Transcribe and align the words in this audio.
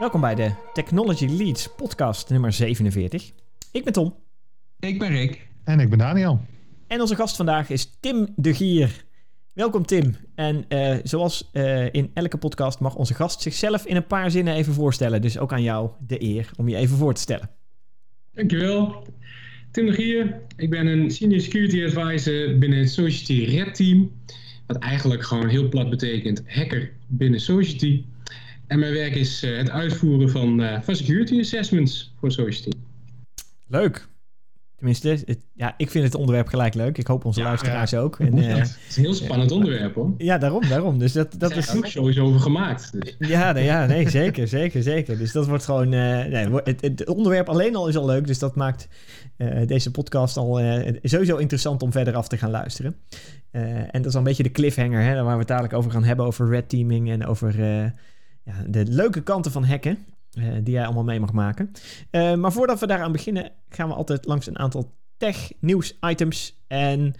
Welkom 0.00 0.20
bij 0.20 0.34
de 0.34 0.50
Technology 0.72 1.26
Leads 1.26 1.68
podcast 1.76 2.30
nummer 2.30 2.52
47. 2.52 3.30
Ik 3.72 3.84
ben 3.84 3.92
Tom. 3.92 4.14
Ik 4.78 4.98
ben 4.98 5.08
Rick. 5.08 5.48
En 5.64 5.80
ik 5.80 5.88
ben 5.88 5.98
Daniel. 5.98 6.40
En 6.86 7.00
onze 7.00 7.14
gast 7.14 7.36
vandaag 7.36 7.70
is 7.70 7.96
Tim 8.00 8.28
de 8.36 8.54
Gier. 8.54 9.04
Welkom 9.54 9.86
Tim. 9.86 10.16
En 10.34 10.64
uh, 10.68 10.96
zoals 11.02 11.50
uh, 11.52 11.92
in 11.92 12.10
elke 12.14 12.36
podcast 12.36 12.80
mag 12.80 12.94
onze 12.94 13.14
gast 13.14 13.42
zichzelf 13.42 13.86
in 13.86 13.96
een 13.96 14.06
paar 14.06 14.30
zinnen 14.30 14.54
even 14.54 14.72
voorstellen. 14.72 15.22
Dus 15.22 15.38
ook 15.38 15.52
aan 15.52 15.62
jou 15.62 15.90
de 16.06 16.22
eer 16.22 16.50
om 16.56 16.68
je 16.68 16.76
even 16.76 16.96
voor 16.96 17.14
te 17.14 17.20
stellen. 17.20 17.50
Dankjewel. 18.32 19.06
Tim 19.70 19.86
de 19.86 19.92
Gier. 19.92 20.40
Ik 20.56 20.70
ben 20.70 20.86
een 20.86 21.10
Senior 21.10 21.40
Security 21.40 21.84
Advisor 21.84 22.58
binnen 22.58 22.78
het 22.78 22.90
Society 22.90 23.44
Red 23.44 23.74
Team. 23.74 24.12
Wat 24.66 24.78
eigenlijk 24.78 25.22
gewoon 25.22 25.48
heel 25.48 25.68
plat 25.68 25.90
betekent 25.90 26.42
hacker 26.46 26.92
binnen 27.06 27.40
Society. 27.40 28.04
En 28.70 28.78
mijn 28.78 28.92
werk 28.92 29.14
is 29.14 29.44
uh, 29.44 29.56
het 29.56 29.70
uitvoeren 29.70 30.30
van, 30.30 30.60
uh, 30.60 30.80
van 30.82 30.96
security 30.96 31.38
assessments 31.38 32.14
voor 32.18 32.32
Society. 32.32 32.70
Leuk. 33.66 34.08
Tenminste, 34.76 35.08
het, 35.08 35.38
ja, 35.54 35.74
ik 35.76 35.90
vind 35.90 36.04
het 36.04 36.14
onderwerp 36.14 36.48
gelijk 36.48 36.74
leuk. 36.74 36.98
Ik 36.98 37.06
hoop 37.06 37.24
onze 37.24 37.40
ja, 37.40 37.46
luisteraars 37.46 37.94
ook. 37.94 38.18
En, 38.18 38.38
uh, 38.38 38.54
het 38.56 38.78
is 38.88 38.96
een 38.96 39.02
heel 39.02 39.14
spannend 39.14 39.50
onderwerp 39.50 39.94
hoor. 39.94 40.14
Ja, 40.18 40.38
daarom, 40.38 40.68
daarom. 40.68 40.98
Dus 40.98 41.12
dat, 41.12 41.34
dat 41.38 41.56
is 41.56 41.76
ook 41.76 41.86
sowieso 41.86 42.24
over 42.24 42.40
gemaakt. 42.40 42.92
Dus. 42.92 43.16
Ja, 43.18 43.52
nee, 43.52 43.64
ja, 43.64 43.86
nee, 43.86 44.10
zeker, 44.10 44.48
zeker, 44.48 44.82
zeker. 44.82 45.18
Dus 45.18 45.32
dat 45.32 45.46
wordt 45.46 45.64
gewoon. 45.64 45.88
nee, 45.88 46.48
het, 46.64 46.80
het, 46.80 47.08
onderwerp 47.08 47.48
alleen 47.48 47.76
al 47.76 47.88
is 47.88 47.96
al 47.96 48.06
leuk. 48.06 48.26
Dus 48.26 48.38
dat 48.38 48.54
maakt 48.54 48.88
deze 49.66 49.90
podcast 49.90 50.36
al 50.36 50.60
sowieso 51.02 51.36
interessant 51.36 51.82
om 51.82 51.92
verder 51.92 52.14
af 52.14 52.28
te 52.28 52.36
gaan 52.36 52.50
luisteren. 52.50 52.96
en 53.50 53.88
dat 53.92 54.06
is 54.06 54.12
al 54.12 54.18
een 54.18 54.24
beetje 54.24 54.42
de 54.42 54.50
cliffhanger, 54.50 55.02
hè, 55.02 55.22
waar 55.22 55.32
we 55.32 55.38
het 55.38 55.48
dadelijk 55.48 55.74
over 55.74 55.90
gaan 55.90 56.04
hebben, 56.04 56.26
over 56.26 56.48
red 56.48 56.68
teaming 56.68 57.10
en 57.10 57.26
over 57.26 57.54
ja, 58.42 58.54
de 58.66 58.84
leuke 58.86 59.22
kanten 59.22 59.52
van 59.52 59.64
hacken. 59.64 59.98
Uh, 60.38 60.52
die 60.62 60.74
jij 60.74 60.84
allemaal 60.84 61.04
mee 61.04 61.20
mag 61.20 61.32
maken. 61.32 61.70
Uh, 62.10 62.34
maar 62.34 62.52
voordat 62.52 62.80
we 62.80 62.86
daaraan 62.86 63.12
beginnen, 63.12 63.52
gaan 63.68 63.88
we 63.88 63.94
altijd 63.94 64.26
langs 64.26 64.46
een 64.46 64.58
aantal 64.58 64.94
tech-nieuws-items. 65.16 66.58
En 66.66 67.14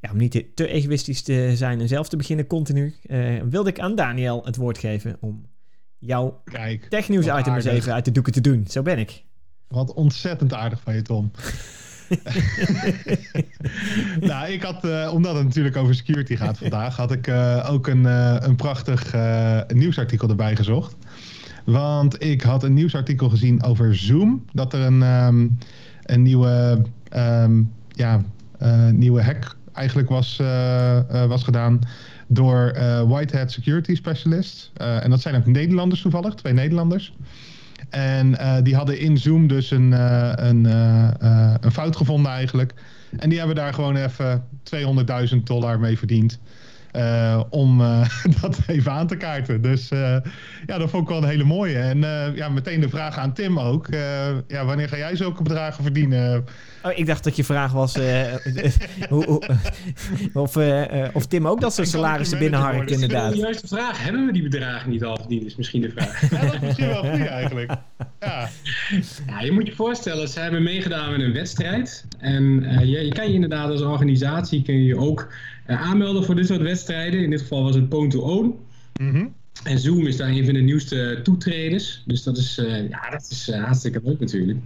ja, 0.00 0.10
om 0.10 0.16
niet 0.16 0.30
te, 0.30 0.54
te, 0.54 0.68
egoïstisch 0.68 1.22
te 1.22 1.52
zijn 1.54 1.80
en 1.80 1.88
zelf 1.88 2.08
te 2.08 2.16
beginnen 2.16 2.46
continu, 2.46 2.94
uh, 3.02 3.42
wilde 3.42 3.70
ik 3.70 3.80
aan 3.80 3.94
Daniel 3.94 4.44
het 4.44 4.56
woord 4.56 4.78
geven 4.78 5.16
om 5.20 5.46
jouw 5.98 6.42
tech-nieuws-items 6.88 7.64
even 7.64 7.92
uit 7.92 8.04
de 8.04 8.12
doeken 8.12 8.32
te 8.32 8.40
doen. 8.40 8.66
Zo 8.68 8.82
ben 8.82 8.98
ik. 8.98 9.24
Wat 9.68 9.94
ontzettend 9.94 10.52
aardig 10.52 10.80
van 10.80 10.94
je, 10.94 11.02
Tom. 11.02 11.30
nou, 14.30 14.52
ik 14.52 14.62
had, 14.62 14.84
uh, 14.84 15.10
omdat 15.12 15.34
het 15.34 15.44
natuurlijk 15.44 15.76
over 15.76 15.94
security 15.94 16.36
gaat 16.36 16.58
vandaag, 16.58 16.96
had 16.96 17.12
ik 17.12 17.26
uh, 17.26 17.68
ook 17.70 17.86
een, 17.86 18.02
uh, 18.02 18.36
een 18.38 18.56
prachtig 18.56 19.14
nieuwsartikel 19.68 20.28
erbij 20.28 20.56
gezocht. 20.56 20.96
Want 21.64 22.22
ik 22.22 22.42
had 22.42 22.62
een 22.62 22.74
nieuwsartikel 22.74 23.28
gezien 23.28 23.62
over 23.62 23.96
Zoom. 23.96 24.44
Dat 24.52 24.72
er 24.72 24.80
een, 24.80 25.02
um, 25.02 25.58
een 26.02 26.22
nieuwe, 26.22 26.82
um, 27.16 27.72
ja, 27.88 28.22
nieuwe 28.90 29.22
hack 29.22 29.56
eigenlijk 29.72 30.08
was, 30.08 30.42
was 31.08 31.42
gedaan 31.42 31.80
door 32.26 32.72
Whitehead 33.08 33.52
Security 33.52 33.94
Specialists. 33.94 34.72
en 34.74 35.10
dat 35.10 35.20
zijn 35.20 35.34
ook 35.34 35.46
Nederlanders 35.46 36.02
toevallig, 36.02 36.34
twee 36.34 36.52
Nederlanders. 36.52 37.12
En 37.88 38.30
uh, 38.30 38.56
die 38.62 38.74
hadden 38.74 38.98
in 38.98 39.18
Zoom 39.18 39.46
dus 39.46 39.70
een, 39.70 39.92
uh, 39.92 40.32
een, 40.34 40.64
uh, 40.64 41.54
een 41.60 41.72
fout 41.72 41.96
gevonden 41.96 42.32
eigenlijk. 42.32 42.74
En 43.18 43.28
die 43.28 43.38
hebben 43.38 43.56
daar 43.56 43.74
gewoon 43.74 43.96
even 43.96 44.44
200.000 45.34 45.36
dollar 45.44 45.80
mee 45.80 45.98
verdiend. 45.98 46.38
Uh, 46.96 47.42
om 47.50 47.80
uh, 47.80 48.08
dat 48.40 48.58
even 48.66 48.92
aan 48.92 49.06
te 49.06 49.16
kaarten. 49.16 49.62
Dus 49.62 49.90
uh, 49.90 50.16
ja, 50.66 50.78
dat 50.78 50.90
vond 50.90 51.02
ik 51.02 51.08
wel 51.08 51.22
een 51.22 51.28
hele 51.28 51.44
mooie. 51.44 51.78
En 51.78 52.00
ja, 52.34 52.48
meteen 52.48 52.80
de 52.80 52.88
vraag 52.88 53.18
aan 53.18 53.32
Tim 53.32 53.58
ook. 53.58 53.88
ja, 54.46 54.64
wanneer 54.64 54.88
ga 54.88 54.96
jij 54.96 55.16
zulke 55.16 55.42
bedragen 55.42 55.82
verdienen? 55.82 56.44
Oh, 56.82 56.92
ik 56.94 57.06
dacht 57.06 57.24
dat 57.24 57.36
je 57.36 57.44
vraag 57.44 57.72
was 57.72 57.96
of, 60.32 60.56
of 61.12 61.26
Tim 61.26 61.46
ook 61.46 61.60
dat 61.60 61.74
soort 61.74 61.88
salarissen 61.88 62.38
binnenharkt, 62.38 62.90
inderdaad. 62.90 63.22
Dat 63.22 63.32
is 63.32 63.38
de 63.38 63.44
juiste 63.44 63.66
vraag. 63.66 64.04
Hebben 64.04 64.26
we 64.26 64.32
die 64.32 64.42
bedragen 64.42 64.90
niet 64.90 65.04
al 65.04 65.16
verdiend, 65.16 65.44
is 65.44 65.56
misschien 65.56 65.80
de 65.80 65.90
vraag. 65.90 66.30
ja, 66.30 66.40
dat 66.40 66.54
is 66.54 66.60
misschien 66.60 66.88
wel 66.88 67.04
goed 67.04 67.26
eigenlijk. 67.26 67.72
Ja. 68.20 68.48
ja, 69.26 69.40
je 69.40 69.52
moet 69.52 69.66
je 69.66 69.74
voorstellen, 69.74 70.28
ze 70.28 70.40
hebben 70.40 70.62
meegedaan 70.62 71.10
met 71.10 71.20
een 71.20 71.32
wedstrijd. 71.32 72.04
En 72.18 72.66
je, 72.86 73.04
je 73.04 73.12
kan 73.12 73.26
je 73.26 73.34
inderdaad 73.34 73.70
als 73.70 73.80
organisatie 73.80 74.62
kun 74.62 74.84
je 74.84 74.98
ook 74.98 75.28
aanmelden 75.66 76.24
voor 76.24 76.34
dit 76.34 76.46
soort 76.46 76.62
wedstrijden. 76.62 77.22
In 77.22 77.30
dit 77.30 77.40
geval 77.40 77.62
was 77.62 77.74
het 77.74 77.88
Pwn 77.88 78.08
to 78.08 78.20
Own. 78.20 78.54
Mm 79.00 79.10
-hmm. 79.10 79.34
En 79.64 79.78
Zoom 79.78 80.06
is 80.06 80.16
daar 80.16 80.28
een 80.28 80.44
van 80.44 80.54
de 80.54 80.60
nieuwste 80.60 81.20
toetreders. 81.22 82.02
Dus 82.06 82.22
dat 82.22 82.36
is, 82.36 82.58
uh, 82.58 82.88
ja, 82.88 83.10
dat 83.10 83.28
is 83.30 83.48
uh, 83.48 83.64
hartstikke 83.64 84.00
leuk 84.04 84.20
natuurlijk. 84.20 84.58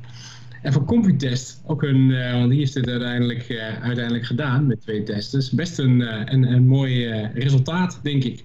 En 0.62 0.72
voor 0.72 0.84
Computest, 0.84 1.62
ook 1.66 1.82
een, 1.82 2.10
uh, 2.10 2.32
want 2.32 2.50
die 2.50 2.58
heeft 2.58 2.74
het 2.74 2.88
uiteindelijk, 2.88 3.50
uiteindelijk 3.82 4.26
gedaan 4.26 4.66
met 4.66 4.80
twee 4.80 5.02
testen. 5.02 5.56
Best 5.56 5.78
een, 5.78 6.00
een, 6.32 6.42
een 6.42 6.66
mooi 6.66 7.08
resultaat, 7.34 8.00
denk 8.02 8.24
ik. 8.24 8.44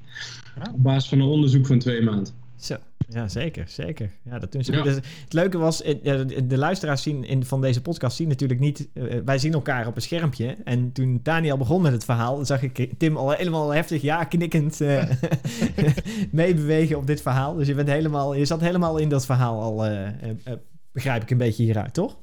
Op 0.74 0.84
basis 0.84 1.10
van 1.10 1.20
een 1.20 1.28
onderzoek 1.28 1.66
van 1.66 1.80
twee 1.80 2.02
maanden. 2.02 2.34
Zo. 2.56 2.78
Ja, 3.10 3.28
zeker, 3.28 3.64
zeker. 3.68 4.10
Ja, 4.24 4.40
dat 4.40 4.52
doen 4.52 4.64
ze. 4.64 4.72
Ja. 4.72 4.84
Dus 4.84 4.96
het 4.96 5.34
leuke 5.34 5.58
was, 5.58 5.78
de 6.44 6.58
luisteraars 6.58 7.02
zien 7.02 7.24
in, 7.24 7.46
van 7.46 7.62
deze 7.62 7.82
podcast 7.82 8.18
zien 8.18 8.28
natuurlijk 8.28 8.60
niet... 8.60 8.88
Uh, 8.94 9.14
wij 9.26 9.38
zien 9.38 9.54
elkaar 9.54 9.88
op 9.88 9.96
een 9.96 10.02
schermpje. 10.02 10.56
En 10.64 10.92
toen 10.92 11.20
Daniel 11.24 11.58
begon 11.58 11.82
met 11.82 11.92
het 11.92 12.06
verhaal, 12.06 12.46
zag 12.46 12.62
ik 12.62 12.90
Tim 12.98 13.18
al 13.18 13.32
helemaal 13.32 13.74
heftig 13.74 14.02
ja 14.02 14.24
knikkend 14.24 14.82
uh, 14.82 15.04
meebewegen 16.32 16.98
op 16.98 17.08
dit 17.08 17.22
verhaal. 17.22 17.56
Dus 17.56 17.68
je, 17.68 17.74
bent 17.74 17.90
helemaal, 17.90 18.36
je 18.36 18.46
zat 18.46 18.62
helemaal 18.62 18.98
in 18.98 19.10
dat 19.10 19.26
verhaal 19.26 19.62
al, 19.62 19.92
uh, 19.92 20.08
begrijp 20.92 21.22
ik 21.22 21.32
een 21.32 21.38
beetje 21.38 21.64
hieruit, 21.64 21.94
toch? 21.94 22.18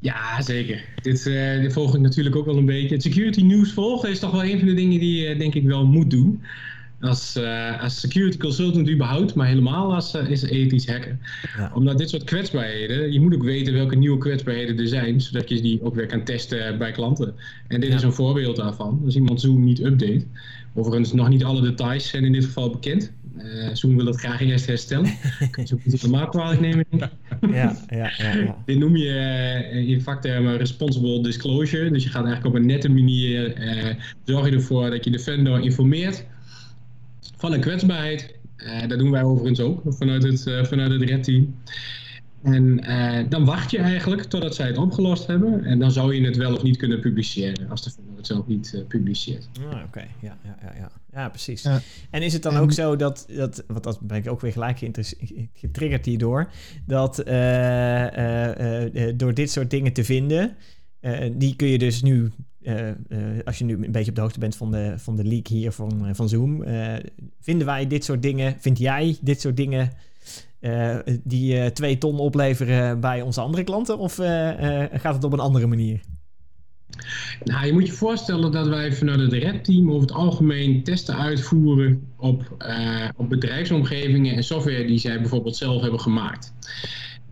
Ja, 0.00 0.42
zeker. 0.42 0.84
Dit, 1.02 1.24
dit 1.24 1.72
volg 1.72 1.94
ik 1.94 2.00
natuurlijk 2.00 2.36
ook 2.36 2.46
wel 2.46 2.56
een 2.56 2.64
beetje. 2.64 2.94
Het 2.94 3.02
security 3.02 3.42
news 3.42 3.72
volgen 3.72 4.10
is 4.10 4.18
toch 4.18 4.30
wel 4.30 4.44
een 4.44 4.58
van 4.58 4.68
de 4.68 4.74
dingen 4.74 5.00
die 5.00 5.22
je 5.22 5.36
denk 5.36 5.54
ik 5.54 5.64
wel 5.64 5.86
moet 5.86 6.10
doen 6.10 6.42
als, 7.00 7.36
uh, 7.36 7.82
als 7.82 8.00
security 8.00 8.36
consultant 8.36 8.88
überhaupt, 8.88 9.34
maar 9.34 9.46
helemaal 9.46 9.94
als 9.94 10.14
uh, 10.14 10.30
is 10.30 10.42
ethisch 10.42 10.86
hacker. 10.86 11.18
Ja. 11.56 11.70
Omdat 11.74 11.98
dit 11.98 12.10
soort 12.10 12.24
kwetsbaarheden, 12.24 13.12
je 13.12 13.20
moet 13.20 13.34
ook 13.34 13.42
weten 13.42 13.72
welke 13.72 13.96
nieuwe 13.96 14.18
kwetsbaarheden 14.18 14.78
er 14.78 14.88
zijn, 14.88 15.20
zodat 15.20 15.48
je 15.48 15.60
die 15.60 15.82
ook 15.82 15.94
weer 15.94 16.06
kan 16.06 16.24
testen 16.24 16.78
bij 16.78 16.92
klanten. 16.92 17.34
En 17.68 17.80
dit 17.80 17.90
ja. 17.90 17.96
is 17.96 18.02
een 18.02 18.12
voorbeeld 18.12 18.56
daarvan. 18.56 19.02
Als 19.04 19.14
iemand 19.14 19.40
Zoom 19.40 19.64
niet 19.64 19.80
update, 19.80 20.24
overigens 20.74 21.12
nog 21.12 21.28
niet 21.28 21.44
alle 21.44 21.60
details 21.60 22.08
zijn 22.08 22.24
in 22.24 22.32
dit 22.32 22.44
geval 22.44 22.70
bekend. 22.70 23.12
Uh, 23.38 23.68
Zoom 23.72 23.96
wil 23.96 24.04
dat 24.04 24.20
graag 24.20 24.40
eerst 24.40 24.66
herstellen. 24.66 25.10
Kun 25.50 25.64
je 25.66 25.74
ook 25.74 25.84
niet 25.84 26.00
helemaal 26.00 26.28
kwalijk 26.28 26.60
nemen. 26.60 26.84
Ja, 26.90 27.10
ja, 27.40 27.76
ja, 27.88 28.10
ja. 28.18 28.56
Dit 28.66 28.78
noem 28.78 28.96
je 28.96 29.84
in 29.86 30.02
vaktermen 30.02 30.56
responsible 30.56 31.22
disclosure. 31.22 31.90
Dus 31.90 32.02
je 32.02 32.08
gaat 32.08 32.24
eigenlijk 32.24 32.54
op 32.54 32.60
een 32.60 32.66
nette 32.66 32.90
manier 32.90 33.54
zorg 34.24 34.48
je 34.48 34.54
ervoor 34.54 34.90
dat 34.90 35.04
je 35.04 35.10
de 35.10 35.18
vendor 35.18 35.60
informeert 35.60 36.24
van 37.40 37.52
een 37.52 37.60
kwetsbaarheid. 37.60 38.34
Uh, 38.56 38.88
dat 38.88 38.98
doen 38.98 39.10
wij 39.10 39.22
overigens 39.22 39.60
ook 39.60 39.82
vanuit 39.86 40.22
het, 40.22 40.46
uh, 40.46 40.64
vanuit 40.64 40.90
het 40.90 41.02
Red 41.02 41.22
Team. 41.22 41.54
En 42.42 42.90
uh, 42.90 43.18
dan 43.28 43.44
wacht 43.44 43.70
je 43.70 43.78
eigenlijk 43.78 44.22
totdat 44.22 44.54
zij 44.54 44.66
het 44.66 44.76
opgelost 44.76 45.26
hebben. 45.26 45.64
En 45.64 45.78
dan 45.78 45.90
zou 45.90 46.14
je 46.14 46.26
het 46.26 46.36
wel 46.36 46.54
of 46.54 46.62
niet 46.62 46.76
kunnen 46.76 47.00
publiceren. 47.00 47.70
Als 47.70 47.82
de 47.82 47.90
vendor 47.90 48.16
het 48.16 48.26
zelf 48.26 48.46
niet 48.46 48.84
publiceert. 48.88 49.48
Ah, 49.60 49.64
Oké, 49.64 49.84
okay. 49.86 50.08
ja, 50.20 50.38
ja, 50.44 50.56
ja, 50.62 50.72
ja. 50.78 50.90
ja, 51.12 51.28
precies. 51.28 51.62
Ja. 51.62 51.80
En 52.10 52.22
is 52.22 52.32
het 52.32 52.42
dan 52.42 52.54
en... 52.54 52.60
ook 52.60 52.72
zo 52.72 52.96
dat, 52.96 53.26
dat, 53.36 53.64
want 53.66 53.84
dat 53.84 54.00
ben 54.00 54.16
ik 54.16 54.30
ook 54.30 54.40
weer 54.40 54.52
gelijk 54.52 54.78
getriggerd 55.54 56.06
hierdoor. 56.06 56.50
Dat 56.86 57.16
door 59.16 59.34
dit 59.34 59.50
soort 59.50 59.70
dingen 59.70 59.92
te 59.92 60.04
vinden, 60.04 60.56
die 61.32 61.56
kun 61.56 61.68
je 61.68 61.78
dus 61.78 62.02
nu 62.02 62.30
uh, 62.62 62.88
uh, 62.88 62.94
als 63.44 63.58
je 63.58 63.64
nu 63.64 63.84
een 63.84 63.92
beetje 63.92 64.10
op 64.10 64.16
de 64.16 64.20
hoogte 64.20 64.38
bent 64.38 64.56
van 64.56 64.70
de, 64.70 64.94
van 64.96 65.16
de 65.16 65.24
leak 65.24 65.46
hier 65.46 65.72
van, 65.72 66.06
uh, 66.06 66.10
van 66.12 66.28
Zoom, 66.28 66.64
vinden 67.40 67.66
wij 67.66 67.86
dit 67.86 68.04
soort 68.04 68.22
dingen, 68.22 68.56
vind 68.58 68.78
jij 68.78 69.16
dit 69.20 69.40
soort 69.40 69.56
dingen 69.56 69.90
die 71.24 71.72
twee 71.72 71.98
ton 71.98 72.18
opleveren 72.18 73.00
bij 73.00 73.22
onze 73.22 73.40
andere 73.40 73.64
klanten? 73.64 73.98
Of 73.98 74.14
gaat 74.92 75.14
het 75.14 75.24
op 75.24 75.32
een 75.32 75.40
andere 75.40 75.66
manier? 75.66 76.00
Nou, 77.44 77.66
je 77.66 77.72
moet 77.72 77.86
je 77.86 77.92
voorstellen 77.92 78.52
dat 78.52 78.68
wij 78.68 78.92
vanuit 78.92 79.20
het 79.20 79.32
Red 79.32 79.64
Team 79.64 79.88
over 79.88 80.00
het 80.00 80.12
algemeen 80.12 80.82
testen 80.82 81.16
uitvoeren 81.16 82.08
op, 82.16 82.66
op 83.16 83.28
bedrijfsomgevingen 83.28 84.34
en 84.34 84.44
software 84.44 84.86
die 84.86 84.98
zij 84.98 85.20
bijvoorbeeld 85.20 85.56
zelf 85.56 85.82
hebben 85.82 86.00
gemaakt. 86.00 86.54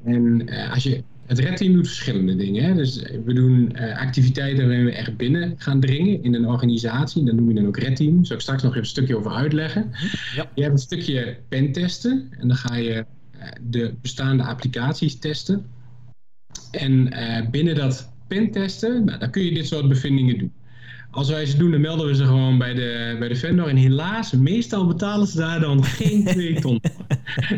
En 0.05 0.49
als 0.71 0.83
je 0.83 1.03
het 1.29 1.39
Red 1.39 1.57
Team 1.57 1.73
doet 1.73 1.87
verschillende 1.87 2.37
dingen. 2.37 2.65
Hè? 2.65 2.75
Dus 2.75 3.03
we 3.25 3.33
doen 3.33 3.73
uh, 3.75 3.99
activiteiten 3.99 4.67
waarin 4.67 4.85
we 4.85 4.93
echt 4.93 5.17
binnen 5.17 5.55
gaan 5.59 5.81
dringen 5.81 6.23
in 6.23 6.35
een 6.35 6.47
organisatie. 6.47 7.25
Dat 7.25 7.35
noem 7.35 7.49
je 7.49 7.55
dan 7.55 7.67
ook 7.67 7.79
Red 7.79 7.97
Team. 7.97 8.17
Daar 8.17 8.27
zal 8.27 8.37
ik 8.37 8.43
straks 8.43 8.63
nog 8.63 8.71
even 8.71 8.83
een 8.83 8.89
stukje 8.89 9.17
over 9.17 9.31
uitleggen. 9.31 9.91
Ja. 10.35 10.51
Je 10.55 10.63
hebt 10.63 10.75
een 10.75 10.81
stukje 10.81 11.37
pentesten. 11.49 12.29
En 12.39 12.49
dan 12.49 12.57
ga 12.57 12.77
je 12.77 13.05
uh, 13.37 13.43
de 13.61 13.95
bestaande 14.01 14.43
applicaties 14.43 15.19
testen. 15.19 15.67
En 16.71 16.93
uh, 17.13 17.51
binnen 17.51 17.75
dat 17.75 18.13
pentesten, 18.29 19.05
nou, 19.05 19.19
dan 19.19 19.31
kun 19.31 19.45
je 19.45 19.55
dit 19.55 19.67
soort 19.67 19.89
bevindingen 19.89 20.39
doen. 20.39 20.53
Als 21.11 21.29
wij 21.31 21.47
ze 21.47 21.57
doen, 21.57 21.71
dan 21.71 21.81
melden 21.81 22.07
we 22.07 22.15
ze 22.15 22.25
gewoon 22.25 22.59
bij 22.59 22.75
de, 22.75 23.17
bij 23.19 23.29
de 23.29 23.37
vendor. 23.37 23.69
En 23.69 23.77
helaas, 23.77 24.33
meestal 24.33 24.87
betalen 24.87 25.27
ze 25.27 25.37
daar 25.37 25.61
dan 25.61 25.85
geen 25.85 26.25
2 26.25 26.61
ton. 26.61 26.81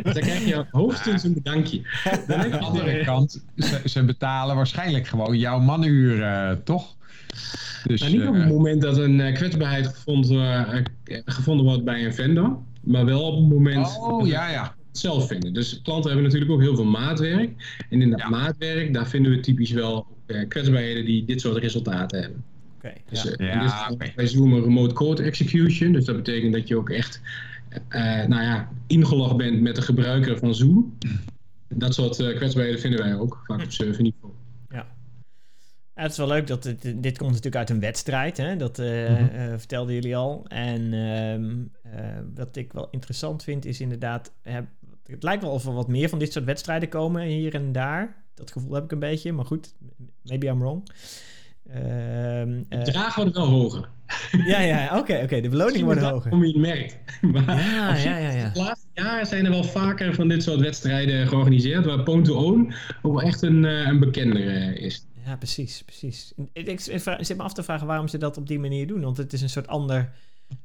dus 0.03 0.15
dan 0.15 0.23
krijg 0.23 0.45
je 0.45 0.65
hoogstens 0.71 1.25
een 1.25 1.35
bedankje. 1.35 1.81
Dan 2.27 2.41
Aan 2.41 2.51
de 2.51 2.59
andere 2.59 3.05
kant, 3.05 3.45
ze, 3.57 3.81
ze, 3.85 4.05
betalen 4.05 4.57
waarschijnlijk 4.57 5.07
gewoon 5.07 5.39
jouw 5.39 5.59
manuur, 5.59 6.17
uh, 6.17 6.51
toch? 6.65 6.97
Dus, 7.87 8.01
nou, 8.01 8.13
niet 8.13 8.27
op 8.27 8.35
het 8.35 8.49
moment 8.49 8.83
dat 8.83 8.99
een 8.99 9.19
uh, 9.19 9.35
kwetsbaarheid 9.35 9.87
gevonden, 9.87 10.67
uh, 11.05 11.19
gevonden 11.25 11.67
wordt 11.67 11.85
bij 11.85 12.05
een 12.05 12.15
vendor. 12.15 12.59
Maar 12.81 13.05
wel 13.05 13.23
op 13.23 13.41
het 13.41 13.49
moment 13.49 13.99
oh, 14.01 14.27
ja, 14.27 14.51
ja. 14.51 14.63
het 14.63 14.99
zelf 14.99 15.27
vinden. 15.27 15.55
Dus 15.55 15.81
klanten 15.83 16.11
hebben 16.11 16.25
natuurlijk 16.25 16.53
ook 16.53 16.61
heel 16.61 16.75
veel 16.75 16.85
maatwerk. 16.85 17.51
En 17.91 18.03
in 18.03 18.11
dat 18.11 18.21
ja. 18.21 18.29
maatwerk, 18.29 18.95
daar 18.95 19.09
vinden 19.09 19.33
we 19.33 19.41
typisch 19.41 19.71
wel 19.71 20.07
kwetsbaarheden 20.49 21.05
die 21.05 21.25
dit 21.25 21.41
soort 21.41 21.57
resultaten 21.57 22.21
hebben. 22.21 22.45
Okay, 22.85 23.03
dus, 23.09 23.23
ja. 23.23 23.31
Uh, 23.39 23.53
ja, 23.53 23.63
dus 23.63 23.95
okay. 23.95 24.13
Wij 24.17 24.27
zoomen 24.27 24.63
remote 24.63 24.95
code 24.95 25.23
execution. 25.23 25.93
Dus 25.93 26.05
dat 26.05 26.17
betekent 26.17 26.53
dat 26.53 26.69
je 26.69 26.77
ook 26.77 26.91
echt 26.91 27.21
uh, 27.89 28.27
nou 28.27 28.43
ja, 28.43 28.69
ingelogd 28.87 29.37
bent 29.37 29.61
met 29.61 29.77
de 29.77 29.83
gebruiker 29.83 30.39
van 30.39 30.55
Zoom. 30.55 30.99
Dat 31.69 31.95
soort 31.95 32.19
uh, 32.21 32.37
kwetsbaarheden 32.37 32.81
vinden 32.81 33.01
wij 33.01 33.15
ook, 33.15 33.43
vaak 33.47 33.63
op 33.63 33.71
serverniveau. 33.71 34.33
Ja. 34.69 34.77
ja. 35.95 36.03
Het 36.03 36.11
is 36.11 36.17
wel 36.17 36.27
leuk 36.27 36.47
dat 36.47 36.65
het, 36.65 36.83
dit 36.83 37.19
komt 37.19 37.31
natuurlijk 37.31 37.57
uit 37.57 37.71
een 37.71 37.81
wedstrijd. 37.81 38.37
Hè? 38.37 38.57
Dat 38.57 38.79
mm 38.79 38.85
-hmm. 38.85 39.59
vertelden 39.59 39.95
jullie 39.95 40.17
al. 40.17 40.45
En 40.49 40.93
ehm, 40.93 41.55
wat 42.35 42.57
ik 42.57 42.73
wel 42.73 42.89
interessant 42.91 43.45
vind 43.45 43.65
is 43.65 43.81
inderdaad... 43.81 44.33
het 44.43 45.23
lijkt 45.23 45.43
wel 45.43 45.53
of 45.53 45.65
er 45.65 45.73
wat 45.73 45.89
meer 45.89 46.09
van 46.09 46.19
dit 46.19 46.33
soort 46.33 46.45
wedstrijden 46.45 46.89
komen 46.89 47.23
hier 47.23 47.55
en 47.55 47.73
daar. 47.73 48.17
Dat 48.35 48.53
gevoel 48.53 48.75
heb 48.75 48.85
ik 48.85 48.93
een 48.93 48.99
beetje, 48.99 49.33
maar 49.33 49.45
goed, 49.45 49.75
maybe 50.23 50.47
I'm 50.47 50.59
wrong. 50.59 50.89
Uh, 51.75 51.77
de 51.79 52.65
bedragen 52.69 53.23
worden 53.23 53.43
wel 53.43 53.51
hoger. 53.51 53.89
Ja, 54.47 54.61
ja, 54.61 54.85
oké, 54.85 54.99
okay, 54.99 55.23
okay, 55.23 55.41
de 55.41 55.49
beloningen 55.49 55.85
worden 55.85 56.09
hoger. 56.09 56.33
Om 56.33 56.45
je 56.45 56.47
het 56.47 56.57
merkt. 56.57 56.99
Maar 57.33 57.45
ja, 57.47 57.97
ja, 57.97 58.17
ja, 58.17 58.31
ja. 58.31 58.51
De 58.51 58.59
laatste 58.61 58.87
jaren 58.95 59.27
zijn 59.27 59.45
er 59.45 59.51
wel 59.51 59.65
vaker 59.65 60.15
van 60.15 60.29
dit 60.29 60.43
soort 60.43 60.61
wedstrijden 60.61 61.29
georganiseerd, 61.29 61.85
waar 61.85 62.03
Pwn 62.03 62.23
to 62.23 62.35
Own 62.35 62.75
ook 63.03 63.13
wel 63.13 63.23
echt 63.23 63.43
een, 63.43 63.65
een 63.65 63.99
bekender 63.99 64.77
is. 64.79 65.07
Ja, 65.25 65.37
precies, 65.37 65.83
precies. 65.83 66.33
Ik, 66.53 66.67
ik, 66.67 66.81
ik 66.87 67.01
zit 67.21 67.37
me 67.37 67.43
af 67.43 67.53
te 67.53 67.63
vragen 67.63 67.87
waarom 67.87 68.09
ze 68.09 68.19
dat 68.19 68.37
op 68.37 68.47
die 68.47 68.59
manier 68.59 68.87
doen, 68.87 69.01
want 69.01 69.17
het 69.17 69.33
is 69.33 69.43
een 69.43 69.51
soort 69.51 69.69
ander 69.69 70.13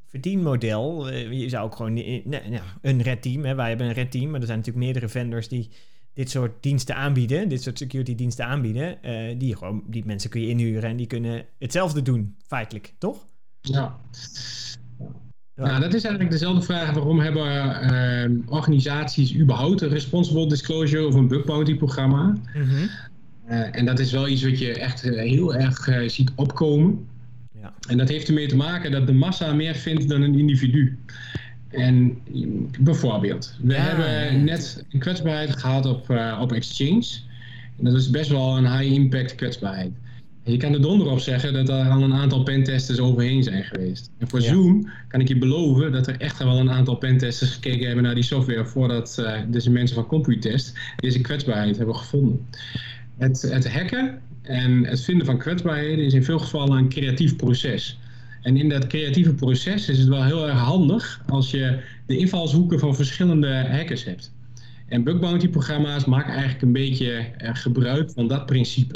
verdienmodel. 0.05 1.11
Je 1.13 1.49
zou 1.49 1.65
ook 1.65 1.75
gewoon 1.75 1.93
nee, 1.93 2.23
ja, 2.29 2.61
een 2.81 3.01
red 3.01 3.21
team, 3.21 3.45
hè. 3.45 3.55
wij 3.55 3.69
hebben 3.69 3.87
een 3.87 3.93
red 3.93 4.11
team, 4.11 4.29
maar 4.29 4.39
er 4.39 4.45
zijn 4.45 4.57
natuurlijk 4.57 4.85
meerdere 4.85 5.09
vendors 5.09 5.47
die 5.47 5.69
dit 6.15 6.29
soort 6.29 6.63
diensten 6.63 6.95
aanbieden, 6.95 7.47
dit 7.47 7.63
soort 7.63 7.77
security 7.77 8.15
diensten 8.15 8.45
aanbieden, 8.45 8.97
uh, 9.05 9.39
die, 9.39 9.55
gewoon, 9.55 9.83
die 9.87 10.05
mensen 10.05 10.29
kun 10.29 10.41
je 10.41 10.47
inhuren 10.47 10.89
en 10.89 10.95
die 10.95 11.07
kunnen 11.07 11.45
hetzelfde 11.59 12.01
doen, 12.01 12.35
feitelijk, 12.47 12.93
toch? 12.97 13.25
Ja. 13.61 13.99
Ja. 15.55 15.65
Nou, 15.65 15.79
dat 15.79 15.93
is 15.93 16.03
eigenlijk 16.03 16.31
dezelfde 16.31 16.61
vraag. 16.61 16.91
Waarom 16.91 17.19
hebben 17.19 17.45
uh, 18.33 18.53
organisaties 18.53 19.35
überhaupt 19.35 19.81
een 19.81 19.89
responsible 19.89 20.47
disclosure 20.47 21.07
of 21.07 21.15
een 21.15 21.27
bug 21.27 21.45
bounty 21.45 21.75
programma? 21.75 22.23
Mm 22.23 22.37
-hmm. 22.53 22.89
uh, 23.49 23.75
en 23.75 23.85
dat 23.85 23.99
is 23.99 24.11
wel 24.11 24.27
iets 24.27 24.43
wat 24.43 24.59
je 24.59 24.73
echt 24.73 25.01
heel 25.01 25.55
erg 25.55 25.89
ziet 26.11 26.31
opkomen. 26.35 27.07
Ja. 27.61 27.73
En 27.87 27.97
dat 27.97 28.09
heeft 28.09 28.27
ermee 28.27 28.47
te 28.47 28.55
maken 28.55 28.91
dat 28.91 29.07
de 29.07 29.13
massa 29.13 29.53
meer 29.53 29.75
vindt 29.75 30.09
dan 30.09 30.21
een 30.21 30.39
individu. 30.39 30.97
En 31.75 32.17
bijvoorbeeld, 32.79 33.57
we 33.61 33.73
ja, 33.73 33.79
hebben 33.79 34.43
net 34.43 34.85
een 34.91 34.99
kwetsbaarheid 34.99 35.57
gehad 35.57 35.85
op, 35.85 36.09
uh, 36.09 36.39
op 36.41 36.51
Exchange. 36.51 37.05
En 37.77 37.85
dat 37.85 37.93
is 37.93 38.09
best 38.09 38.29
wel 38.29 38.57
een 38.57 38.77
high-impact 38.77 39.35
kwetsbaarheid. 39.35 39.91
En 40.43 40.51
je 40.51 40.57
kan 40.57 40.73
er 40.73 40.81
donder 40.81 41.07
op 41.07 41.19
zeggen 41.19 41.53
dat 41.53 41.69
er 41.69 41.89
al 41.89 42.01
een 42.01 42.13
aantal 42.13 42.43
pentesters 42.43 42.99
overheen 42.99 43.43
zijn 43.43 43.63
geweest. 43.63 44.09
En 44.17 44.27
voor 44.27 44.41
ja. 44.41 44.47
Zoom 44.47 44.89
kan 45.07 45.19
ik 45.19 45.27
je 45.27 45.37
beloven 45.37 45.91
dat 45.91 46.07
er 46.07 46.19
echt 46.19 46.37
wel 46.37 46.59
een 46.59 46.71
aantal 46.71 46.95
pentesters 46.95 47.51
gekeken 47.51 47.85
hebben 47.85 48.03
naar 48.03 48.15
die 48.15 48.23
software 48.23 48.65
voordat 48.65 49.17
uh, 49.19 49.39
deze 49.49 49.71
mensen 49.71 49.95
van 49.95 50.05
Computest 50.05 50.73
deze 50.95 51.21
kwetsbaarheid 51.21 51.77
hebben 51.77 51.95
gevonden. 51.95 52.45
Het, 53.17 53.41
het 53.41 53.71
hacken 53.71 54.21
en 54.41 54.85
het 54.85 55.01
vinden 55.01 55.25
van 55.25 55.37
kwetsbaarheden 55.37 56.05
is 56.05 56.13
in 56.13 56.23
veel 56.23 56.39
gevallen 56.39 56.77
een 56.77 56.89
creatief 56.89 57.35
proces. 57.35 57.99
En 58.45 58.57
in 58.57 58.69
dat 58.69 58.87
creatieve 58.87 59.33
proces 59.33 59.89
is 59.89 59.97
het 59.97 60.07
wel 60.07 60.23
heel 60.23 60.47
erg 60.47 60.57
handig 60.57 61.21
als 61.27 61.51
je 61.51 61.79
de 62.05 62.17
invalshoeken 62.17 62.79
van 62.79 62.95
verschillende 62.95 63.67
hackers 63.69 64.03
hebt. 64.03 64.33
En 64.87 65.03
bug 65.03 65.19
bounty 65.19 65.47
programma's 65.47 66.05
maken 66.05 66.31
eigenlijk 66.33 66.61
een 66.61 66.71
beetje 66.71 67.25
gebruik 67.37 68.11
van 68.11 68.27
dat 68.27 68.45
principe. 68.45 68.95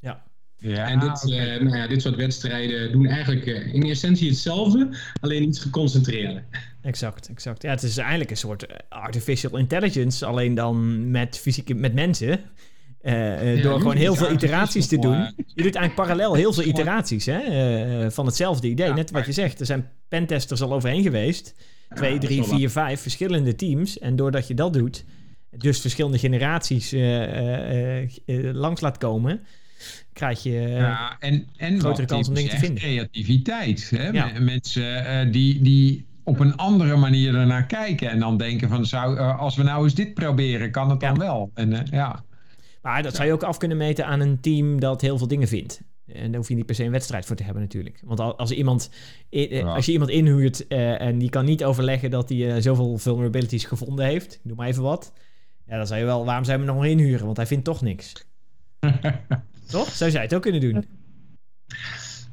Ja. 0.00 0.24
Ja, 0.56 0.88
en 0.88 1.00
dit, 1.00 1.24
okay. 1.24 1.56
uh, 1.56 1.62
nou 1.62 1.76
ja, 1.76 1.86
dit 1.86 2.02
soort 2.02 2.16
wedstrijden 2.16 2.92
doen 2.92 3.06
eigenlijk 3.06 3.46
uh, 3.46 3.74
in 3.74 3.82
essentie 3.82 4.28
hetzelfde, 4.28 4.88
alleen 5.20 5.42
iets 5.42 5.60
geconcentreerder. 5.60 6.44
Exact, 6.82 7.28
exact. 7.28 7.62
Ja, 7.62 7.70
het 7.70 7.82
is 7.82 7.96
eigenlijk 7.96 8.30
een 8.30 8.36
soort 8.36 8.66
artificial 8.88 9.56
intelligence, 9.56 10.26
alleen 10.26 10.54
dan 10.54 11.10
met, 11.10 11.38
fysieke, 11.38 11.74
met 11.74 11.94
mensen. 11.94 12.40
Uh, 13.06 13.56
ja, 13.56 13.62
door 13.62 13.78
gewoon 13.78 13.96
heel 13.96 14.14
veel 14.14 14.32
iteraties 14.32 14.86
te 14.86 14.98
doen. 14.98 15.18
Je 15.36 15.62
doet 15.62 15.74
eigenlijk 15.74 15.94
parallel 15.94 16.34
heel 16.34 16.52
veel 16.52 16.64
iteraties 16.64 17.26
hè, 17.26 17.40
uh, 18.04 18.10
van 18.10 18.26
hetzelfde 18.26 18.68
idee. 18.68 18.92
Net 18.92 19.10
wat 19.10 19.26
je 19.26 19.32
zegt, 19.32 19.60
er 19.60 19.66
zijn 19.66 19.88
pentesters 20.08 20.62
al 20.62 20.72
overheen 20.72 21.02
geweest. 21.02 21.54
Twee, 21.94 22.18
drie, 22.18 22.42
vier, 22.42 22.70
vijf 22.70 23.00
verschillende 23.00 23.54
teams. 23.54 23.98
En 23.98 24.16
doordat 24.16 24.48
je 24.48 24.54
dat 24.54 24.72
doet, 24.72 25.04
dus 25.50 25.80
verschillende 25.80 26.18
generaties 26.18 26.92
uh, 26.92 28.52
langs 28.52 28.80
laat 28.80 28.98
komen, 28.98 29.40
krijg 30.12 30.42
je 30.42 30.52
ja, 30.52 31.16
en, 31.20 31.46
en 31.56 31.80
grotere 31.80 32.06
kans 32.06 32.28
om 32.28 32.34
dingen 32.34 32.50
te 32.50 32.58
vinden. 32.58 32.82
Creativiteit. 32.82 33.90
Hè? 33.96 34.08
Ja. 34.08 34.32
Mensen 34.38 35.32
die, 35.32 35.62
die 35.62 36.06
op 36.24 36.40
een 36.40 36.56
andere 36.56 36.96
manier 36.96 37.34
ernaar 37.34 37.66
kijken 37.66 38.10
en 38.10 38.18
dan 38.18 38.36
denken 38.36 38.68
van, 38.68 38.86
zou, 38.86 39.18
als 39.18 39.56
we 39.56 39.62
nou 39.62 39.84
eens 39.84 39.94
dit 39.94 40.14
proberen, 40.14 40.70
kan 40.70 40.90
het 40.90 41.00
dan 41.00 41.18
wel? 41.18 41.50
En, 41.54 41.86
ja. 41.90 42.24
Maar 42.86 43.02
dat 43.02 43.14
zou 43.14 43.28
je 43.28 43.34
ook 43.34 43.42
af 43.42 43.58
kunnen 43.58 43.76
meten 43.76 44.06
aan 44.06 44.20
een 44.20 44.40
team 44.40 44.80
dat 44.80 45.00
heel 45.00 45.18
veel 45.18 45.28
dingen 45.28 45.48
vindt. 45.48 45.80
En 46.06 46.26
daar 46.26 46.36
hoef 46.36 46.48
je 46.48 46.54
niet 46.54 46.66
per 46.66 46.74
se 46.74 46.84
een 46.84 46.90
wedstrijd 46.90 47.26
voor 47.26 47.36
te 47.36 47.42
hebben 47.42 47.62
natuurlijk. 47.62 48.02
Want 48.04 48.20
als, 48.20 48.50
iemand, 48.50 48.90
als 49.64 49.86
je 49.86 49.92
iemand 49.92 50.10
inhuurt 50.10 50.64
uh, 50.68 51.00
en 51.00 51.18
die 51.18 51.30
kan 51.30 51.44
niet 51.44 51.64
overleggen 51.64 52.10
dat 52.10 52.28
hij 52.28 52.38
uh, 52.38 52.54
zoveel 52.58 52.98
vulnerabilities 52.98 53.64
gevonden 53.64 54.04
heeft, 54.04 54.40
noem 54.42 54.56
maar 54.56 54.66
even 54.66 54.82
wat. 54.82 55.12
Ja, 55.66 55.76
dan 55.76 55.86
zou 55.86 56.00
je 56.00 56.06
wel, 56.06 56.24
waarom 56.24 56.44
zou 56.44 56.58
je 56.58 56.64
hem 56.64 56.74
nog 56.74 56.84
inhuren? 56.84 57.24
Want 57.24 57.36
hij 57.36 57.46
vindt 57.46 57.64
toch 57.64 57.82
niks. 57.82 58.12
toch? 59.70 59.88
Zou 59.88 60.10
jij 60.10 60.22
het 60.22 60.34
ook 60.34 60.42
kunnen 60.42 60.60
doen? 60.60 60.84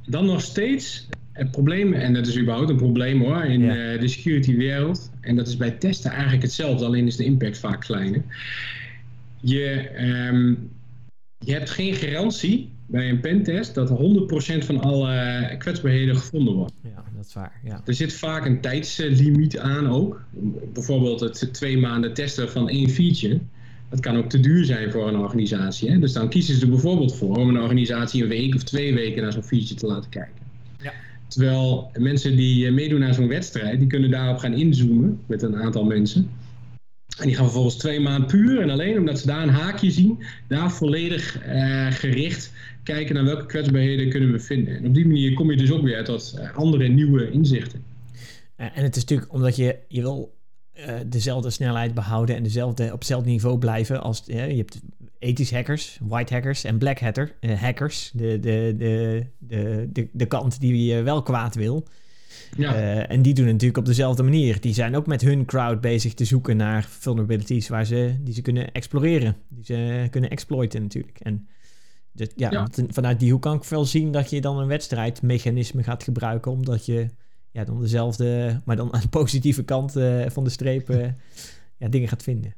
Dan 0.05 0.25
nog 0.25 0.41
steeds 0.41 1.07
het 1.31 1.51
probleem, 1.51 1.93
en 1.93 2.13
dat 2.13 2.27
is 2.27 2.39
überhaupt 2.39 2.69
een 2.69 2.75
probleem 2.75 3.21
hoor, 3.21 3.43
in 3.43 3.61
ja. 3.61 3.93
uh, 3.93 3.99
de 3.99 4.07
security 4.07 4.55
wereld. 4.55 5.11
En 5.21 5.35
dat 5.35 5.47
is 5.47 5.57
bij 5.57 5.71
testen 5.71 6.11
eigenlijk 6.11 6.43
hetzelfde, 6.43 6.85
alleen 6.85 7.07
is 7.07 7.15
de 7.15 7.25
impact 7.25 7.57
vaak 7.57 7.81
kleiner 7.81 8.23
je, 9.43 9.89
um, 10.31 10.71
je 11.37 11.51
hebt 11.51 11.69
geen 11.69 11.93
garantie 11.93 12.71
bij 12.85 13.09
een 13.09 13.19
pentest 13.19 13.73
dat 13.73 13.89
100% 13.89 14.65
van 14.65 14.81
alle 14.81 15.55
kwetsbaarheden 15.57 16.17
gevonden 16.17 16.53
worden. 16.53 16.75
Ja, 16.83 17.03
dat 17.15 17.25
is 17.25 17.33
waar. 17.33 17.59
Ja. 17.63 17.81
Er 17.85 17.93
zit 17.93 18.13
vaak 18.13 18.45
een 18.45 18.61
tijdslimiet 18.61 19.59
aan 19.59 19.89
ook. 19.89 20.21
Bijvoorbeeld 20.73 21.19
het 21.19 21.53
twee 21.53 21.77
maanden 21.77 22.13
testen 22.13 22.49
van 22.49 22.69
één 22.69 22.89
feature. 22.89 23.39
Dat 23.89 23.99
kan 23.99 24.17
ook 24.17 24.29
te 24.29 24.39
duur 24.39 24.65
zijn 24.65 24.91
voor 24.91 25.07
een 25.07 25.17
organisatie. 25.17 25.89
Hè? 25.89 25.99
Dus 25.99 26.13
dan 26.13 26.29
kiezen 26.29 26.55
ze 26.55 26.61
er 26.61 26.69
bijvoorbeeld 26.69 27.15
voor 27.15 27.37
om 27.37 27.49
een 27.49 27.61
organisatie 27.61 28.23
een 28.23 28.29
week 28.29 28.55
of 28.55 28.63
twee 28.63 28.93
weken 28.93 29.21
naar 29.21 29.31
zo'n 29.31 29.43
feature 29.43 29.75
te 29.75 29.87
laten 29.87 30.09
kijken. 30.09 30.41
Ja. 30.81 30.93
Terwijl 31.27 31.91
mensen 31.97 32.35
die 32.35 32.71
meedoen 32.71 33.03
aan 33.03 33.13
zo'n 33.13 33.27
wedstrijd, 33.27 33.79
die 33.79 33.87
kunnen 33.87 34.11
daarop 34.11 34.37
gaan 34.37 34.53
inzoomen 34.53 35.19
met 35.25 35.41
een 35.41 35.55
aantal 35.55 35.83
mensen. 35.83 36.29
En 37.17 37.27
die 37.27 37.35
gaan 37.35 37.43
vervolgens 37.43 37.75
twee 37.75 37.99
maanden 37.99 38.29
puur 38.29 38.61
en 38.61 38.69
alleen 38.69 38.97
omdat 38.97 39.19
ze 39.19 39.27
daar 39.27 39.43
een 39.43 39.49
haakje 39.49 39.91
zien, 39.91 40.23
daar 40.47 40.71
volledig 40.71 41.45
uh, 41.45 41.91
gericht 41.91 42.51
kijken 42.83 43.15
naar 43.15 43.25
welke 43.25 43.45
kwetsbaarheden 43.45 44.09
kunnen 44.09 44.31
we 44.31 44.39
vinden. 44.39 44.77
En 44.77 44.85
op 44.85 44.93
die 44.93 45.07
manier 45.07 45.33
kom 45.33 45.51
je 45.51 45.57
dus 45.57 45.71
ook 45.71 45.81
weer 45.81 46.03
tot 46.03 46.33
uh, 46.37 46.55
andere 46.55 46.87
nieuwe 46.87 47.31
inzichten. 47.31 47.83
Uh, 48.57 48.77
en 48.77 48.83
het 48.83 48.95
is 48.95 49.01
natuurlijk 49.01 49.33
omdat 49.33 49.55
je, 49.55 49.77
je 49.87 50.01
wil 50.01 50.41
dezelfde 51.05 51.49
snelheid 51.49 51.93
behouden 51.93 52.35
en 52.35 52.43
dezelfde, 52.43 52.85
op 52.85 52.99
hetzelfde 52.99 53.29
niveau 53.29 53.57
blijven 53.57 54.01
als 54.01 54.23
je 54.25 54.33
hebt 54.33 54.81
ethisch 55.19 55.51
hackers, 55.51 55.99
white 56.01 56.33
hackers 56.33 56.63
en 56.63 56.77
black 56.77 56.99
hacker, 56.99 57.31
hackers, 57.41 58.11
de, 58.13 58.39
de, 58.39 58.75
de, 58.77 59.25
de, 59.39 59.89
de, 59.91 60.07
de 60.11 60.25
kant 60.25 60.59
die 60.59 60.85
je 60.85 61.01
wel 61.01 61.21
kwaad 61.21 61.55
wil. 61.55 61.87
Ja. 62.57 62.75
Uh, 62.75 63.11
en 63.11 63.21
die 63.21 63.33
doen 63.33 63.43
het 63.43 63.53
natuurlijk 63.53 63.79
op 63.79 63.85
dezelfde 63.85 64.23
manier. 64.23 64.61
Die 64.61 64.73
zijn 64.73 64.95
ook 64.95 65.07
met 65.07 65.21
hun 65.21 65.45
crowd 65.45 65.81
bezig 65.81 66.13
te 66.13 66.25
zoeken 66.25 66.57
naar 66.57 66.85
vulnerabilities 66.89 67.67
waar 67.67 67.85
ze, 67.85 68.15
die 68.21 68.33
ze 68.33 68.41
kunnen 68.41 68.71
exploreren. 68.71 69.35
Die 69.47 69.65
ze 69.65 70.07
kunnen 70.09 70.29
exploiten 70.29 70.81
natuurlijk. 70.81 71.19
En 71.19 71.47
de, 72.11 72.29
ja, 72.35 72.51
ja. 72.51 72.67
vanuit 72.89 73.19
die 73.19 73.31
hoek 73.31 73.41
kan 73.41 73.55
ik 73.55 73.63
wel 73.63 73.85
zien 73.85 74.11
dat 74.11 74.29
je 74.29 74.41
dan 74.41 74.59
een 74.59 74.67
wedstrijdmechanisme 74.67 75.83
gaat 75.83 76.03
gebruiken. 76.03 76.51
Omdat 76.51 76.85
je 76.85 77.07
ja, 77.51 77.63
dan 77.63 77.79
dezelfde, 77.79 78.61
maar 78.65 78.75
dan 78.75 78.93
aan 78.93 79.01
de 79.01 79.07
positieve 79.19 79.63
kant 79.63 79.97
uh, 79.97 80.25
van 80.29 80.43
de 80.43 80.49
streep 80.49 80.89
uh, 80.89 81.07
ja, 81.77 81.87
dingen 81.87 82.07
gaat 82.07 82.23
vinden. 82.23 82.55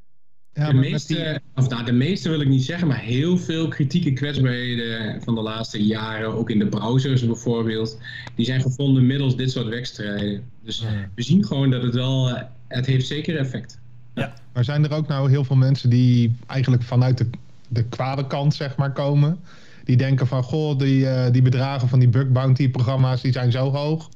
Ja, 0.55 0.67
de, 0.67 0.73
meeste, 0.73 1.41
of 1.55 1.69
nou, 1.69 1.85
de 1.85 1.91
meeste 1.91 2.29
wil 2.29 2.41
ik 2.41 2.47
niet 2.47 2.63
zeggen, 2.63 2.87
maar 2.87 2.99
heel 2.99 3.37
veel 3.37 3.67
kritieke 3.67 4.13
kwetsbaarheden 4.13 5.21
van 5.23 5.35
de 5.35 5.41
laatste 5.41 5.85
jaren, 5.85 6.33
ook 6.33 6.49
in 6.49 6.59
de 6.59 6.67
browsers 6.67 7.25
bijvoorbeeld, 7.25 7.97
die 8.35 8.45
zijn 8.45 8.61
gevonden 8.61 9.05
middels 9.05 9.35
dit 9.35 9.51
soort 9.51 9.67
wedstrijden. 9.67 10.43
Dus 10.63 10.85
we 11.15 11.23
zien 11.23 11.45
gewoon 11.45 11.69
dat 11.69 11.81
het 11.81 11.93
wel, 11.93 12.29
eh, 12.29 12.43
het 12.67 12.85
heeft 12.85 13.07
zeker 13.07 13.37
effect. 13.37 13.79
Ja. 14.13 14.33
Maar 14.53 14.63
zijn 14.63 14.83
er 14.83 14.93
ook 14.93 15.07
nou 15.07 15.29
heel 15.29 15.43
veel 15.43 15.55
mensen 15.55 15.89
die 15.89 16.35
eigenlijk 16.47 16.83
vanuit 16.83 17.17
de, 17.17 17.29
de 17.67 17.83
kwade 17.83 18.27
kant 18.27 18.53
zeg 18.53 18.75
maar 18.75 18.91
komen? 18.91 19.39
Die 19.83 19.97
denken 19.97 20.27
van, 20.27 20.43
goh, 20.43 20.77
die, 20.79 21.01
uh, 21.01 21.25
die 21.31 21.41
bedragen 21.41 21.87
van 21.87 21.99
die 21.99 22.09
bug 22.09 22.31
bounty 22.31 22.69
programma's 22.69 23.21
die 23.21 23.31
zijn 23.31 23.51
zo 23.51 23.71
hoog, 23.71 24.09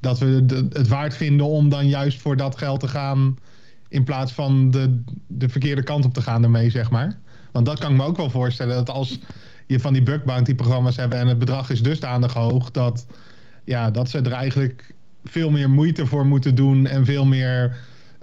dat 0.00 0.18
we 0.18 0.44
het 0.72 0.88
waard 0.88 1.16
vinden 1.16 1.46
om 1.46 1.68
dan 1.68 1.88
juist 1.88 2.20
voor 2.20 2.36
dat 2.36 2.58
geld 2.58 2.80
te 2.80 2.88
gaan 2.88 3.36
in 3.92 4.04
plaats 4.04 4.32
van 4.32 4.70
de, 4.70 5.02
de 5.26 5.48
verkeerde 5.48 5.82
kant 5.82 6.04
op 6.04 6.14
te 6.14 6.22
gaan 6.22 6.42
ermee, 6.42 6.70
zeg 6.70 6.90
maar. 6.90 7.18
Want 7.52 7.66
dat 7.66 7.78
kan 7.78 7.90
ik 7.90 7.96
me 7.96 8.04
ook 8.04 8.16
wel 8.16 8.30
voorstellen. 8.30 8.76
Dat 8.76 8.90
als 8.90 9.18
je 9.66 9.80
van 9.80 9.92
die 9.92 10.02
bug 10.02 10.24
bounty 10.24 10.54
programma's 10.54 10.96
hebt 10.96 11.14
en 11.14 11.26
het 11.26 11.38
bedrag 11.38 11.70
is 11.70 11.82
dusdanig 11.82 12.32
hoog... 12.32 12.70
dat, 12.70 13.06
ja, 13.64 13.90
dat 13.90 14.10
ze 14.10 14.18
er 14.18 14.32
eigenlijk 14.32 14.94
veel 15.24 15.50
meer 15.50 15.70
moeite 15.70 16.06
voor 16.06 16.26
moeten 16.26 16.54
doen... 16.54 16.86
en 16.86 17.04
veel 17.04 17.24
meer 17.24 17.76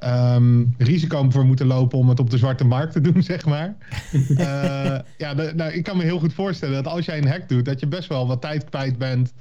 um, 0.04 0.76
risico 0.78 1.30
voor 1.30 1.46
moeten 1.46 1.68
lopen 1.68 1.98
om 1.98 2.10
het 2.10 2.20
op 2.20 2.30
de 2.30 2.38
zwarte 2.38 2.66
markt 2.66 2.94
te 2.94 3.02
doen, 3.12 3.24
zeg 3.24 3.46
maar. 3.46 3.76
uh, 4.14 5.00
ja, 5.18 5.34
nou, 5.56 5.72
ik 5.72 5.84
kan 5.84 5.98
me 5.98 6.04
heel 6.04 6.20
goed 6.20 6.34
voorstellen 6.34 6.84
dat 6.84 6.94
als 6.94 7.06
jij 7.06 7.18
een 7.18 7.28
hack 7.28 7.50
doet... 7.50 7.66
dat 7.66 7.80
je 7.80 7.88
best 7.88 8.10
wel 8.10 8.28
wat 8.28 8.42
tijd 8.42 8.70
kwijt 8.70 8.98
bent... 8.98 9.34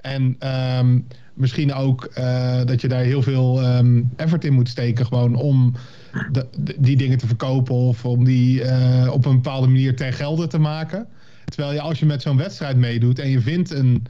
En 0.00 0.36
um, 0.78 1.06
misschien 1.36 1.74
ook 1.74 2.08
uh, 2.18 2.64
dat 2.64 2.80
je 2.80 2.88
daar 2.88 3.02
heel 3.02 3.22
veel 3.22 3.76
um, 3.76 4.10
effort 4.16 4.44
in 4.44 4.52
moet 4.52 4.68
steken, 4.68 5.06
gewoon 5.06 5.34
om 5.34 5.74
de, 6.32 6.46
die 6.78 6.96
dingen 6.96 7.18
te 7.18 7.26
verkopen 7.26 7.74
of 7.74 8.04
om 8.04 8.24
die 8.24 8.62
uh, 8.62 9.08
op 9.12 9.24
een 9.24 9.34
bepaalde 9.34 9.66
manier 9.66 9.96
ter 9.96 10.12
gelde 10.12 10.46
te 10.46 10.58
maken. 10.58 11.06
Terwijl 11.44 11.72
je 11.72 11.80
als 11.80 11.98
je 11.98 12.06
met 12.06 12.22
zo'n 12.22 12.36
wedstrijd 12.36 12.76
meedoet 12.76 13.18
en 13.18 13.30
je 13.30 13.40
vindt 13.40 13.70
een 13.70 14.06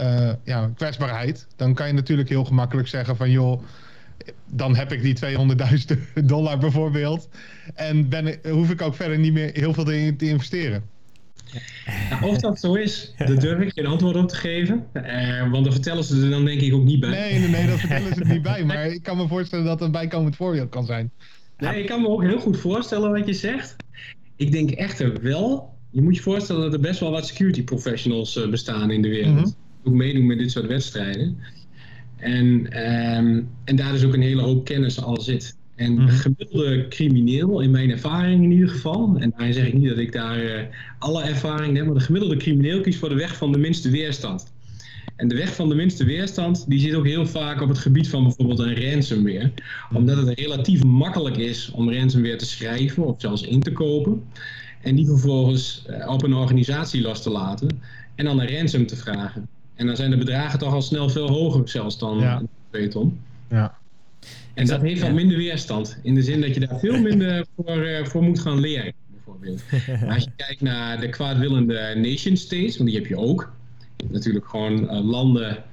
uh, 0.00 0.30
ja, 0.44 0.70
kwetsbaarheid, 0.76 1.46
dan 1.56 1.74
kan 1.74 1.86
je 1.86 1.92
natuurlijk 1.92 2.28
heel 2.28 2.44
gemakkelijk 2.44 2.88
zeggen 2.88 3.16
van 3.16 3.30
joh, 3.30 3.62
dan 4.46 4.76
heb 4.76 4.92
ik 4.92 5.02
die 5.02 5.36
200.000 5.94 5.98
dollar 6.24 6.58
bijvoorbeeld. 6.58 7.28
En 7.74 8.08
ben, 8.08 8.38
hoef 8.50 8.70
ik 8.70 8.82
ook 8.82 8.94
verder 8.94 9.18
niet 9.18 9.32
meer 9.32 9.50
heel 9.52 9.74
veel 9.74 9.84
te 9.84 10.14
investeren. 10.18 10.82
Nou, 12.10 12.24
of 12.24 12.38
dat 12.38 12.60
zo 12.60 12.74
is, 12.74 13.14
daar 13.16 13.38
durf 13.38 13.60
ik 13.60 13.72
geen 13.72 13.86
antwoord 13.86 14.16
op 14.16 14.28
te 14.28 14.36
geven. 14.36 14.86
Uh, 14.94 15.50
want 15.50 15.64
dan 15.64 15.72
vertellen 15.72 16.04
ze 16.04 16.22
er 16.22 16.30
dan 16.30 16.44
denk 16.44 16.60
ik 16.60 16.74
ook 16.74 16.84
niet 16.84 17.00
bij. 17.00 17.10
Nee, 17.10 17.38
nee, 17.38 17.48
nee, 17.48 17.66
dat 17.66 17.78
vertellen 17.78 18.14
ze 18.14 18.20
er 18.20 18.32
niet 18.32 18.42
bij. 18.42 18.64
Maar 18.64 18.86
ik 18.86 19.02
kan 19.02 19.16
me 19.16 19.28
voorstellen 19.28 19.64
dat 19.64 19.74
het 19.74 19.82
een 19.82 19.92
bijkomend 19.92 20.36
voorbeeld 20.36 20.68
kan 20.68 20.86
zijn. 20.86 21.10
Nee, 21.58 21.80
ik 21.80 21.86
kan 21.86 22.00
me 22.00 22.08
ook 22.08 22.22
heel 22.22 22.40
goed 22.40 22.58
voorstellen 22.58 23.10
wat 23.10 23.26
je 23.26 23.32
zegt. 23.32 23.76
Ik 24.36 24.52
denk 24.52 24.70
echter 24.70 25.22
wel, 25.22 25.74
je 25.90 26.02
moet 26.02 26.16
je 26.16 26.22
voorstellen 26.22 26.62
dat 26.62 26.72
er 26.72 26.80
best 26.80 27.00
wel 27.00 27.10
wat 27.10 27.26
security 27.26 27.64
professionals 27.64 28.36
uh, 28.36 28.48
bestaan 28.48 28.90
in 28.90 29.02
de 29.02 29.08
wereld. 29.08 29.34
Mm 29.34 29.54
Ook 29.84 29.94
meedoen 29.94 30.26
met 30.26 30.38
dit 30.38 30.50
soort 30.50 30.66
wedstrijden. 30.66 31.38
En, 32.16 32.46
um, 33.16 33.48
en 33.64 33.76
daar 33.76 33.92
dus 33.92 34.04
ook 34.04 34.14
een 34.14 34.22
hele 34.22 34.42
hoop 34.42 34.64
kennis 34.64 35.02
al 35.02 35.20
zit. 35.20 35.56
En 35.74 35.92
mm 35.92 36.08
gemiddelde 36.08 36.88
crimineel, 36.88 37.60
in 37.60 37.70
mijn 37.70 37.90
ervaring 37.90 38.44
in 38.44 38.50
ieder 38.50 38.68
geval, 38.68 39.16
en 39.18 39.30
daarin 39.30 39.54
zeg 39.54 39.66
ik 39.66 39.74
niet 39.74 39.88
dat 39.88 39.98
ik 39.98 40.12
daar 40.12 40.44
uh, 40.44 40.60
alle 40.98 41.22
ervaring 41.22 41.76
heb, 41.76 41.86
maar 41.86 41.94
de 41.94 42.00
gemiddelde 42.00 42.36
crimineel 42.36 42.80
kiest 42.80 42.98
voor 42.98 43.08
de 43.08 43.14
weg 43.14 43.36
van 43.36 43.52
de 43.52 43.58
minste 43.58 43.90
weerstand. 43.90 44.52
En 45.16 45.28
de 45.28 45.34
weg 45.34 45.54
van 45.54 45.68
de 45.68 45.74
minste 45.74 46.04
weerstand, 46.04 46.64
die 46.68 46.80
zit 46.80 46.94
ook 46.94 47.06
heel 47.06 47.26
vaak 47.26 47.60
op 47.60 47.68
het 47.68 47.78
gebied 47.78 48.08
van 48.08 48.22
bijvoorbeeld 48.22 48.58
een 48.58 48.90
ransomware. 48.90 49.52
Omdat 49.92 50.16
het 50.16 50.38
relatief 50.38 50.84
makkelijk 50.84 51.36
is 51.36 51.70
om 51.70 51.92
ransomware 51.92 52.36
te 52.36 52.46
schrijven 52.46 53.06
of 53.06 53.20
zelfs 53.20 53.42
in 53.42 53.60
te 53.60 53.72
kopen. 53.72 54.22
En 54.80 54.94
die 54.94 55.06
vervolgens 55.06 55.84
uh, 55.90 56.08
op 56.08 56.22
een 56.22 56.34
organisatie 56.34 57.02
los 57.02 57.22
te 57.22 57.30
laten 57.30 57.68
en 58.14 58.24
dan 58.24 58.40
een 58.40 58.56
ransom 58.56 58.86
te 58.86 58.96
vragen. 58.96 59.48
En 59.74 59.86
dan 59.86 59.96
zijn 59.96 60.10
de 60.10 60.16
bedragen 60.16 60.58
toch 60.58 60.72
al 60.72 60.82
snel 60.82 61.08
veel 61.08 61.28
hoger 61.28 61.68
zelfs 61.68 61.98
dan 61.98 62.18
ja. 62.18 62.38
een 62.38 62.48
2 62.70 62.88
ton. 62.88 63.18
Ja. 63.50 63.78
En 64.54 64.66
dat 64.66 64.80
heeft 64.80 65.00
wat 65.00 65.12
minder 65.12 65.36
weerstand. 65.36 65.98
In 66.02 66.14
de 66.14 66.22
zin 66.22 66.40
dat 66.40 66.54
je 66.54 66.60
daar 66.60 66.78
veel 66.78 67.00
minder 67.08 67.46
voor, 67.56 67.76
uh, 67.76 68.04
voor 68.04 68.22
moet 68.22 68.40
gaan 68.40 68.60
leren. 68.60 68.92
Bijvoorbeeld. 69.10 69.62
Maar 70.00 70.14
als 70.14 70.24
je 70.24 70.30
kijkt 70.36 70.60
naar 70.60 71.00
de 71.00 71.08
kwaadwillende 71.08 71.94
nation 71.96 72.36
states, 72.36 72.76
want 72.76 72.90
die 72.90 72.98
heb 72.98 73.08
je 73.08 73.16
ook. 73.16 73.52
Je 73.78 74.02
hebt 74.02 74.12
natuurlijk 74.12 74.48
gewoon 74.48 74.82
uh, 74.82 75.04
landen. 75.04 75.64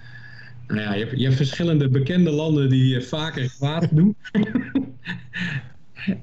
Nou 0.68 0.80
ja, 0.80 0.94
je 0.94 1.06
hebt, 1.06 1.18
je 1.20 1.24
hebt, 1.24 1.36
verschillende 1.36 1.90
bekende 1.90 2.32
landen 2.32 2.70
die 2.70 2.96
uh, 2.96 3.02
vaker 3.02 3.54
kwaad 3.58 3.88
doen. 3.92 4.16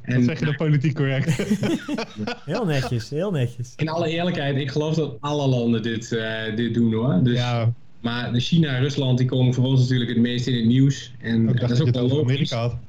en, 0.02 0.24
zeg 0.24 0.38
je 0.38 0.44
dat 0.44 0.56
politiek 0.56 0.94
correct? 0.94 1.36
heel 2.44 2.64
netjes, 2.64 3.10
heel 3.10 3.30
netjes. 3.30 3.72
In 3.76 3.88
alle 3.88 4.08
eerlijkheid, 4.08 4.56
ik 4.56 4.70
geloof 4.70 4.94
dat 4.94 5.16
alle 5.20 5.46
landen 5.46 5.82
dit, 5.82 6.08
dit 6.56 6.74
doen 6.74 6.94
hoor. 6.94 7.20
Dus, 7.22 7.36
ja. 7.36 7.72
Maar 8.00 8.32
de 8.32 8.40
China 8.40 8.74
en 8.74 8.80
Rusland 8.80 9.18
die 9.18 9.26
komen 9.26 9.54
voor 9.54 9.64
ons 9.64 9.80
natuurlijk 9.80 10.10
het 10.10 10.18
meest 10.18 10.46
in 10.46 10.54
het 10.54 10.64
nieuws. 10.64 11.12
En 11.18 11.46
dat 11.46 11.70
is 11.70 11.80
ook 11.80 11.90
wel 11.90 12.08
logisch. 12.08 12.52
Amerika 12.52 12.80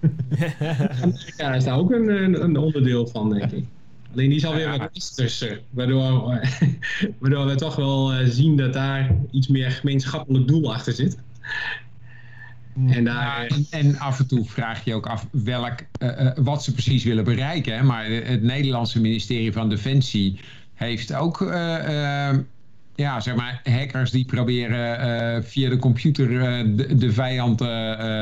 Amerika 1.03 1.53
is 1.53 1.63
daar 1.63 1.77
ook 1.77 1.91
een, 1.91 2.43
een, 2.43 2.57
onderdeel 2.57 3.07
van, 3.07 3.29
denk 3.29 3.51
ik. 3.51 3.65
Alleen 4.13 4.27
die 4.29 4.37
is 4.37 4.45
alweer 4.45 4.73
ja. 4.73 4.77
wat 4.77 4.89
westerser. 4.93 5.61
Waardoor, 5.69 6.39
waardoor 7.19 7.45
we 7.45 7.55
toch 7.55 7.75
wel 7.75 8.11
zien 8.25 8.57
dat 8.57 8.73
daar 8.73 9.15
iets 9.31 9.47
meer 9.47 9.71
gemeenschappelijk 9.71 10.47
doel 10.47 10.73
achter 10.73 10.93
zit. 10.93 11.17
En, 12.87 13.03
daar, 13.03 13.45
en, 13.45 13.65
en, 13.69 13.97
af 13.97 14.19
en 14.19 14.27
toe 14.27 14.45
vraag 14.45 14.83
je 14.85 14.93
ook 14.93 15.07
af 15.07 15.27
welk, 15.31 15.79
uh, 16.01 16.09
uh, 16.21 16.31
wat 16.35 16.63
ze 16.63 16.71
precies 16.71 17.03
willen 17.03 17.23
bereiken. 17.23 17.85
Maar 17.85 18.05
het 18.05 18.41
Nederlandse 18.41 19.01
ministerie 19.01 19.51
van 19.51 19.69
Defensie 19.69 20.39
heeft 20.73 21.13
ook 21.13 21.41
uh, 21.41 22.29
ja, 22.99 23.19
zeg 23.19 23.35
maar, 23.35 23.61
hackers 23.63 24.11
die 24.11 24.25
proberen 24.25 24.99
uh, 25.37 25.43
via 25.43 25.69
de 25.69 25.77
computer 25.77 26.29
uh, 26.29 26.77
de, 26.77 26.95
de, 26.97 27.11
vijand 27.11 27.61
uh, 27.61 27.67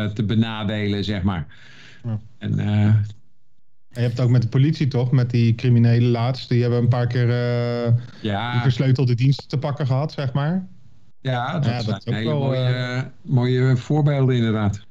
te 0.05 0.23
benadelen, 0.25 1.03
zeg 1.03 1.23
maar. 1.23 1.47
Ja. 2.03 2.19
En, 2.37 2.55
je 3.89 4.03
hebt 4.03 4.19
ook 4.19 4.29
met 4.29 4.41
de 4.41 4.47
politie 4.47 4.87
toch, 4.87 5.11
met 5.11 5.29
die 5.29 5.55
criminelen 5.55 6.09
laatst. 6.09 6.49
Die 6.49 6.61
hebben 6.61 6.79
een 6.79 6.87
paar 6.87 7.07
keer 7.07 7.27
ja. 8.21 8.51
die 8.51 8.61
versleutelde 8.61 9.15
diensten 9.15 9.47
te 9.47 9.57
pakken 9.57 9.87
gehad, 9.87 10.11
zeg 10.11 10.33
maar. 10.33 10.67
Ja, 11.21 11.59
dat, 11.59 11.65
ja, 11.65 11.91
dat 11.91 12.07
is 12.07 12.13
ook 12.13 12.23
wel 12.23 12.39
mooie, 12.39 13.11
mooie 13.21 13.77
voorbeelden 13.77 14.35
inderdaad. 14.35 14.86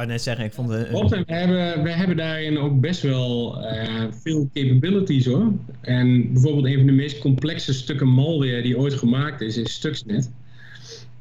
Ik 0.00 0.06
net 0.06 0.22
zeggen, 0.22 0.44
ik 0.44 0.52
vond 0.52 0.70
het... 0.70 0.88
We 0.90 1.22
hebben, 1.26 1.82
we 1.82 1.90
hebben 1.90 2.16
daarin 2.16 2.58
ook 2.58 2.80
best 2.80 3.02
wel 3.02 3.58
uh, 3.64 4.04
veel 4.10 4.50
capabilities 4.54 5.26
hoor. 5.26 5.52
En 5.80 6.32
bijvoorbeeld 6.32 6.66
een 6.66 6.76
van 6.76 6.86
de 6.86 6.92
meest 6.92 7.18
complexe 7.18 7.72
stukken 7.72 8.08
malware 8.08 8.62
die 8.62 8.78
ooit 8.78 8.94
gemaakt 8.94 9.40
is, 9.40 9.56
is 9.56 9.72
Stuxnet. 9.72 10.30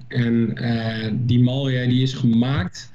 En 0.07 0.63
uh, 0.63 1.11
die 1.13 1.39
malware 1.39 1.87
die 1.87 2.01
is 2.01 2.13
gemaakt 2.13 2.91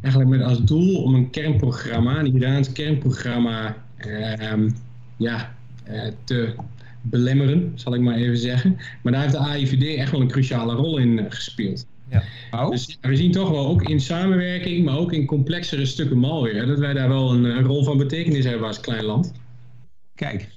eigenlijk 0.00 0.30
met 0.36 0.42
als 0.42 0.64
doel 0.64 1.02
om 1.02 1.14
een 1.14 1.30
kernprogramma, 1.30 2.18
een 2.18 2.36
Iraans 2.36 2.72
kernprogramma, 2.72 3.76
uh, 4.06 4.70
ja, 5.16 5.54
uh, 5.90 6.02
te 6.24 6.54
belemmeren, 7.02 7.72
zal 7.74 7.94
ik 7.94 8.00
maar 8.00 8.16
even 8.16 8.38
zeggen. 8.38 8.76
Maar 9.02 9.12
daar 9.12 9.22
heeft 9.22 9.34
de 9.34 9.38
AIVD 9.38 9.96
echt 9.96 10.10
wel 10.10 10.20
een 10.20 10.28
cruciale 10.28 10.74
rol 10.74 10.98
in 10.98 11.26
gespeeld. 11.28 11.86
Ja. 12.10 12.22
Oh. 12.50 12.70
Dus 12.70 12.98
we 13.00 13.16
zien 13.16 13.32
toch 13.32 13.50
wel 13.50 13.66
ook 13.66 13.82
in 13.82 14.00
samenwerking, 14.00 14.84
maar 14.84 14.96
ook 14.96 15.12
in 15.12 15.26
complexere 15.26 15.86
stukken 15.86 16.18
malware, 16.18 16.66
dat 16.66 16.78
wij 16.78 16.92
daar 16.92 17.08
wel 17.08 17.32
een, 17.32 17.44
een 17.44 17.64
rol 17.64 17.84
van 17.84 17.98
betekenis 17.98 18.44
hebben 18.44 18.66
als 18.66 18.80
klein 18.80 19.04
land. 19.04 19.32
Kijk. 20.14 20.48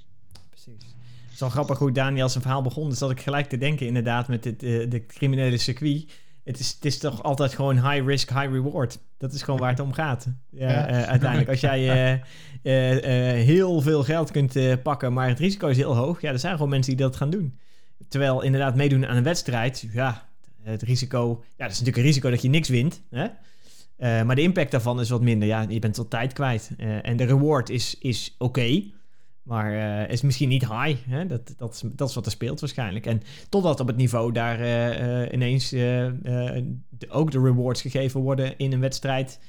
Precies. 0.48 0.82
Het 1.24 1.32
is 1.32 1.40
wel 1.40 1.48
grappig 1.48 1.78
hoe 1.78 1.92
Daniel 1.92 2.28
zijn 2.28 2.42
verhaal 2.42 2.62
begon. 2.62 2.88
Dus 2.88 2.98
dat 2.98 3.10
ik 3.10 3.20
gelijk 3.20 3.48
te 3.48 3.58
denken 3.58 3.86
inderdaad 3.86 4.28
met 4.28 4.42
dit, 4.42 4.62
uh, 4.62 4.90
de 4.90 5.06
criminele 5.06 5.58
circuit. 5.58 6.04
Het 6.44 6.58
is, 6.58 6.70
het 6.70 6.84
is 6.84 6.98
toch 6.98 7.22
altijd 7.22 7.54
gewoon 7.54 7.90
high 7.90 8.06
risk, 8.06 8.28
high 8.28 8.50
reward. 8.52 8.98
Dat 9.18 9.32
is 9.32 9.42
gewoon 9.42 9.60
waar 9.60 9.70
het 9.70 9.80
om 9.80 9.92
gaat. 9.92 10.26
Ja, 10.50 10.70
ja. 10.70 10.90
Uh, 10.90 11.02
uiteindelijk, 11.02 11.50
als 11.50 11.60
jij 11.60 12.14
uh, 12.62 13.44
heel 13.52 13.80
veel 13.80 14.04
geld 14.04 14.30
kunt 14.30 14.82
pakken, 14.82 15.12
maar 15.12 15.28
het 15.28 15.38
risico 15.38 15.68
is 15.68 15.76
heel 15.76 15.96
hoog. 15.96 16.20
Ja, 16.20 16.30
er 16.30 16.38
zijn 16.38 16.52
gewoon 16.54 16.68
mensen 16.68 16.96
die 16.96 17.06
dat 17.06 17.16
gaan 17.16 17.30
doen. 17.30 17.58
Terwijl 18.08 18.42
inderdaad 18.42 18.74
meedoen 18.74 19.06
aan 19.06 19.16
een 19.16 19.22
wedstrijd, 19.22 19.86
ja, 19.92 20.29
het 20.62 20.82
risico, 20.82 21.28
ja, 21.28 21.64
dat 21.64 21.70
is 21.70 21.78
natuurlijk 21.78 21.96
een 21.96 22.02
risico 22.02 22.30
dat 22.30 22.42
je 22.42 22.48
niks 22.48 22.68
wint. 22.68 23.02
Hè? 23.10 23.24
Uh, 23.24 24.22
maar 24.22 24.36
de 24.36 24.42
impact 24.42 24.70
daarvan 24.70 25.00
is 25.00 25.10
wat 25.10 25.20
minder. 25.20 25.48
Ja, 25.48 25.66
je 25.68 25.78
bent 25.78 25.96
wat 25.96 26.10
tijd 26.10 26.32
kwijt. 26.32 26.70
Uh, 26.76 27.06
en 27.06 27.16
de 27.16 27.24
reward 27.24 27.70
is, 27.70 27.96
is 27.98 28.34
oké. 28.38 28.82
Maar 29.42 30.10
is 30.10 30.20
misschien 30.20 30.48
niet 30.48 30.68
high. 30.68 31.08
Hè? 31.08 31.26
Dat, 31.26 31.54
dat, 31.56 31.74
is, 31.74 31.82
dat 31.84 32.08
is 32.08 32.14
wat 32.14 32.26
er 32.26 32.32
speelt 32.32 32.60
waarschijnlijk. 32.60 33.06
En 33.06 33.22
totdat 33.48 33.80
op 33.80 33.86
het 33.86 33.96
niveau 33.96 34.32
daar 34.32 34.58
ineens 35.32 35.74
ook 37.08 37.30
de 37.30 37.40
rewards 37.40 37.80
gegeven 37.80 38.20
worden 38.20 38.58
in 38.58 38.72
een 38.72 38.80
wedstrijd. 38.80 39.40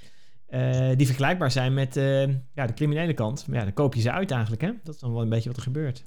die 0.96 1.06
vergelijkbaar 1.06 1.52
zijn 1.52 1.74
met 1.74 1.96
ja, 2.54 2.66
de 2.66 2.74
criminele 2.76 3.14
kant. 3.14 3.48
Maar 3.48 3.58
ja, 3.58 3.64
dan 3.64 3.74
koop 3.74 3.96
je 3.96 4.02
ze 4.02 4.12
uit 4.12 4.32
eigenlijk. 4.32 4.62
Hè? 4.62 4.72
Dat 4.84 4.96
is 4.96 5.02
dan 5.02 5.14
wel 5.14 5.22
een 5.22 5.30
beetje 5.30 5.50
wat 5.50 5.58
er 5.58 5.64
gebeurt 5.64 6.04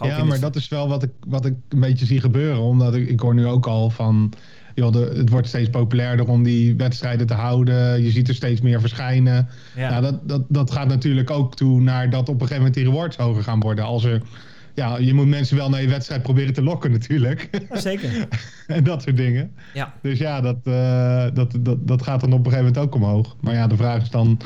ja, 0.00 0.24
maar 0.24 0.40
dat 0.40 0.56
is 0.56 0.68
wel 0.68 0.88
wat 0.88 1.02
ik, 1.02 1.10
wat 1.26 1.44
ik 1.44 1.54
een 1.68 1.80
beetje 1.80 2.06
zie 2.06 2.20
gebeuren. 2.20 2.62
Omdat 2.62 2.94
ik, 2.94 3.08
ik 3.08 3.20
hoor 3.20 3.34
nu 3.34 3.46
ook 3.46 3.66
al 3.66 3.90
van 3.90 4.32
joh, 4.74 4.92
de, 4.92 5.12
het 5.16 5.28
wordt 5.28 5.48
steeds 5.48 5.70
populairder 5.70 6.28
om 6.28 6.42
die 6.42 6.76
wedstrijden 6.76 7.26
te 7.26 7.34
houden. 7.34 8.02
Je 8.02 8.10
ziet 8.10 8.28
er 8.28 8.34
steeds 8.34 8.60
meer 8.60 8.80
verschijnen. 8.80 9.48
Ja. 9.76 9.90
Nou, 9.90 10.02
dat, 10.02 10.28
dat, 10.28 10.42
dat 10.48 10.70
gaat 10.70 10.88
natuurlijk 10.88 11.30
ook 11.30 11.54
toe 11.56 11.80
naar 11.80 12.10
dat 12.10 12.20
op 12.20 12.28
een 12.28 12.40
gegeven 12.40 12.56
moment 12.56 12.74
die 12.74 12.84
rewards 12.84 13.16
hoger 13.16 13.42
gaan 13.42 13.60
worden. 13.60 13.84
Als 13.84 14.04
er, 14.04 14.22
ja, 14.74 14.98
je 14.98 15.14
moet 15.14 15.26
mensen 15.26 15.56
wel 15.56 15.68
naar 15.68 15.82
je 15.82 15.88
wedstrijd 15.88 16.22
proberen 16.22 16.54
te 16.54 16.62
lokken 16.62 16.90
natuurlijk. 16.90 17.50
zeker. 17.72 18.28
en 18.66 18.84
dat 18.84 19.02
soort 19.02 19.16
dingen. 19.16 19.52
Ja. 19.74 19.94
Dus 20.02 20.18
ja, 20.18 20.40
dat, 20.40 20.56
uh, 20.64 21.24
dat, 21.34 21.54
dat, 21.60 21.86
dat 21.88 22.02
gaat 22.02 22.20
dan 22.20 22.32
op 22.32 22.38
een 22.38 22.52
gegeven 22.52 22.72
moment 22.72 22.84
ook 22.84 22.94
omhoog. 22.94 23.36
Maar 23.40 23.54
ja, 23.54 23.66
de 23.66 23.76
vraag 23.76 24.02
is 24.02 24.10
dan 24.10 24.40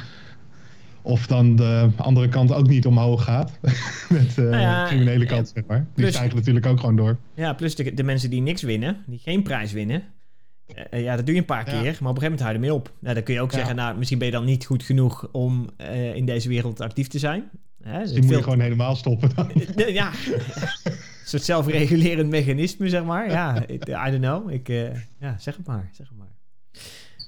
of 1.05 1.27
dan 1.27 1.57
de 1.57 1.91
andere 1.97 2.29
kant 2.29 2.53
ook 2.53 2.69
niet 2.69 2.87
omhoog 2.87 3.25
gaat. 3.25 3.59
Met 4.09 4.37
uh, 4.39 4.51
nou 4.51 4.87
criminele 4.87 5.27
kant, 5.27 5.53
zeg 5.55 5.65
maar. 5.67 5.79
Die 5.79 5.87
plus, 5.95 6.15
stijgen 6.15 6.37
natuurlijk 6.37 6.67
ook 6.67 6.81
gewoon 6.81 6.97
door. 6.97 7.19
Ja, 7.35 7.53
plus 7.53 7.75
de, 7.75 7.95
de 7.95 8.03
mensen 8.03 8.31
die 8.31 8.41
niks 8.41 8.63
winnen, 8.63 8.97
die 9.07 9.19
geen 9.19 9.43
prijs 9.43 9.73
winnen. 9.73 10.03
Uh, 10.91 11.03
ja, 11.03 11.17
dat 11.17 11.27
doe 11.27 11.35
je 11.35 11.41
een 11.41 11.47
paar 11.47 11.65
keer, 11.65 11.75
maar 11.75 11.83
op 11.83 11.93
een 11.93 12.03
gegeven 12.07 12.23
moment 12.23 12.41
hou 12.41 12.53
je 12.53 12.59
ermee 12.59 12.75
op. 12.75 12.93
Nou, 12.99 13.15
dan 13.15 13.25
kun 13.25 13.35
je 13.35 13.41
ook 13.41 13.53
zeggen, 13.53 13.77
nou, 13.77 13.99
misschien 13.99 14.19
ben 14.19 14.27
je 14.27 14.33
dan 14.33 14.45
niet 14.45 14.65
goed 14.65 14.83
genoeg 14.83 15.29
om 15.33 15.69
uh, 15.81 16.15
in 16.15 16.25
deze 16.25 16.49
wereld 16.49 16.81
actief 16.81 17.09
te 17.09 17.19
zijn. 17.19 17.51
Hè, 17.83 17.99
dus 18.01 18.13
moet 18.13 18.29
je 18.29 18.43
gewoon 18.43 18.61
helemaal 18.61 18.97
stoppen 18.97 19.31
dan. 19.35 19.51
ja, 19.93 20.11
een 20.85 20.93
soort 21.25 21.45
zelfregulerend 21.45 22.31
mechanisme, 22.31 22.89
zeg 22.89 23.05
maar. 23.05 23.31
Ja, 23.31 23.69
I 23.71 24.11
don't 24.11 24.19
know. 24.19 24.51
Ik, 24.51 24.69
ja, 25.19 25.37
zeg 25.39 25.57
het 25.57 25.67
maar, 25.67 25.91
zeg 25.93 26.09
het 26.09 26.19
maar. 26.19 26.34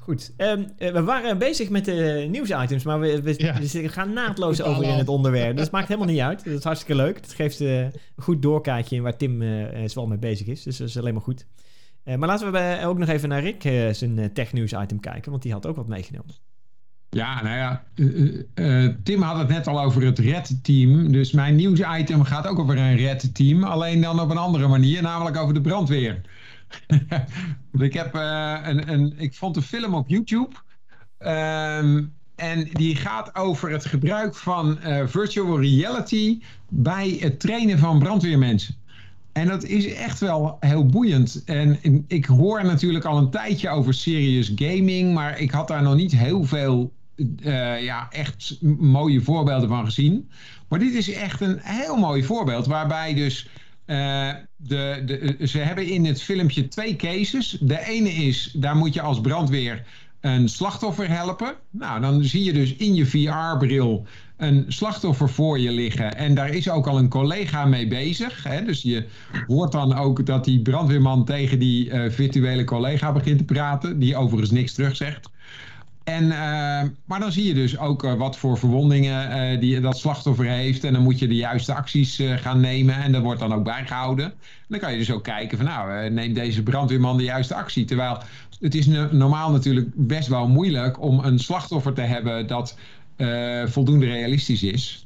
Goed, 0.07 0.33
um, 0.37 0.67
we 0.77 1.03
waren 1.03 1.39
bezig 1.39 1.69
met 1.69 1.85
de 1.85 2.27
nieuwsitems, 2.31 2.85
maar 2.85 3.01
we, 3.01 3.23
we, 3.23 3.89
gaan 3.89 4.13
naadloos 4.13 4.63
over 4.69 4.85
in 4.85 4.99
het 4.99 5.09
onderwerp. 5.09 5.53
Dus 5.53 5.63
het 5.63 5.73
maakt 5.73 5.89
helemaal 5.89 6.09
niet 6.09 6.21
uit. 6.21 6.45
Dat 6.45 6.59
is 6.59 6.65
hartstikke 6.65 7.03
leuk. 7.03 7.17
Het 7.17 7.33
geeft 7.33 7.61
uh, 7.61 7.81
een 7.81 7.93
goed 8.17 8.43
doorkaartje 8.43 8.97
in 8.97 9.03
waar 9.03 9.17
Tim 9.17 9.43
uh, 9.43 9.67
zowel 9.87 10.07
mee 10.09 10.19
bezig 10.19 10.47
is. 10.47 10.63
Dus 10.63 10.77
dat 10.77 10.89
is 10.89 10.99
alleen 10.99 11.13
maar 11.13 11.23
goed. 11.23 11.47
Uh, 12.05 12.15
maar 12.15 12.29
laten 12.29 12.53
we 12.53 12.79
ook 12.85 12.99
nog 12.99 13.09
even 13.09 13.29
naar 13.29 13.43
Rick 13.43 13.63
zijn 13.95 14.33
technieuws 14.33 14.73
item 14.73 15.01
kijken, 15.01 15.31
want 15.31 15.43
die 15.43 15.53
had 15.53 15.67
ook 15.67 15.77
wat 15.77 15.89
meegenomen. 15.89 16.35
Ja, 17.11 17.43
nou 17.43 17.57
ja, 17.57 17.85
Tim 19.03 19.23
had 19.23 19.39
het 19.39 19.49
net 19.49 19.67
al 19.67 19.81
over 19.81 20.03
het 20.03 20.19
Red-team. 20.19 21.13
Dus 21.13 21.33
mijn 21.33 21.55
nieuwsitem 21.55 22.23
gaat 22.23 22.47
ook 22.47 22.59
over 22.59 22.77
een 22.79 22.97
Red-team. 22.97 23.65
Alleen 23.65 24.01
dan 24.01 24.21
op 24.21 24.31
een 24.31 24.37
andere 24.37 24.69
manier, 24.69 25.03
namelijk 25.03 25.37
over 25.37 25.55
de 25.55 25.61
brandweer. 25.61 26.21
ik, 27.79 27.93
heb, 27.93 28.15
uh, 28.15 28.59
een, 28.63 28.93
een, 28.93 29.15
ik 29.17 29.35
vond 29.35 29.57
een 29.57 29.63
film 29.63 29.95
op 29.95 30.09
YouTube. 30.09 30.55
Um, 31.19 32.15
en 32.37 32.69
die 32.73 32.97
gaat 32.97 33.35
over 33.35 33.71
het 33.71 33.85
gebruik 33.85 34.35
van 34.35 34.79
uh, 34.87 35.07
virtual 35.07 35.61
reality 35.61 36.41
bij 36.69 37.17
het 37.21 37.41
trainen 37.41 37.79
van 37.79 37.99
brandweermensen. 37.99 38.75
En 39.33 39.47
dat 39.47 39.65
is 39.65 39.93
echt 39.95 40.21
wel 40.21 40.57
heel 40.61 40.87
boeiend. 40.87 41.43
En 41.45 41.79
ik 42.07 42.25
hoor 42.25 42.65
natuurlijk 42.65 43.05
al 43.05 43.19
een 43.19 43.31
tijdje 43.31 43.69
over 43.69 43.95
serious 43.95 44.53
gaming, 44.55 45.15
maar 45.15 45.41
ik 45.41 45.51
had 45.51 45.69
daar 45.69 45.83
nog 45.83 45.95
niet 45.95 46.13
heel 46.13 46.45
veel 46.45 46.93
uh, 47.17 47.83
ja, 47.83 48.07
echt 48.11 48.59
mooie 48.79 49.21
voorbeelden 49.21 49.69
van 49.69 49.85
gezien. 49.85 50.31
Maar 50.69 50.79
dit 50.79 50.95
is 50.95 51.13
echt 51.13 51.41
een 51.41 51.59
heel 51.63 51.97
mooi 51.97 52.25
voorbeeld 52.25 52.67
waarbij 52.67 53.15
dus 53.15 53.49
uh, 53.87 54.31
de, 54.57 55.03
de, 55.07 55.47
ze 55.47 55.59
hebben 55.59 55.87
in 55.87 56.05
het 56.05 56.23
filmpje 56.23 56.69
twee 56.69 56.97
cases. 56.97 57.59
De 57.61 57.87
ene 57.87 58.11
is, 58.11 58.55
daar 58.57 58.77
moet 58.77 58.95
je 58.95 59.01
als 59.01 59.21
brandweer 59.21 59.85
een 60.21 60.49
slachtoffer 60.49 61.09
helpen. 61.09 61.55
Nou, 61.71 62.01
dan 62.01 62.25
zie 62.25 62.45
je 62.45 62.53
dus 62.53 62.75
in 62.75 62.95
je 62.95 63.07
VR-bril 63.07 64.07
een 64.37 64.65
slachtoffer 64.69 65.29
voor 65.29 65.59
je 65.59 65.71
liggen. 65.71 66.17
En 66.17 66.35
daar 66.35 66.49
is 66.49 66.71
ook 66.71 66.87
al 66.87 66.99
een 66.99 67.09
collega 67.09 67.65
mee 67.65 67.89
bezig. 67.89 68.43
Hè? 68.43 68.65
Dus 68.65 68.83
je 68.83 69.05
hoort 69.47 69.73
dan 69.73 69.95
ook 69.95 70.27
dat 70.27 70.45
die 70.45 70.63
brandweerman 70.63 71.25
tegen 71.25 71.59
die 71.59 71.91
uh, 71.91 72.11
virtuele 72.11 72.65
collega 72.65 73.13
begint 73.13 73.39
te 73.39 73.45
praten. 73.45 73.99
Die 73.99 74.17
overigens 74.17 74.51
niks 74.51 74.73
terugzegt. 74.73 75.31
En, 76.07 76.25
uh, 76.25 76.83
maar 77.05 77.21
dan 77.21 77.33
zie 77.33 77.47
je 77.47 77.55
dus 77.55 77.79
ook 77.79 78.05
uh, 78.05 78.15
wat 78.15 78.37
voor 78.37 78.59
verwondingen 78.59 79.53
uh, 79.53 79.61
die 79.61 79.81
dat 79.81 79.99
slachtoffer 79.99 80.45
heeft. 80.45 80.85
En 80.85 80.93
dan 80.93 81.03
moet 81.03 81.19
je 81.19 81.29
de 81.29 81.35
juiste 81.35 81.75
acties 81.75 82.23
gaan 82.37 82.61
nemen. 82.61 82.95
En 82.95 83.13
dat 83.13 83.23
wordt 83.23 83.41
dan 83.41 83.55
ook 83.55 83.65
bijgehouden. 83.65 84.25
En 84.25 84.33
dan 84.69 84.79
kan 84.79 84.93
je 84.93 84.99
dus 84.99 85.11
ook 85.11 85.25
kijken 85.25 85.57
van 85.57 85.67
nou, 85.67 86.11
neemt 86.11 86.35
deze 86.35 86.63
brandweerman 86.63 87.17
de 87.17 87.23
juiste 87.23 87.55
actie. 87.55 87.85
Terwijl 87.85 88.19
het 88.61 88.75
is 88.75 88.87
normaal 89.11 89.51
natuurlijk 89.51 89.89
best 89.95 90.29
wel 90.29 90.49
moeilijk 90.49 91.03
om 91.03 91.19
een 91.19 91.39
slachtoffer 91.39 91.93
te 91.93 92.01
hebben 92.01 92.47
dat 92.47 92.77
voldoende 93.67 94.07
realistisch 94.07 94.63
is. 94.63 95.05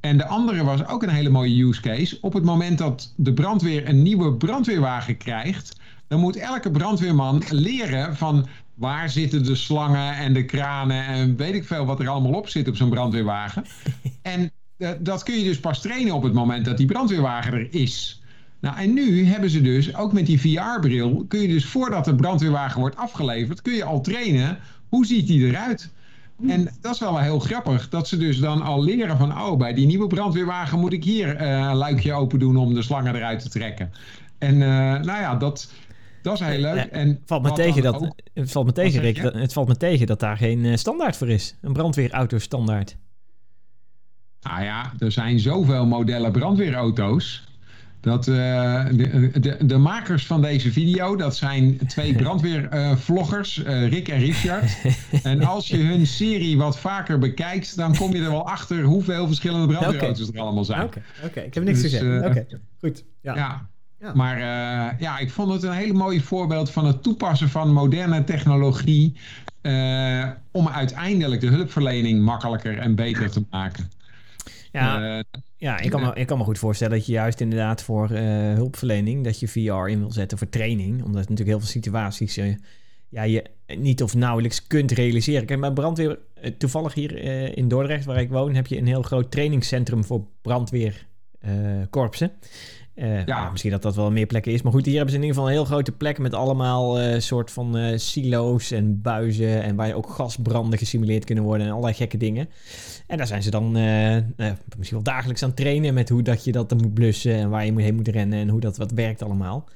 En 0.00 0.16
de 0.16 0.26
andere 0.26 0.64
was 0.64 0.86
ook 0.86 1.02
een 1.02 1.08
hele 1.08 1.30
mooie 1.30 1.64
use 1.64 1.80
case. 1.80 2.18
Op 2.20 2.32
het 2.32 2.44
moment 2.44 2.78
dat 2.78 3.12
de 3.16 3.32
brandweer 3.32 3.88
een 3.88 4.02
nieuwe 4.02 4.34
brandweerwagen 4.34 5.16
krijgt, 5.16 5.80
dan 6.12 6.20
moet 6.20 6.36
elke 6.36 6.70
brandweerman 6.70 7.42
leren 7.50 8.16
van 8.16 8.46
waar 8.82 9.10
zitten 9.10 9.44
de 9.44 9.54
slangen 9.54 10.16
en 10.16 10.32
de 10.32 10.44
kranen 10.44 11.06
en 11.06 11.36
weet 11.36 11.54
ik 11.54 11.64
veel 11.64 11.84
wat 11.84 12.00
er 12.00 12.08
allemaal 12.08 12.32
op 12.32 12.48
zit 12.48 12.68
op 12.68 12.76
zo'n 12.76 12.90
brandweerwagen. 12.90 13.64
en 14.22 14.50
uh, 14.78 14.90
dat 14.98 15.22
kun 15.22 15.38
je 15.38 15.44
dus 15.44 15.60
pas 15.60 15.80
trainen 15.80 16.14
op 16.14 16.22
het 16.22 16.32
moment 16.32 16.64
dat 16.64 16.76
die 16.76 16.86
brandweerwagen 16.86 17.52
er 17.52 17.68
is. 17.70 18.22
Nou, 18.60 18.76
en 18.76 18.92
nu 18.92 19.24
hebben 19.24 19.50
ze 19.50 19.60
dus, 19.60 19.96
ook 19.96 20.12
met 20.12 20.26
die 20.26 20.40
VR-bril, 20.40 21.24
kun 21.28 21.40
je 21.40 21.48
dus 21.48 21.64
voordat 21.64 22.04
de 22.04 22.14
brandweerwagen 22.14 22.80
wordt 22.80 22.96
afgeleverd, 22.96 23.62
kun 23.62 23.72
je 23.72 23.84
al 23.84 24.00
trainen, 24.00 24.58
hoe 24.88 25.06
ziet 25.06 25.26
die 25.26 25.46
eruit? 25.46 25.90
En 26.48 26.68
dat 26.80 26.94
is 26.94 27.00
wel 27.00 27.18
heel 27.18 27.38
grappig, 27.38 27.88
dat 27.88 28.08
ze 28.08 28.16
dus 28.16 28.38
dan 28.38 28.62
al 28.62 28.82
leren 28.82 29.18
van, 29.18 29.40
oh, 29.40 29.58
bij 29.58 29.74
die 29.74 29.86
nieuwe 29.86 30.06
brandweerwagen 30.06 30.78
moet 30.78 30.92
ik 30.92 31.04
hier 31.04 31.40
uh, 31.40 31.48
een 31.48 31.74
luikje 31.74 32.12
open 32.12 32.38
doen 32.38 32.56
om 32.56 32.74
de 32.74 32.82
slangen 32.82 33.16
eruit 33.16 33.40
te 33.40 33.48
trekken. 33.48 33.92
En 34.38 34.54
uh, 34.54 34.60
nou 35.00 35.20
ja, 35.20 35.34
dat, 35.34 35.72
dat 36.22 36.40
is 36.40 36.46
heel 36.46 36.60
leuk. 36.60 36.84
En 36.84 37.22
valt 37.26 37.42
me 37.42 37.52
tegen 37.52 37.82
dat, 37.82 38.14
het 38.34 38.52
valt 38.52 38.66
me 38.66 38.72
tegen, 38.72 39.00
Rick, 39.00 39.22
dat, 39.22 39.34
het 39.34 39.52
valt 39.52 39.68
me 39.68 39.76
tegen 39.76 40.06
dat 40.06 40.20
daar 40.20 40.36
geen 40.36 40.64
uh, 40.64 40.76
standaard 40.76 41.16
voor 41.16 41.28
is. 41.28 41.56
Een 41.60 41.72
brandweerauto 41.72 42.38
standaard. 42.38 42.96
Nou 44.40 44.62
ja, 44.62 44.92
er 44.98 45.12
zijn 45.12 45.38
zoveel 45.38 45.86
modellen 45.86 46.32
brandweerauto's. 46.32 47.50
Dat 48.00 48.26
uh, 48.26 48.34
de, 48.90 49.30
de, 49.40 49.66
de, 49.66 49.76
makers 49.76 50.26
van 50.26 50.42
deze 50.42 50.72
video, 50.72 51.16
dat 51.16 51.36
zijn 51.36 51.78
twee 51.86 52.14
brandweervloggers, 52.22 53.56
uh, 53.58 53.88
Rick 53.88 54.08
en 54.08 54.18
Richard. 54.18 54.76
en 55.22 55.44
als 55.44 55.68
je 55.68 55.76
hun 55.76 56.06
serie 56.06 56.56
wat 56.56 56.78
vaker 56.78 57.18
bekijkt, 57.18 57.76
dan 57.76 57.96
kom 57.96 58.12
je 58.14 58.22
er 58.22 58.30
wel 58.30 58.46
achter 58.46 58.82
hoeveel 58.82 59.26
verschillende 59.26 59.66
brandweerauto's 59.66 60.28
okay. 60.28 60.40
er 60.40 60.46
allemaal 60.46 60.64
zijn. 60.64 60.82
Oké, 60.82 61.02
okay. 61.18 61.28
okay. 61.28 61.44
ik 61.44 61.54
heb 61.54 61.64
niks 61.64 61.80
dus, 61.80 61.90
te 61.90 61.96
zeggen. 61.96 62.24
Oké, 62.24 62.46
goed. 62.80 63.04
Ja. 63.20 63.34
ja. 63.34 63.70
Ja. 64.02 64.14
Maar 64.14 64.36
uh, 64.36 65.00
ja, 65.00 65.18
ik 65.18 65.30
vond 65.30 65.52
het 65.52 65.62
een 65.62 65.72
hele 65.72 65.92
mooie 65.92 66.20
voorbeeld 66.20 66.70
van 66.70 66.86
het 66.86 67.02
toepassen 67.02 67.48
van 67.48 67.72
moderne 67.72 68.24
technologie 68.24 69.16
uh, 69.62 70.28
om 70.50 70.68
uiteindelijk 70.68 71.40
de 71.40 71.46
hulpverlening 71.46 72.22
makkelijker 72.22 72.78
en 72.78 72.94
beter 72.94 73.30
te 73.30 73.44
maken. 73.50 73.90
Ja, 74.72 75.16
uh, 75.16 75.22
ja 75.56 75.78
ik, 75.78 75.90
kan 75.90 76.00
me, 76.00 76.14
ik 76.14 76.26
kan 76.26 76.38
me 76.38 76.44
goed 76.44 76.58
voorstellen 76.58 76.96
dat 76.96 77.06
je 77.06 77.12
juist 77.12 77.40
inderdaad 77.40 77.82
voor 77.82 78.08
hulpverlening, 78.08 79.24
dat 79.24 79.40
je 79.40 79.48
VR 79.48 79.88
in 79.88 79.98
wil 79.98 80.12
zetten 80.12 80.38
voor 80.38 80.48
training. 80.48 81.04
Omdat 81.04 81.20
natuurlijk 81.20 81.48
heel 81.48 81.58
veel 81.58 81.68
situaties 81.68 82.40
ja, 83.08 83.22
je 83.22 83.44
niet 83.66 84.02
of 84.02 84.14
nauwelijks 84.14 84.66
kunt 84.66 84.90
realiseren. 84.90 85.46
Kijk, 85.46 85.60
bij 85.60 85.72
brandweer, 85.72 86.18
toevallig 86.58 86.94
hier 86.94 87.18
in 87.56 87.68
Dordrecht 87.68 88.04
waar 88.04 88.20
ik 88.20 88.30
woon, 88.30 88.54
heb 88.54 88.66
je 88.66 88.78
een 88.78 88.86
heel 88.86 89.02
groot 89.02 89.30
trainingscentrum 89.30 90.04
voor 90.04 90.26
brandweerkorpsen. 90.42 92.30
Uh, 92.94 93.24
ja. 93.26 93.50
misschien 93.50 93.70
dat 93.70 93.82
dat 93.82 93.96
wel 93.96 94.10
meer 94.10 94.26
plekken 94.26 94.52
is. 94.52 94.62
Maar 94.62 94.72
goed, 94.72 94.84
hier 94.84 94.94
hebben 94.94 95.12
ze 95.12 95.16
in 95.16 95.22
ieder 95.26 95.36
geval 95.36 95.50
een 95.50 95.56
heel 95.58 95.70
grote 95.72 95.92
plek 95.92 96.18
met 96.18 96.34
allemaal 96.34 97.00
uh, 97.00 97.18
soort 97.18 97.50
van 97.50 97.78
uh, 97.78 97.98
silo's 97.98 98.70
en 98.70 99.00
buizen. 99.00 99.62
En 99.62 99.76
waar 99.76 99.86
je 99.86 99.94
ook 99.94 100.08
gasbranden 100.08 100.78
gesimuleerd 100.78 101.24
kunnen 101.24 101.44
worden 101.44 101.66
en 101.66 101.72
allerlei 101.72 101.94
gekke 101.94 102.16
dingen. 102.16 102.48
En 103.06 103.16
daar 103.16 103.26
zijn 103.26 103.42
ze 103.42 103.50
dan 103.50 103.72
misschien 104.76 104.90
wel 104.90 105.02
dagelijks 105.02 105.42
aan 105.42 105.48
het 105.48 105.58
trainen 105.58 105.94
met 105.94 106.08
hoe 106.08 106.22
dat 106.22 106.44
je 106.44 106.52
dat 106.52 106.68
dan 106.68 106.80
moet 106.80 106.94
blussen 106.94 107.34
en 107.34 107.50
waar 107.50 107.66
je 107.66 107.82
heen 107.82 107.94
moet 107.94 108.08
rennen 108.08 108.38
en 108.38 108.48
hoe 108.48 108.60
dat 108.60 108.76
wat 108.76 108.90
werkt 108.90 109.22
allemaal. 109.22 109.68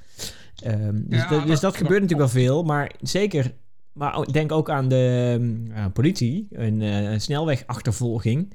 Um, 0.66 1.04
dus, 1.08 1.20
ja, 1.20 1.44
dus 1.44 1.60
dat, 1.60 1.76
gebeurt 1.76 2.00
natuurlijk 2.02 2.32
wel 2.32 2.42
veel, 2.42 2.62
maar 2.62 2.92
zeker. 3.00 3.52
Maar 3.92 4.26
denk 4.32 4.52
ook 4.52 4.70
aan 4.70 4.88
de 4.88 5.90
politie, 5.92 6.46
een, 6.50 6.80
een 6.80 7.20
snelwegachtervolging. 7.20 8.52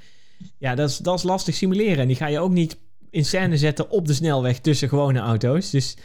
Ja, 0.58 0.76
dat 0.76 0.89
is, 0.89 0.97
dat 0.97 1.17
is 1.17 1.24
lastig 1.24 1.56
simuleren. 1.56 1.97
En 1.97 2.08
die 2.08 2.15
ga 2.15 2.28
je 2.28 2.39
ook 2.39 2.52
niet 2.52 2.78
in 3.12 3.26
scène 3.26 3.58
zetten 3.58 3.89
op 3.89 4.08
de 4.08 4.13
snelweg 4.13 4.60
tussen 4.60 4.89
gewone 4.89 5.19
auto's. 5.19 5.69
Dus 5.69 5.95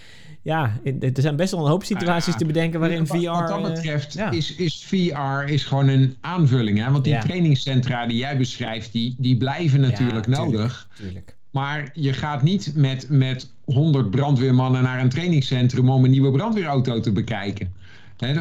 ja, 0.43 0.81
er 1.01 1.11
zijn 1.15 1.37
best 1.37 1.51
wel 1.51 1.65
een 1.65 1.71
hoop 1.71 1.85
situaties 1.85 2.37
te 2.37 2.47
bedenken 2.47 2.81
waarin 2.81 3.07
VR... 3.07 3.15
Wat 3.15 3.49
dat 3.49 3.63
betreft 3.63 4.19
is, 4.31 4.55
is 4.55 4.85
VR 4.85 5.53
is 5.53 5.65
gewoon 5.65 5.89
een 5.89 6.17
aanvulling. 6.21 6.79
Hè? 6.79 6.91
Want 6.91 7.05
die 7.05 7.19
trainingscentra 7.19 8.07
die 8.07 8.17
jij 8.17 8.37
beschrijft, 8.37 8.93
die, 8.93 9.15
die 9.19 9.37
blijven 9.37 9.81
natuurlijk 9.81 10.27
nodig. 10.27 10.89
Tuurlijk. 10.97 11.37
Maar 11.51 11.91
je 11.93 12.13
gaat 12.13 12.43
niet 12.43 12.73
met, 12.75 13.07
met 13.09 13.51
100 13.65 14.11
brandweermannen 14.11 14.83
naar 14.83 15.01
een 15.01 15.09
trainingscentrum 15.09 15.91
om 15.91 16.05
een 16.05 16.11
nieuwe 16.11 16.31
brandweerauto 16.31 17.01
te 17.01 17.13
bekijken. 17.13 17.75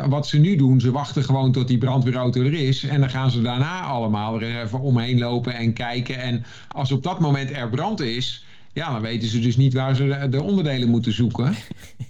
wat 0.08 0.28
ze 0.28 0.38
nu 0.38 0.56
doen, 0.56 0.80
ze 0.80 0.92
wachten 0.92 1.24
gewoon 1.24 1.52
tot 1.52 1.68
die 1.68 1.78
brandweerauto 1.78 2.42
er 2.42 2.54
is. 2.54 2.84
En 2.84 3.00
dan 3.00 3.10
gaan 3.10 3.32
ze 3.32 3.42
daarna 3.42 3.82
allemaal 3.82 4.42
er 4.42 4.64
even 4.64 4.80
omheen 4.80 5.20
lopen 5.20 5.54
en 5.54 5.74
kijken. 5.74 6.20
En 6.20 6.46
als 6.68 6.92
op 6.92 7.04
dat 7.04 7.20
moment 7.20 7.52
er 7.52 7.70
brand 7.70 8.00
is, 8.00 8.45
Ja, 8.76 8.92
dan 8.92 9.02
weten 9.02 9.28
ze 9.28 9.40
dus 9.40 9.58
niet 9.58 9.74
waar 9.74 9.96
ze 9.96 10.28
de, 10.30 10.44
onderdelen 10.44 10.90
moeten 10.90 11.14
zoeken. 11.14 11.56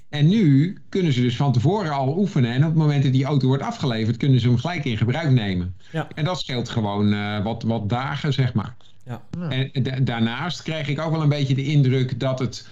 En 0.09 0.27
nu 0.27 0.77
kunnen 0.89 1.13
ze 1.13 1.21
dus 1.21 1.35
van 1.35 1.53
tevoren 1.53 1.91
al 1.91 2.17
oefenen. 2.17 2.51
En 2.51 2.61
op 2.61 2.69
het 2.69 2.77
moment 2.77 3.03
dat 3.03 3.11
die 3.11 3.25
auto 3.25 3.47
wordt 3.47 3.63
afgeleverd, 3.63 4.17
kunnen 4.17 4.39
ze 4.39 4.47
hem 4.47 4.57
gelijk 4.57 4.85
in 4.85 4.97
gebruik 4.97 5.31
nemen. 5.31 5.75
Ja. 5.91 6.07
En 6.15 6.23
dat 6.23 6.39
scheelt 6.39 6.69
gewoon 6.69 7.13
uh, 7.13 7.43
wat, 7.43 7.63
wat 7.63 7.89
dagen, 7.89 8.33
zeg 8.33 8.53
maar. 8.53 8.75
Ja. 9.05 9.21
En 9.49 10.05
daarnaast 10.05 10.61
krijg 10.61 10.87
ik 10.87 10.99
ook 10.99 11.11
wel 11.11 11.21
een 11.21 11.29
beetje 11.29 11.55
de 11.55 11.65
indruk 11.65 12.19
dat 12.19 12.39
het 12.39 12.67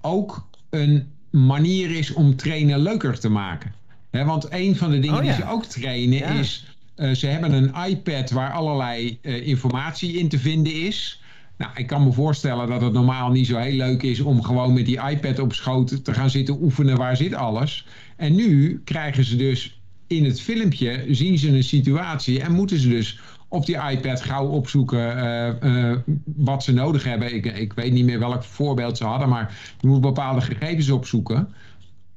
ook 0.00 0.48
een 0.70 1.12
manier 1.30 1.90
is 1.90 2.12
om 2.12 2.36
trainen 2.36 2.78
leuker 2.78 3.18
te 3.18 3.28
maken. 3.28 3.74
want 4.10 4.52
een 4.52 4.76
van 4.76 4.90
de 4.90 4.98
dingen 4.98 5.16
oh, 5.16 5.22
die 5.22 5.32
ze 5.32 5.48
ook 5.48 5.64
trainen 5.64 6.24
is... 6.38 6.66
Uh, 6.96 7.14
ze 7.14 7.26
hebben 7.26 7.52
een 7.52 7.74
iPad 7.88 8.30
waar 8.30 8.52
allerlei 8.52 9.18
uh, 9.22 9.46
informatie 9.46 10.18
in 10.18 10.28
te 10.28 10.38
vinden 10.38 10.72
is. 10.72 11.17
Nou, 11.58 11.72
ik 11.74 11.86
kan 11.86 12.04
me 12.04 12.12
voorstellen 12.12 12.68
dat 12.68 12.80
het 12.80 12.92
normaal 12.92 13.30
niet 13.30 13.46
zo 13.46 13.56
heel 13.56 13.76
leuk 13.76 14.02
is 14.02 14.20
om 14.20 14.42
gewoon 14.42 14.72
met 14.72 14.86
die 14.86 15.00
iPad 15.10 15.38
op 15.38 15.52
schoot 15.52 16.04
te 16.04 16.14
gaan 16.14 16.30
zitten 16.30 16.62
oefenen. 16.62 16.96
Waar 16.96 17.16
zit 17.16 17.34
alles? 17.34 17.86
En 18.16 18.34
nu 18.34 18.80
krijgen 18.84 19.24
ze 19.24 19.36
dus 19.36 19.80
in 20.06 20.24
het 20.24 20.40
filmpje, 20.40 21.04
zien 21.08 21.38
ze 21.38 21.48
een 21.48 21.62
situatie 21.62 22.42
en 22.42 22.52
moeten 22.52 22.78
ze 22.78 22.88
dus 22.88 23.20
op 23.48 23.66
die 23.66 23.78
iPad 23.90 24.20
gauw 24.20 24.46
opzoeken 24.46 25.18
uh, 25.62 25.96
wat 26.24 26.64
ze 26.64 26.72
nodig 26.72 27.04
hebben. 27.04 27.34
Ik, 27.34 27.46
ik 27.46 27.72
weet 27.72 27.92
niet 27.92 28.04
meer 28.04 28.18
welk 28.18 28.44
voorbeeld 28.44 28.96
ze 28.96 29.04
hadden, 29.04 29.28
maar 29.28 29.74
je 29.80 29.86
moet 29.86 30.00
bepaalde 30.00 30.40
gegevens 30.40 30.90
opzoeken. 30.90 31.48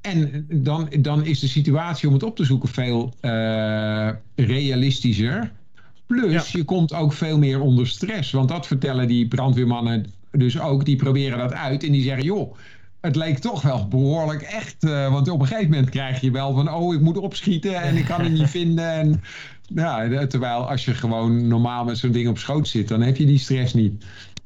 En 0.02 0.46
dan, 0.50 0.90
dan 1.00 1.26
is 1.26 1.40
de 1.40 1.48
situatie 1.48 2.08
om 2.08 2.14
het 2.14 2.24
op 2.24 2.36
te 2.36 2.44
zoeken 2.44 2.70
veel 2.70 3.14
uh, 3.22 4.10
realistischer. 4.36 5.52
Plus, 6.12 6.52
je 6.52 6.64
komt 6.64 6.94
ook 6.94 7.14
veel 7.14 7.38
meer 7.38 7.62
onder 7.62 7.88
stress. 7.88 8.32
Want 8.32 8.50
dat 8.50 8.68
vertellen 8.68 9.08
die 9.08 9.28
brandweermannen 9.28 10.06
dus 10.32 10.60
ook. 10.60 10.86
Die 10.86 10.96
proberen 10.96 11.38
dat 11.38 11.54
uit 11.54 11.84
en 11.84 11.92
die 11.92 12.04
zeggen, 12.04 12.24
joh, 12.24 12.56
het 13.02 13.16
leek 13.16 13.40
toch 13.40 13.62
wel 13.62 13.88
behoorlijk 13.88 14.42
echt. 14.42 14.84
Uh, 14.84 15.12
want 15.12 15.30
op 15.30 15.42
een 15.42 15.48
gegeven 15.48 15.70
moment 15.70 15.90
krijg 15.90 16.22
je 16.22 16.32
wel 16.32 16.54
van, 16.54 16.74
oh, 16.74 16.94
ik 16.94 17.02
moet 17.02 17.18
opschieten 17.18 17.82
en 17.82 17.96
ik 17.96 18.06
kan 18.06 18.22
het 18.22 18.32
niet 18.32 18.50
vinden. 18.60 18.92
En, 18.92 19.22
ja, 19.76 20.28
terwijl 20.28 20.70
als 20.70 20.86
je 20.86 20.94
gewoon 20.94 21.48
normaal 21.48 21.86
met 21.86 21.98
zo'n 21.98 22.12
ding 22.12 22.28
op 22.28 22.38
schoot 22.38 22.68
zit, 22.68 22.88
dan 22.88 23.02
heb 23.02 23.18
je 23.18 23.26
die 23.26 23.40
stress 23.40 23.74
niet. 23.74 24.04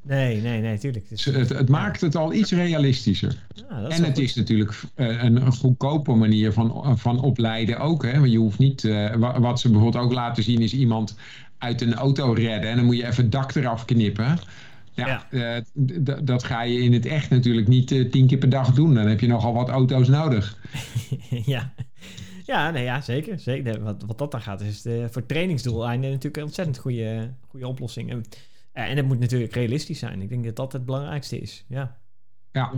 Nee, 0.08 0.42
nee, 0.42 0.62
nee, 0.62 0.78
tuurlijk. 0.78 1.06
Het, 1.10 1.24
het, 1.24 1.50
het 1.50 1.70
maakt 1.70 2.02
het 2.02 2.16
al 2.16 2.34
iets 2.34 2.52
realistischer. 2.52 3.46
Ja, 3.70 3.88
en 3.88 4.04
het 4.04 4.18
is 4.18 4.36
natuurlijk 4.36 4.82
uh, 4.96 5.24
een 5.24 5.54
goedkope 5.54 6.14
manier 6.14 6.54
van, 6.54 6.98
van 6.98 7.22
opleiden 7.22 7.80
ook. 7.80 8.04
Hè? 8.04 8.20
Want 8.20 8.32
je 8.32 8.38
hoeft 8.38 8.60
niet, 8.60 8.84
uh, 8.84 9.16
wat 9.38 9.60
ze 9.60 9.70
bijvoorbeeld 9.70 10.04
ook 10.04 10.14
laten 10.14 10.44
zien, 10.44 10.62
is 10.62 10.74
iemand 10.74 11.16
uit 11.58 11.82
een 11.82 11.94
auto 11.94 12.32
redden. 12.32 12.70
En 12.70 12.76
dan 12.76 12.86
moet 12.86 12.98
je 12.98 13.06
even 13.06 13.24
het 13.24 13.32
dak 13.32 13.56
eraf 13.56 13.86
knippen. 13.86 14.40
Ja, 14.92 15.28
ja. 15.32 15.64
Uh, 15.74 16.18
dat 16.24 16.44
ga 16.44 16.62
je 16.62 16.80
in 16.80 16.94
het 16.94 17.06
echt 17.06 17.30
natuurlijk 17.30 17.68
niet 17.68 17.92
uh, 17.92 18.12
tien 18.12 18.28
keer 18.28 18.38
per 18.38 18.50
dag 18.50 18.74
doen. 18.74 18.94
Dan 18.94 19.08
heb 19.08 19.20
je 19.20 19.28
nogal 19.28 19.54
wat 19.54 19.70
auto's 19.70 20.08
nodig. 20.08 20.58
ja. 21.46 21.74
Ja, 22.46 22.72
nee, 22.72 22.84
ja, 22.84 23.02
zeker. 23.02 23.40
zeker. 23.40 23.84
Wat, 23.84 24.04
wat 24.08 24.18
dat 24.18 24.32
dan 24.32 24.42
gaat, 24.42 24.62
is 24.62 24.82
de, 24.82 25.08
voor 25.12 25.26
trainingsdoeleinden 25.26 26.10
natuurlijk 26.10 26.38
een 26.38 26.44
ontzettend 26.44 26.78
goede, 26.78 27.34
goede 27.48 27.68
oplossing. 27.68 28.10
En, 28.10 28.24
en 28.72 28.98
het 28.98 29.06
moet 29.06 29.20
natuurlijk 29.20 29.54
realistisch 29.54 30.00
zijn. 30.00 30.22
Ik 30.22 30.30
denk 30.30 30.44
dat 30.44 30.56
dat 30.56 30.74
het 30.74 30.86
belangrijkste 30.86 31.40
is. 31.40 31.66
Ja. 31.68 31.98
Ja. 32.52 32.72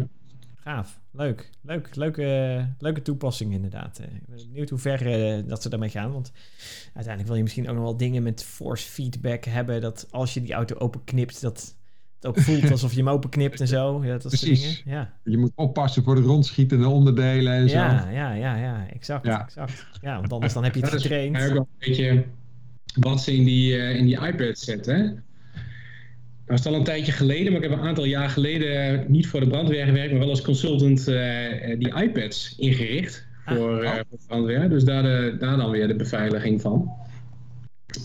Gaaf. 0.67 0.99
Leuk. 1.11 1.49
Leuk. 1.61 1.95
Leuke, 1.95 2.67
leuke 2.79 3.01
toepassing 3.01 3.53
inderdaad. 3.53 3.99
Ik 3.99 4.27
ben 4.27 4.37
benieuwd 4.47 4.69
hoe 4.69 4.79
ver 4.79 5.37
uh, 5.37 5.47
dat 5.47 5.61
ze 5.61 5.69
daarmee 5.69 5.89
gaan. 5.89 6.11
Want 6.11 6.31
uiteindelijk 6.83 7.27
wil 7.27 7.35
je 7.35 7.43
misschien 7.43 7.69
ook 7.69 7.75
nog 7.75 7.83
wel 7.83 7.97
dingen 7.97 8.23
met 8.23 8.43
force 8.43 8.89
feedback 8.89 9.43
hebben. 9.43 9.81
Dat 9.81 10.07
als 10.09 10.33
je 10.33 10.41
die 10.41 10.53
auto 10.53 10.75
openknipt, 10.75 11.41
dat 11.41 11.75
het 12.15 12.25
ook 12.25 12.39
voelt 12.39 12.71
alsof 12.71 12.91
je 12.91 12.97
hem 12.97 13.09
openknipt 13.09 13.59
en 13.59 13.67
zo. 13.67 14.03
Ja, 14.03 14.11
dat 14.11 14.27
Precies. 14.27 14.83
Dingen. 14.83 14.99
Ja. 14.99 15.13
Je 15.23 15.37
moet 15.37 15.51
oppassen 15.55 16.03
voor 16.03 16.15
de 16.15 16.21
rondschietende 16.21 16.87
onderdelen 16.87 17.53
en 17.53 17.69
zo. 17.69 17.75
Ja, 17.75 18.09
ja, 18.09 18.33
ja, 18.33 18.55
ja. 18.55 18.87
Exact, 18.89 19.25
ja. 19.25 19.43
exact. 19.43 19.85
Ja, 20.01 20.19
want 20.19 20.33
anders 20.33 20.53
dan 20.53 20.63
heb 20.63 20.75
je 20.75 20.81
het 20.81 20.89
getraind. 21.01 21.33
Dat 21.33 21.43
is 21.43 21.51
ook 21.51 21.57
een 21.57 21.87
beetje 21.87 22.25
wat 22.99 23.21
ze 23.21 23.35
in 23.35 23.45
die, 23.45 23.73
uh, 23.73 23.95
in 23.95 24.05
die 24.05 24.25
iPad 24.25 24.57
zetten. 24.57 25.23
Dat 26.47 26.59
is 26.59 26.65
al 26.65 26.73
een 26.73 26.83
tijdje 26.83 27.11
geleden, 27.11 27.53
maar 27.53 27.63
ik 27.63 27.69
heb 27.69 27.79
een 27.79 27.85
aantal 27.85 28.05
jaar 28.05 28.29
geleden 28.29 29.05
niet 29.07 29.27
voor 29.27 29.39
de 29.39 29.47
brandweer 29.47 29.85
gewerkt, 29.85 30.11
maar 30.11 30.19
wel 30.19 30.29
als 30.29 30.41
consultant 30.41 31.07
uh, 31.07 31.17
die 31.79 32.01
iPads 32.01 32.55
ingericht 32.57 33.27
ah, 33.45 33.55
voor, 33.55 33.83
uh, 33.83 33.91
voor 33.91 34.19
brandweer. 34.27 34.69
Dus 34.69 34.83
daar, 34.83 35.03
de, 35.03 35.35
daar 35.39 35.57
dan 35.57 35.71
weer 35.71 35.87
de 35.87 35.95
beveiliging 35.95 36.61
van. 36.61 36.91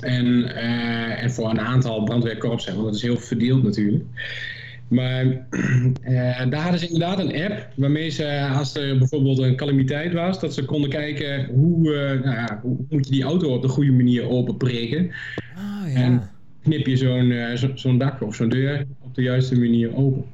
En, 0.01 0.27
uh, 0.27 1.23
en 1.23 1.31
voor 1.31 1.51
een 1.51 1.61
aantal 1.61 2.03
brandweerkorpsen, 2.03 2.75
want 2.75 2.87
dat 2.87 2.95
is 2.95 3.03
heel 3.03 3.17
verdeeld 3.17 3.63
natuurlijk. 3.63 4.05
Maar 4.89 5.47
daar 6.51 6.63
hadden 6.63 6.81
ze 6.81 6.87
inderdaad 6.87 7.19
een 7.19 7.43
app 7.43 7.69
waarmee 7.77 8.09
ze, 8.09 8.49
als 8.55 8.77
er 8.77 8.99
bijvoorbeeld 8.99 9.39
een 9.39 9.57
calamiteit 9.57 10.13
was, 10.13 10.41
dat 10.41 10.55
ze 10.55 10.65
konden 10.65 10.91
kijken 10.91 11.47
hoe, 11.47 11.79
nou 12.25 12.37
ja, 12.37 12.59
hoe 12.63 12.77
moet 12.89 13.07
je 13.07 13.13
die 13.13 13.25
auto 13.25 13.55
op 13.55 13.63
de 13.63 13.69
goede 13.69 13.93
manier 13.93 14.29
openbreken. 14.29 15.11
Oh, 15.57 15.93
ja 15.93 16.31
knip 16.63 16.87
je 16.87 16.97
zo'n 16.97 17.31
uh, 17.31 17.63
zo'n 17.75 17.99
dak 17.99 18.23
of 18.23 18.35
zo'n 18.35 18.49
deur 18.49 18.87
op 19.01 19.15
de 19.15 19.23
juiste 19.23 19.59
manier 19.59 19.97
open. 19.97 20.25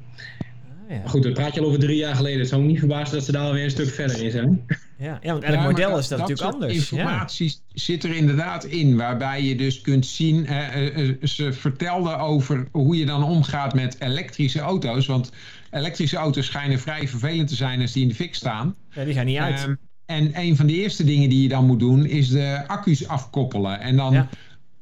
Ah, 0.89 0.95
ja. 0.95 0.97
Maar 0.99 1.09
goed, 1.09 1.23
dat 1.23 1.33
praat 1.33 1.53
je 1.53 1.59
al 1.59 1.65
over 1.65 1.79
drie 1.79 1.97
jaar 1.97 2.15
geleden. 2.15 2.39
Het 2.39 2.49
zou 2.49 2.61
me 2.61 2.67
niet 2.67 2.79
verbazen 2.79 3.15
dat 3.15 3.25
ze 3.25 3.31
daar 3.31 3.43
alweer 3.45 3.63
een 3.63 3.69
stuk 3.69 3.89
verder 3.89 4.23
in 4.23 4.31
zijn. 4.31 4.65
Ja, 4.97 5.19
ja 5.21 5.31
want 5.31 5.43
elk 5.43 5.61
model 5.61 5.97
is 5.97 6.07
dat, 6.07 6.19
natuurlijk 6.19 6.53
anders. 6.53 6.73
informatie 6.73 7.55
zit 7.73 8.03
er 8.03 8.15
inderdaad 8.15 8.65
in, 8.65 8.97
waarbij 8.97 9.43
je 9.43 9.55
dus 9.55 9.81
kunt 9.81 10.05
zien... 10.05 10.47
Uh, 10.49 11.13
ze 11.23 11.53
vertelde 11.53 12.17
over 12.17 12.67
hoe 12.71 12.97
je 12.97 13.05
dan 13.05 13.23
omgaat 13.23 13.73
met 13.73 13.95
elektrische 13.99 14.59
auto's. 14.59 15.05
Want 15.05 15.31
elektrische 15.71 16.17
auto's 16.17 16.45
schijnen 16.45 16.79
vrij 16.79 17.07
vervelend 17.07 17.47
te 17.47 17.55
zijn 17.55 17.81
als 17.81 17.91
die 17.91 18.01
in 18.01 18.07
de 18.07 18.15
fik 18.15 18.35
staan. 18.35 18.75
Ja, 18.91 19.03
die 19.03 19.13
gaan 19.13 19.25
niet 19.25 19.37
uit. 19.37 19.59
Ehm, 19.59 19.73
en 20.05 20.31
een 20.33 20.55
van 20.55 20.67
de 20.67 20.73
eerste 20.73 21.03
dingen 21.03 21.29
die 21.29 21.41
je 21.41 21.49
dan 21.49 21.65
moet 21.65 21.79
doen, 21.79 22.05
is 22.05 22.29
de 22.29 22.63
accu's 22.67 23.07
afkoppelen. 23.07 23.79
En 23.79 23.95
dan... 23.95 24.27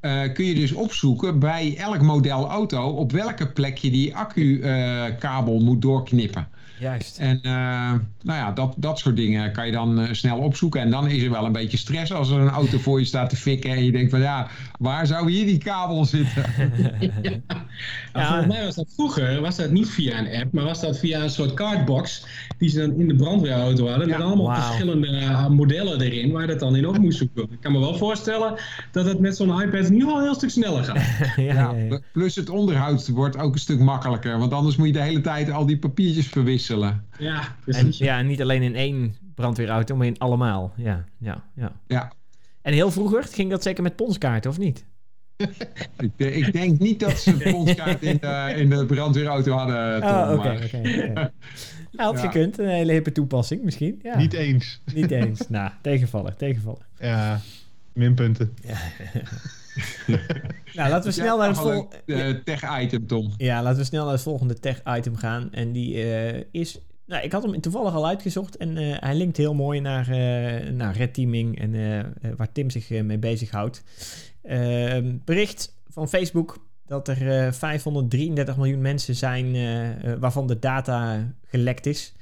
Uh, 0.08 0.34
kun 0.34 0.46
je 0.46 0.56
dus 0.56 0.72
opzoeken 0.72 1.39
bij 1.39 1.76
elk 1.78 2.02
model 2.02 2.50
auto 2.50 2.89
op 2.89 3.12
welke 3.12 3.52
plek 3.52 3.78
je 3.78 3.91
die 3.91 4.15
accu-kabel 4.15 5.56
uh, 5.56 5.62
moet 5.62 5.82
doorknippen. 5.82 6.48
Juist. 6.80 7.18
En 7.18 7.40
uh, 7.44 7.52
nou 8.22 8.40
ja, 8.40 8.52
dat, 8.52 8.74
dat 8.78 9.00
soort 9.00 9.16
dingen 9.16 9.52
kan 9.52 9.66
je 9.66 9.72
dan 9.72 10.00
uh, 10.00 10.08
snel 10.12 10.38
opzoeken. 10.38 10.82
En 10.82 10.90
dan 10.90 11.08
is 11.08 11.24
er 11.24 11.30
wel 11.30 11.46
een 11.46 11.52
beetje 11.52 11.78
stress 11.78 12.13
als 12.13 12.30
er 12.30 12.40
een 12.40 12.50
auto 12.50 12.78
voor 12.78 13.00
je 13.00 13.06
staat 13.06 13.30
te 13.30 13.36
fikken. 13.36 13.72
En 13.72 13.84
je 13.84 13.92
denkt 13.92 14.12
van 14.12 14.20
ja, 14.20 14.48
waar 14.80 15.08
zou 15.08 15.32
hier 15.32 15.46
die 15.46 15.58
kabel 15.58 16.06
zitten? 16.06 16.44
ja. 17.22 17.32
ja. 18.13 18.28
Volgens 18.28 18.48
mij 18.48 18.63
was 18.63 18.76
dat 18.76 18.88
vroeger, 18.96 19.42
was 19.42 19.56
dat 19.56 19.72
niet 19.72 19.90
via 19.90 20.20
een 20.20 20.42
app, 20.42 20.54
maar 20.54 20.63
was 20.63 20.82
dat 20.82 21.00
via 21.00 21.24
een 21.24 21.30
soort 21.30 21.54
cardbox 21.54 22.26
die 22.58 22.70
ze 22.70 22.80
dan 22.80 23.00
in 23.00 23.08
de 23.08 23.16
brandweerauto 23.16 23.88
hadden. 23.88 24.10
Met 24.10 24.22
allemaal 24.22 24.56
verschillende 24.56 25.08
uh, 25.08 25.48
modellen 25.48 26.02
erin 26.02 26.32
waar 26.32 26.42
je 26.42 26.48
dat 26.48 26.60
dan 26.60 26.76
in 26.76 26.88
op 26.88 26.98
moest 26.98 27.18
zoeken. 27.18 27.44
Ik 27.52 27.60
kan 27.62 27.72
me 27.72 27.80
wel 27.80 27.98
voorstellen 27.98 28.54
dat 28.92 29.06
het 29.06 29.20
met 29.20 29.36
zo'n 29.36 29.62
iPad 29.62 29.86
in 29.86 29.94
ieder 29.94 30.00
geval 30.00 30.18
een 30.18 30.24
heel 30.24 30.36
stuk 30.36 30.50
sneller 30.50 30.84
gaat. 30.84 31.36
ja, 31.54 31.74
plus 32.12 32.36
het 32.36 32.50
onderhoud 32.50 33.08
wordt 33.08 33.38
ook 33.38 33.54
een 33.54 33.60
stuk 33.60 33.80
makkelijker. 33.80 34.40
Want 34.40 34.54
anders 34.54 34.76
moet 34.76 34.88
je 34.88 34.94
de 34.94 35.02
hele 35.02 35.22
tijd 35.22 35.52
al 35.52 35.66
die 35.66 35.78
papiertjes 35.78 36.28
verwisselen. 36.67 37.06
Ja, 37.17 37.56
En, 37.65 37.88
ja, 37.91 38.21
niet 38.21 38.41
alleen 38.41 38.62
in 38.62 38.75
één 38.75 39.15
brandweerauto, 39.36 39.95
maar 39.95 40.08
in 40.08 40.17
allemaal. 40.17 40.73
Ja, 40.75 41.06
ja, 41.17 41.43
ja. 41.56 41.71
ja. 41.88 42.12
En 42.62 42.73
heel 42.73 42.91
vroeger 42.91 43.23
ging 43.23 43.49
dat 43.49 43.63
zeker 43.63 43.84
met 43.84 43.95
ponskaarten, 43.95 44.49
of 44.49 44.58
niet? 44.58 44.86
ik, 45.97 46.12
ik, 46.17 46.53
denk 46.53 46.80
niet 46.80 46.99
dat 46.99 47.19
ze 47.19 47.32
een 47.32 47.51
ponskaart 47.51 48.01
in 48.01 48.17
de, 48.17 48.53
in 48.56 48.69
de 48.69 48.86
brandweerauto 48.86 49.51
hadden. 49.51 50.03
Oh, 50.03 50.32
oké, 50.34 50.60
oké. 50.65 51.32
Had 51.95 52.19
gekund, 52.19 52.58
een 52.58 52.67
hele 52.67 52.91
hippe 52.91 53.12
toepassing 53.12 53.63
misschien. 53.63 53.99
Ja. 54.03 54.17
Niet 54.17 54.34
eens. 54.34 54.82
Niet 54.93 55.12
eens. 55.12 55.49
nou, 55.49 55.71
tegenvallig, 55.82 56.36
tegenvallig. 56.36 56.88
Ja, 56.99 57.39
minpunten. 57.93 58.53
Ja. 58.63 58.77
nou, 60.74 60.90
laten 60.90 61.04
we 61.04 61.12
snel 61.12 61.38
naar 61.38 61.48
het 61.48 61.58
volgende... 61.58 62.44
tech-item, 62.44 63.08
Tom. 63.08 63.34
Ja, 63.38 63.63
laten 63.63 63.80
we 63.80 63.86
snel 63.86 64.04
naar 64.04 64.13
het 64.13 64.22
volgende 64.22 64.60
tech-item 64.60 65.16
gaan. 65.16 65.54
En 65.54 65.72
die 65.72 65.94
uh, 65.94 66.44
is... 66.52 66.80
Nou, 67.06 67.24
ik 67.24 67.32
had 67.32 67.44
hem 67.44 67.62
toevallig 67.62 67.94
al 67.94 68.08
uitgezocht 68.08 68.58
en 68.58 68.78
uh, 68.78 68.96
hij 69.00 69.16
linkt 69.16 69.38
heel 69.38 69.54
mooi 69.54 69.80
naar, 69.80 70.10
naar 70.74 70.96
red 70.96 71.13
teaming 71.13 71.60
en 71.60 71.74
waar 72.38 72.52
Tim 72.52 72.70
zich 72.70 72.90
mee 72.90 73.18
bezighoudt. 73.18 73.84
Ehm, 74.44 75.18
bericht 75.26 75.76
van 75.90 76.10
Facebook 76.10 76.58
dat 76.86 77.08
er 77.08 77.54
533 77.54 78.58
miljoen 78.58 78.82
mensen 78.82 79.16
zijn 79.16 79.56
waarvan 80.20 80.48
de 80.48 80.60
data 80.60 81.28
gelekt 81.46 81.86
is. 81.86 82.13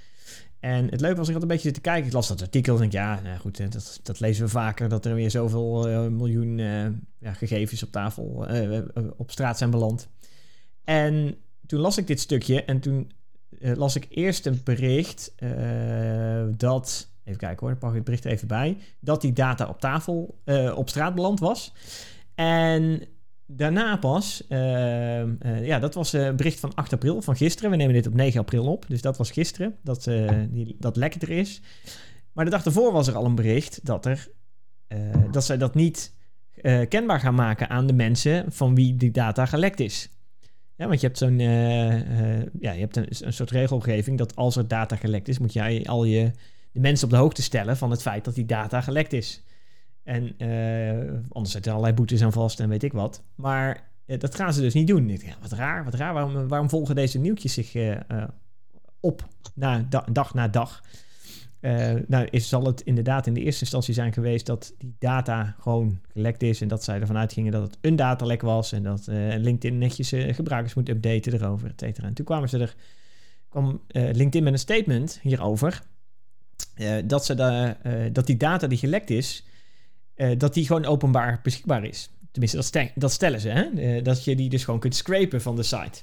En 0.65 0.89
het 0.89 1.01
leuke 1.01 1.17
was, 1.17 1.28
ik 1.28 1.34
had 1.34 1.41
een 1.41 1.47
beetje 1.47 1.63
zitten 1.63 1.82
kijken. 1.82 2.06
Ik 2.06 2.13
las 2.13 2.28
dat 2.28 2.41
artikel 2.41 2.73
en 2.73 2.80
denk, 2.80 2.91
ja, 2.91 3.19
nou 3.23 3.39
goed, 3.39 3.71
dat, 3.71 3.99
dat 4.04 4.19
lezen 4.19 4.43
we 4.43 4.49
vaker. 4.49 4.89
Dat 4.89 5.06
er 5.06 5.15
weer 5.15 5.32
zoveel 5.32 5.89
uh, 5.89 6.08
miljoen 6.08 6.58
uh, 6.58 6.86
ja, 7.19 7.34
gegevens 7.34 7.84
op 7.84 7.91
tafel, 7.91 8.51
uh, 8.51 8.80
op 9.17 9.32
straat 9.32 9.58
zijn 9.58 9.69
beland. 9.69 10.10
En 10.84 11.36
toen 11.65 11.80
las 11.80 11.97
ik 11.97 12.08
dit 12.08 12.19
stukje 12.19 12.63
en 12.63 12.80
toen 12.80 13.12
las 13.60 13.95
ik 13.95 14.08
eerst 14.10 14.45
een 14.45 14.62
bericht 14.63 15.36
dat... 16.58 17.10
Even 17.23 17.39
kijken 17.39 17.60
hoor, 17.60 17.71
ik 17.71 17.80
pak 17.80 17.93
het 17.93 18.04
bericht 18.04 18.25
er 18.25 18.32
even 18.32 18.47
bij. 18.47 18.78
Dat 18.99 19.21
die 19.21 19.34
data 19.34 19.67
op 19.67 19.80
tafel, 19.80 20.41
op 20.75 20.89
straat 20.89 21.15
beland 21.15 21.39
was. 21.39 21.73
En 22.36 23.01
daarna 23.45 23.97
pas, 23.97 24.43
ja, 25.62 25.79
dat 25.79 25.93
was 25.93 26.13
een 26.13 26.36
bericht 26.36 26.60
van 26.60 26.73
8 26.73 26.93
april, 26.93 27.21
van 27.21 27.36
gisteren. 27.36 27.71
We 27.71 27.77
nemen 27.77 27.93
dit 27.93 28.08
op 28.08 28.13
9 28.13 28.39
april 28.39 28.65
op, 28.65 28.86
dus 28.88 29.01
dat 29.01 29.17
was 29.17 29.31
gisteren, 29.31 29.75
dat, 29.84 30.03
die, 30.49 30.75
dat 30.79 30.95
lek 30.95 31.15
er 31.21 31.29
is. 31.29 31.62
Maar 32.31 32.45
de 32.45 32.51
dag 32.51 32.65
ervoor 32.65 32.91
was 32.91 33.08
er 33.08 33.15
al 33.15 33.25
een 33.25 33.36
bericht 33.36 33.86
dat, 33.86 34.05
er, 34.05 34.27
dat 35.31 35.45
zij 35.45 35.58
dat 35.58 35.75
niet 35.75 36.13
kenbaar 36.89 37.19
gaan 37.19 37.36
maken 37.36 37.69
aan 37.69 37.88
de 37.88 37.93
mensen 37.93 38.51
van 38.51 38.75
wie 38.75 38.95
die 38.95 39.12
data 39.12 39.45
gelekt 39.45 39.79
is. 39.79 40.10
Ja, 40.77 40.88
want 40.88 40.99
je 41.01 41.08
hebt 41.08 41.19
zo'n 41.19 41.39
ja, 41.39 42.71
je 42.71 42.79
hebt 42.79 42.95
een, 42.95 43.08
een, 43.19 43.34
soort 43.34 43.51
regelgeving 43.51 44.17
dat 44.17 44.36
als 44.36 44.55
er 44.55 44.67
data 44.67 44.95
gelekt 44.95 45.27
is, 45.27 45.39
moet 45.39 45.53
jij 45.53 45.86
al 45.86 46.03
je 46.03 46.31
de 46.75 46.81
mensen 46.81 47.05
op 47.05 47.13
de 47.13 47.19
hoogte 47.19 47.41
stellen 47.41 47.77
van 47.77 47.91
het 47.91 48.01
feit 48.01 48.25
dat 48.25 48.36
die 48.36 48.45
data 48.45 48.81
gelekt 48.81 49.13
is. 49.13 49.43
En 50.06 50.36
uh, 50.38 51.20
anders 51.30 51.54
zitten 51.54 51.72
allerlei 51.72 51.96
boetes 51.96 52.22
aan 52.22 52.32
vast 52.32 52.60
en 52.60 52.70
weet 52.70 52.84
ik 52.84 52.94
wat. 52.94 53.24
Maar 53.36 53.89
uh, 54.06 54.20
dat 54.20 54.36
gaan 54.36 54.54
ze 54.54 54.62
dus 54.62 54.74
niet 54.74 54.88
doen. 54.88 55.10
Ja, 55.10 55.36
wat 55.41 55.52
raar, 55.52 55.84
wat 55.84 55.94
raar. 55.94 56.13
Waarom, 56.13 56.48
waarom 56.48 56.70
volgen 56.70 56.96
deze 56.96 57.20
nieuwtjes 57.20 57.54
zich 57.54 57.76
uh, 57.76 57.98
op 59.00 59.28
na, 59.54 59.86
da, 59.89 60.06
dag 60.12 60.34
na 60.34 60.48
dag? 60.48 60.84
nou, 62.08 62.28
is, 62.30 62.50
zal 62.50 62.65
het 62.65 62.82
inderdaad 62.82 63.28
in 63.28 63.34
de 63.34 63.41
eerste 63.41 63.62
instantie 63.62 63.94
zijn 63.94 64.13
geweest 64.13 64.46
dat 64.46 64.74
die 64.78 64.96
data 65.00 65.56
gewoon 65.60 66.00
gelekt 66.12 66.44
is. 66.44 66.62
En 66.62 66.68
dat 66.68 66.84
zij 66.84 67.00
ervan 67.00 67.18
uitgingen 67.18 67.52
dat 67.52 67.63
het 67.63 67.78
een 67.82 67.96
datalek 67.96 68.41
was. 68.41 68.72
En 68.72 68.84
dat 68.84 69.08
LinkedIn 69.38 69.78
netjes 69.78 70.13
gebruikers 70.15 70.74
moet 70.74 70.89
updaten 70.89 71.34
erover, 71.34 71.70
et 71.70 71.80
cetera. 71.80 72.08
En 72.08 72.13
toen 72.13 72.26
kwamen 72.26 72.50
ze 72.50 72.60
er, 72.60 72.76
kwam 73.50 73.82
LinkedIn 73.88 74.44
met 74.44 74.54
een 74.54 74.60
statement 74.60 75.20
hierover. 75.22 75.82
dat, 77.06 77.26
ze 77.26 77.36
de, 77.36 77.76
dat 78.12 78.26
die 78.26 78.38
data 78.38 78.68
die 78.68 78.78
gelekt 78.78 79.10
is, 79.10 79.46
uh, 80.15 80.32
dat 80.38 80.54
die 80.54 80.65
gewoon 80.65 80.86
openbaar 80.86 81.39
beschikbaar 81.43 81.84
is. 81.84 82.10
Tenminste, 82.32 82.58
dat, 82.58 82.65
stel, 82.65 82.88
dat 82.95 83.12
stellen 83.12 83.39
ze. 83.39 83.49
Hè? 83.49 83.69
Uh, 83.71 84.04
dat 84.04 84.23
je 84.23 84.36
die 84.36 84.49
dus 84.49 84.63
gewoon 84.63 84.80
kunt 84.80 84.95
scrapen 84.95 85.41
van 85.41 85.56
de 85.56 85.63
site. 85.63 86.01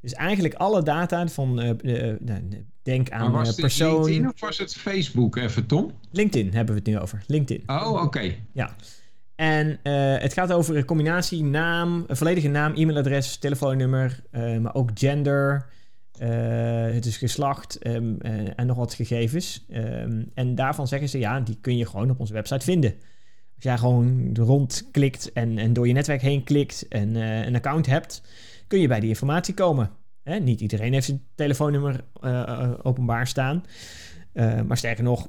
Dus 0.00 0.12
eigenlijk 0.12 0.54
alle 0.54 0.82
data 0.82 1.28
van, 1.28 1.62
uh, 1.82 2.14
denk 2.82 3.10
aan 3.10 3.30
maar 3.30 3.44
was 3.44 3.54
persoon... 3.54 4.04
LinkedIn 4.04 4.28
of 4.28 4.40
was 4.40 4.58
het 4.58 4.74
Facebook 4.74 5.36
even, 5.36 5.66
Tom? 5.66 5.92
LinkedIn 6.10 6.54
hebben 6.54 6.74
we 6.74 6.80
het 6.80 6.88
nu 6.90 6.98
over. 6.98 7.22
LinkedIn. 7.26 7.62
Oh, 7.66 7.92
oké. 7.92 8.02
Okay. 8.02 8.42
Ja. 8.52 8.76
En 9.34 9.78
het 10.20 10.32
gaat 10.32 10.52
over 10.52 10.76
een 10.76 10.84
combinatie 10.84 11.44
naam, 11.44 12.04
een 12.06 12.16
volledige 12.16 12.48
naam, 12.48 12.74
e-mailadres, 12.74 13.36
telefoonnummer, 13.36 14.22
maar 14.60 14.74
ook 14.74 14.90
gender, 14.94 15.66
het 16.92 17.06
is 17.06 17.16
geslacht 17.16 17.86
um, 17.86 18.20
en 18.56 18.66
nog 18.66 18.76
wat 18.76 18.94
gegevens. 18.94 19.64
Um, 19.70 20.30
en 20.34 20.54
daarvan 20.54 20.88
zeggen 20.88 21.08
ze, 21.08 21.18
ja, 21.18 21.40
die 21.40 21.58
kun 21.60 21.76
je 21.76 21.86
gewoon 21.86 22.10
op 22.10 22.20
onze 22.20 22.32
website 22.32 22.64
vinden. 22.64 22.94
Als 23.56 23.64
jij 23.64 23.78
gewoon 23.78 24.30
rondklikt 24.34 25.32
en, 25.32 25.58
en 25.58 25.72
door 25.72 25.86
je 25.86 25.92
netwerk 25.92 26.22
heen 26.22 26.44
klikt 26.44 26.88
en 26.88 27.14
uh, 27.14 27.46
een 27.46 27.54
account 27.54 27.86
hebt, 27.86 28.22
kun 28.66 28.80
je 28.80 28.88
bij 28.88 29.00
die 29.00 29.08
informatie 29.08 29.54
komen. 29.54 29.90
Hè? 30.22 30.38
Niet 30.38 30.60
iedereen 30.60 30.92
heeft 30.92 31.06
zijn 31.06 31.22
telefoonnummer 31.34 32.04
uh, 32.20 32.70
openbaar 32.82 33.26
staan. 33.26 33.64
maar 34.66 34.76
sterker 34.76 35.04
nog, 35.04 35.28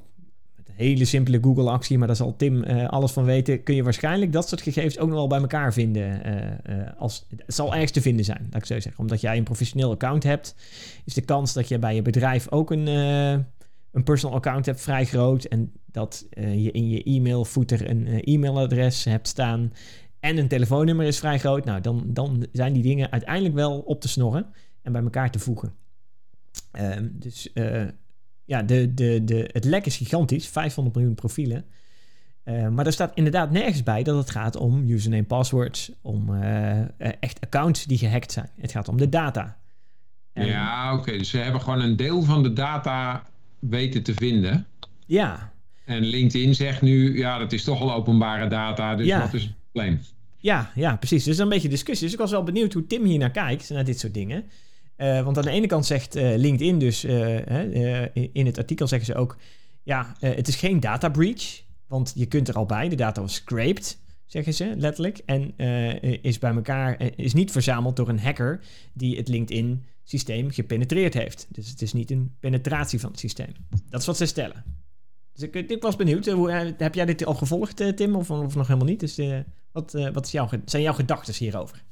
met 0.56 0.68
een 0.68 0.74
hele 0.74 1.04
simpele 1.04 1.38
Google-actie, 1.42 1.98
maar 1.98 2.06
daar 2.06 2.16
zal 2.16 2.36
Tim 2.36 2.64
alles 2.64 3.12
van 3.12 3.24
weten, 3.24 3.62
kun 3.62 3.74
je 3.74 3.82
waarschijnlijk 3.82 4.32
dat 4.32 4.48
soort 4.48 4.62
gegevens 4.62 4.98
ook 4.98 5.08
nog 5.08 5.16
wel 5.16 5.26
bij 5.26 5.40
elkaar 5.40 5.72
vinden. 5.72 6.22
als, 6.98 7.26
het 7.28 7.42
zal 7.46 7.72
ergens 7.72 7.92
te 7.92 8.00
vinden 8.00 8.24
zijn, 8.24 8.46
laat 8.50 8.60
ik 8.60 8.66
zo 8.66 8.80
zeggen. 8.80 9.02
Omdat 9.02 9.20
jij 9.20 9.36
een 9.36 9.44
professioneel 9.44 9.90
account 9.90 10.22
hebt, 10.22 10.54
is 11.04 11.14
de 11.14 11.22
kans 11.24 11.52
dat 11.52 11.68
je 11.68 11.78
bij 11.78 11.94
je 11.94 12.02
bedrijf 12.02 12.50
ook 12.50 12.70
een 12.70 12.86
een 13.92 14.04
personal 14.04 14.36
account 14.36 14.66
hebt 14.66 14.80
vrij 14.80 15.04
groot 15.04 15.44
en 15.44 15.72
dat 15.98 16.26
uh, 16.32 16.64
je 16.64 16.70
in 16.70 16.88
je 16.88 17.02
e-mail 17.02 17.44
footer 17.44 17.90
een 17.90 18.06
uh, 18.06 18.34
e-mailadres 18.34 19.04
hebt 19.04 19.28
staan 19.28 19.72
en 20.20 20.36
een 20.36 20.48
telefoonnummer 20.48 21.06
is 21.06 21.18
vrij 21.18 21.38
groot, 21.38 21.64
nou 21.64 21.80
dan, 21.80 22.04
dan 22.06 22.46
zijn 22.52 22.72
die 22.72 22.82
dingen 22.82 23.10
uiteindelijk 23.10 23.54
wel 23.54 23.78
op 23.78 24.00
te 24.00 24.08
snorren 24.08 24.46
en 24.82 24.92
bij 24.92 25.02
elkaar 25.02 25.30
te 25.30 25.38
voegen. 25.38 25.72
Um, 26.72 27.10
dus 27.12 27.48
uh, 27.54 27.84
ja, 28.44 28.62
de, 28.62 28.94
de, 28.94 29.24
de, 29.24 29.48
het 29.52 29.64
lek 29.64 29.86
is 29.86 29.96
gigantisch, 29.96 30.46
500 30.46 30.96
miljoen 30.96 31.14
profielen. 31.14 31.64
maar 32.44 32.86
er 32.86 32.92
staat 32.92 33.12
inderdaad 33.14 33.50
nergens 33.50 33.82
bij 33.82 34.02
dat 34.02 34.16
het 34.16 34.30
gaat 34.30 34.56
om 34.56 34.90
username, 34.90 35.24
passwords, 35.24 35.92
om 36.02 36.42
echt 37.20 37.40
accounts 37.40 37.84
die 37.84 37.98
gehackt 37.98 38.32
zijn. 38.32 38.50
Het 38.56 38.70
gaat 38.70 38.88
om 38.88 38.96
de 38.96 39.08
data. 39.08 39.56
En... 40.32 40.46
Ja, 40.46 40.92
oké. 40.92 41.00
Okay. 41.00 41.18
Dus 41.18 41.30
ze 41.30 41.38
hebben 41.38 41.60
gewoon 41.60 41.80
een 41.80 41.96
deel 41.96 42.22
van 42.22 42.42
de 42.42 42.52
data 42.52 43.22
weten 43.58 44.02
te 44.02 44.14
vinden. 44.14 44.66
Ja. 45.06 45.52
En 45.88 46.04
LinkedIn 46.04 46.54
zegt 46.54 46.82
nu, 46.82 47.18
ja, 47.18 47.38
dat 47.38 47.52
is 47.52 47.64
toch 47.64 47.80
al 47.80 47.92
openbare 47.92 48.48
data, 48.48 48.96
dus 48.96 49.06
ja. 49.06 49.20
wat 49.20 49.34
is 49.34 49.42
het 49.42 49.52
probleem? 49.72 50.00
Ja, 50.36 50.72
ja, 50.74 50.96
precies. 50.96 51.24
Dus 51.24 51.38
een 51.38 51.48
beetje 51.48 51.68
discussie. 51.68 52.04
Dus 52.04 52.14
ik 52.14 52.20
was 52.20 52.30
wel 52.30 52.42
benieuwd 52.42 52.72
hoe 52.72 52.86
Tim 52.86 53.04
hier 53.04 53.18
naar 53.18 53.30
kijkt, 53.30 53.70
naar 53.70 53.84
dit 53.84 53.98
soort 53.98 54.14
dingen. 54.14 54.44
Uh, 54.96 55.24
want 55.24 55.36
aan 55.36 55.44
de 55.44 55.50
ene 55.50 55.66
kant 55.66 55.86
zegt 55.86 56.16
uh, 56.16 56.36
LinkedIn 56.36 56.78
dus, 56.78 57.04
uh, 57.04 58.14
in 58.32 58.46
het 58.46 58.58
artikel 58.58 58.86
zeggen 58.86 59.06
ze 59.06 59.14
ook, 59.14 59.36
ja, 59.82 60.16
het 60.20 60.48
is 60.48 60.56
geen 60.56 60.80
data 60.80 61.08
breach, 61.08 61.62
want 61.86 62.12
je 62.14 62.26
kunt 62.26 62.48
er 62.48 62.54
al 62.54 62.66
bij, 62.66 62.88
de 62.88 62.96
data 62.96 63.20
was 63.20 63.34
scraped, 63.34 63.98
zeggen 64.26 64.54
ze 64.54 64.74
letterlijk, 64.76 65.20
en 65.26 65.56
is 66.22 66.38
bij 66.38 66.54
elkaar, 66.54 67.12
is 67.16 67.32
niet 67.32 67.50
verzameld 67.50 67.96
door 67.96 68.08
een 68.08 68.20
hacker 68.20 68.60
die 68.92 69.16
het 69.16 69.28
LinkedIn 69.28 69.84
systeem 70.04 70.50
gepenetreerd 70.50 71.14
heeft. 71.14 71.46
Dus 71.50 71.70
het 71.70 71.82
is 71.82 71.92
niet 71.92 72.10
een 72.10 72.34
penetratie 72.40 73.00
van 73.00 73.10
het 73.10 73.18
systeem. 73.18 73.52
Dat 73.88 74.00
is 74.00 74.06
wat 74.06 74.16
ze 74.16 74.26
stellen. 74.26 74.64
Dus 75.38 75.48
ik, 75.50 75.82
was 75.82 75.96
benieuwd. 75.96 76.26
Eh, 76.26 76.34
hoe, 76.34 76.50
eh, 76.50 76.70
heb 76.76 76.94
jij 76.94 77.04
dit 77.04 77.24
al 77.24 77.34
gevolgd, 77.34 77.80
eh, 77.80 77.88
Tim, 77.88 78.14
of, 78.14 78.30
of 78.30 78.54
nog 78.54 78.66
helemaal 78.66 78.88
niet? 78.88 79.00
Dus, 79.00 79.20
wat 79.72 79.92
wat 80.12 80.28
zijn 80.64 80.82
jouw 80.82 80.92
gedachten 80.92 81.34
hierover? 81.34 81.82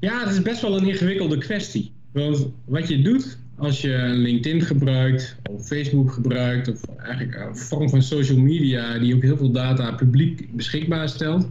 Ja, 0.00 0.20
het 0.20 0.30
is 0.30 0.42
best 0.42 0.62
wel 0.62 0.76
een 0.76 0.88
ingewikkelde 0.88 1.38
kwestie. 1.38 1.92
Want 2.12 2.46
wat 2.64 2.88
je 2.88 3.02
doet 3.02 3.38
als 3.56 3.80
je 3.80 3.96
LinkedIn 3.98 4.60
gebruikt, 4.60 5.36
of 5.50 5.66
Facebook 5.66 6.12
gebruikt, 6.12 6.68
of 6.68 6.84
eigenlijk 6.98 7.36
een 7.36 7.56
vorm 7.56 7.88
van 7.88 8.02
social 8.02 8.38
media 8.38 8.98
die 8.98 9.14
ook 9.14 9.22
heel 9.22 9.36
veel 9.36 9.50
data 9.50 9.92
publiek 9.92 10.56
beschikbaar 10.56 11.08
stelt. 11.08 11.46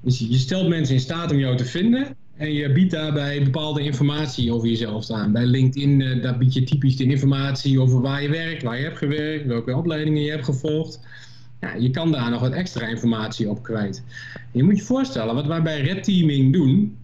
Dus 0.00 0.18
je 0.18 0.38
stelt 0.38 0.68
mensen 0.68 0.94
in 0.94 1.00
staat 1.00 1.30
om 1.30 1.38
jou 1.38 1.56
te 1.56 1.64
vinden 1.64 2.16
en 2.38 2.52
je 2.52 2.72
biedt 2.72 2.90
daarbij 2.90 3.42
bepaalde 3.42 3.82
informatie 3.82 4.52
over 4.52 4.68
jezelf 4.68 5.10
aan. 5.10 5.32
Bij 5.32 5.46
LinkedIn 5.46 6.00
uh, 6.00 6.22
daar 6.22 6.38
bied 6.38 6.54
je 6.54 6.62
typisch 6.62 6.96
de 6.96 7.04
informatie 7.04 7.80
over 7.80 8.00
waar 8.00 8.22
je 8.22 8.28
werkt, 8.28 8.62
waar 8.62 8.76
je 8.76 8.84
hebt 8.84 8.98
gewerkt, 8.98 9.46
welke 9.46 9.76
opleidingen 9.76 10.22
je 10.22 10.30
hebt 10.30 10.44
gevolgd. 10.44 11.00
Ja, 11.60 11.74
je 11.74 11.90
kan 11.90 12.12
daar 12.12 12.30
nog 12.30 12.40
wat 12.40 12.52
extra 12.52 12.86
informatie 12.86 13.48
op 13.48 13.62
kwijt. 13.62 14.02
Je 14.52 14.62
moet 14.62 14.78
je 14.78 14.84
voorstellen, 14.84 15.34
wat 15.34 15.46
wij 15.46 15.62
bij 15.62 15.80
red 15.80 16.04
teaming 16.04 16.52
doen, 16.52 16.96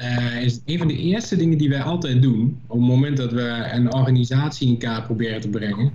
uh, 0.00 0.42
is 0.42 0.60
een 0.64 0.78
van 0.78 0.88
de 0.88 0.96
eerste 0.96 1.36
dingen 1.36 1.58
die 1.58 1.68
wij 1.68 1.82
altijd 1.82 2.22
doen, 2.22 2.60
op 2.66 2.78
het 2.78 2.86
moment 2.86 3.16
dat 3.16 3.32
we 3.32 3.68
een 3.72 3.94
organisatie 3.94 4.68
in 4.68 4.78
kaart 4.78 5.04
proberen 5.04 5.40
te 5.40 5.48
brengen, 5.48 5.92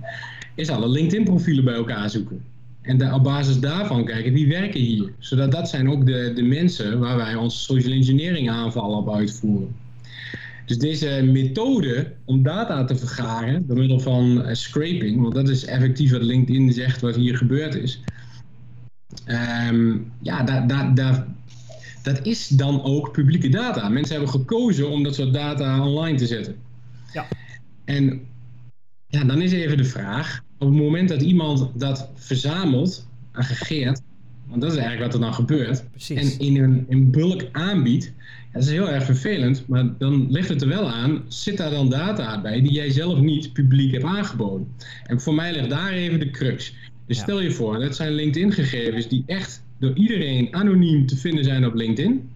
is 0.54 0.68
alle 0.68 0.88
LinkedIn-profielen 0.88 1.64
bij 1.64 1.74
elkaar 1.74 2.10
zoeken. 2.10 2.44
En 2.86 3.12
op 3.12 3.22
basis 3.22 3.60
daarvan 3.60 4.04
kijken 4.04 4.32
wie 4.32 4.48
werken 4.48 4.80
hier. 4.80 5.12
Zodat 5.18 5.52
dat 5.52 5.68
zijn 5.68 5.90
ook 5.90 6.06
de, 6.06 6.32
de 6.34 6.42
mensen 6.42 6.98
waar 6.98 7.16
wij 7.16 7.34
onze 7.34 7.58
social 7.58 7.92
engineering 7.92 8.50
aanvallen 8.50 8.98
op 8.98 9.14
uitvoeren. 9.14 9.74
Dus 10.66 10.78
deze 10.78 11.28
methode 11.32 12.12
om 12.24 12.42
data 12.42 12.84
te 12.84 12.96
vergaren 12.96 13.66
door 13.66 13.76
middel 13.76 14.00
van 14.00 14.38
uh, 14.38 14.54
scraping, 14.54 15.22
want 15.22 15.34
dat 15.34 15.48
is 15.48 15.64
effectief 15.64 16.10
wat 16.10 16.22
LinkedIn 16.22 16.72
zegt 16.72 17.00
wat 17.00 17.14
hier 17.14 17.36
gebeurd 17.36 17.74
is. 17.74 18.00
Um, 19.70 20.12
ja, 20.22 20.42
dat, 20.42 20.68
dat, 20.68 20.96
dat, 20.96 21.24
dat 22.02 22.26
is 22.26 22.48
dan 22.48 22.82
ook 22.82 23.12
publieke 23.12 23.48
data. 23.48 23.88
Mensen 23.88 24.14
hebben 24.14 24.32
gekozen 24.32 24.90
om 24.90 25.02
dat 25.02 25.14
soort 25.14 25.32
data 25.32 25.86
online 25.86 26.18
te 26.18 26.26
zetten. 26.26 26.56
Ja. 27.12 27.26
En 27.84 28.20
ja, 29.08 29.24
dan 29.24 29.42
is 29.42 29.52
even 29.52 29.76
de 29.76 29.84
vraag, 29.84 30.42
op 30.58 30.68
het 30.68 30.78
moment 30.78 31.08
dat 31.08 31.22
iemand 31.22 31.70
dat 31.74 32.10
verzamelt, 32.14 33.08
aggregeert, 33.32 34.02
want 34.46 34.60
dat 34.60 34.72
is 34.72 34.76
eigenlijk 34.78 35.06
wat 35.06 35.14
er 35.14 35.26
dan 35.26 35.34
gebeurt, 35.34 35.90
Precies. 35.90 36.38
en 36.38 36.46
in 36.46 36.62
een 36.62 36.84
in 36.88 37.10
bulk 37.10 37.48
aanbiedt, 37.52 38.12
dat 38.52 38.62
is 38.62 38.70
heel 38.70 38.90
erg 38.90 39.04
vervelend, 39.04 39.68
maar 39.68 39.98
dan 39.98 40.30
ligt 40.30 40.48
het 40.48 40.62
er 40.62 40.68
wel 40.68 40.90
aan, 40.90 41.22
zit 41.28 41.56
daar 41.56 41.70
dan 41.70 41.90
data 41.90 42.40
bij 42.40 42.60
die 42.60 42.72
jij 42.72 42.90
zelf 42.90 43.20
niet 43.20 43.52
publiek 43.52 43.92
hebt 43.92 44.04
aangeboden. 44.04 44.68
En 45.06 45.20
voor 45.20 45.34
mij 45.34 45.52
ligt 45.52 45.70
daar 45.70 45.92
even 45.92 46.20
de 46.20 46.30
crux. 46.30 46.74
Dus 47.06 47.18
stel 47.18 47.40
je 47.40 47.50
voor, 47.50 47.78
dat 47.78 47.96
zijn 47.96 48.12
LinkedIn-gegevens 48.12 49.08
die 49.08 49.22
echt 49.26 49.62
door 49.78 49.94
iedereen 49.94 50.54
anoniem 50.54 51.06
te 51.06 51.16
vinden 51.16 51.44
zijn 51.44 51.66
op 51.66 51.74
LinkedIn. 51.74 52.28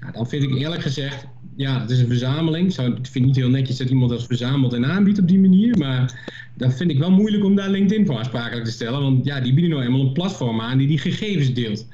Nou, 0.00 0.12
dan 0.12 0.28
vind 0.28 0.42
ik 0.42 0.54
eerlijk 0.54 0.82
gezegd, 0.82 1.26
ja, 1.56 1.80
het 1.80 1.90
is 1.90 2.00
een 2.00 2.06
verzameling. 2.06 2.72
Zou, 2.72 2.88
ik 2.88 2.94
vind 2.94 3.14
het 3.14 3.24
niet 3.24 3.36
heel 3.36 3.48
netjes 3.48 3.76
dat 3.76 3.88
iemand 3.88 4.10
dat 4.10 4.26
verzamelt 4.26 4.72
en 4.72 4.86
aanbiedt 4.86 5.18
op 5.18 5.28
die 5.28 5.38
manier. 5.38 5.78
Maar 5.78 6.32
dat 6.56 6.74
vind 6.74 6.90
ik 6.90 6.98
wel 6.98 7.10
moeilijk 7.10 7.44
om 7.44 7.54
daar 7.54 7.70
LinkedIn 7.70 8.06
voor 8.06 8.18
aansprakelijk 8.18 8.64
te 8.64 8.72
stellen. 8.72 9.00
Want 9.00 9.24
ja, 9.24 9.40
die 9.40 9.52
bieden 9.54 9.70
nou 9.70 9.82
eenmaal 9.82 10.00
een 10.00 10.12
platform 10.12 10.60
aan 10.60 10.78
die 10.78 10.86
die 10.86 10.98
gegevens 10.98 11.54
deelt. 11.54 11.86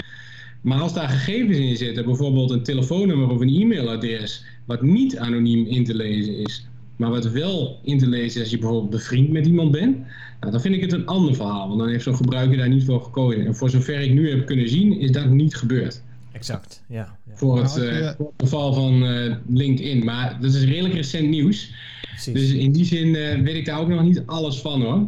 Maar 0.61 0.81
als 0.81 0.94
daar 0.94 1.09
gegevens 1.09 1.59
in 1.59 1.77
zitten, 1.77 2.05
bijvoorbeeld 2.05 2.51
een 2.51 2.62
telefoonnummer 2.62 3.29
of 3.29 3.40
een 3.40 3.61
e-mailadres, 3.61 4.44
wat 4.64 4.83
niet 4.83 5.18
anoniem 5.18 5.66
in 5.66 5.85
te 5.85 5.94
lezen 5.94 6.37
is, 6.37 6.66
maar 6.96 7.11
wat 7.11 7.31
wel 7.31 7.81
in 7.83 7.99
te 7.99 8.09
lezen 8.09 8.27
is 8.27 8.40
als 8.40 8.51
je 8.51 8.59
bijvoorbeeld 8.59 8.90
bevriend 8.90 9.31
met 9.31 9.46
iemand 9.46 9.70
bent, 9.70 9.96
nou, 10.40 10.53
dan 10.53 10.61
vind 10.61 10.75
ik 10.75 10.81
het 10.81 10.92
een 10.92 11.07
ander 11.07 11.35
verhaal. 11.35 11.66
Want 11.68 11.81
dan 11.81 11.88
heeft 11.88 12.05
zo'n 12.05 12.16
gebruiker 12.16 12.57
daar 12.57 12.68
niet 12.68 12.85
voor 12.85 13.03
gekozen. 13.03 13.46
En 13.46 13.55
voor 13.55 13.70
zover 13.70 14.01
ik 14.01 14.12
nu 14.12 14.31
heb 14.31 14.46
kunnen 14.46 14.68
zien, 14.68 14.99
is 14.99 15.12
dat 15.12 15.31
niet 15.31 15.55
gebeurd. 15.55 16.03
Exact. 16.40 16.83
Ja, 16.88 16.96
ja. 17.26 17.33
Voor, 17.35 17.62
het, 17.62 17.74
je- 17.74 17.88
eh, 17.88 18.11
voor 18.16 18.26
het 18.37 18.42
geval 18.48 18.72
van 18.72 19.05
eh, 19.05 19.35
LinkedIn. 19.48 20.05
Maar 20.05 20.38
dat 20.40 20.55
is 20.55 20.64
redelijk 20.64 20.94
recent 20.94 21.29
nieuws. 21.29 21.70
precies. 22.11 22.33
Dus 22.35 22.50
in 22.53 22.72
die 22.72 22.85
zin 22.85 23.14
eh, 23.14 23.40
weet 23.40 23.55
ik 23.57 23.64
daar 23.64 23.81
ook 23.81 23.88
nog 23.88 24.03
niet 24.03 24.22
alles 24.26 24.61
van 24.61 24.83
hoor. 24.83 25.07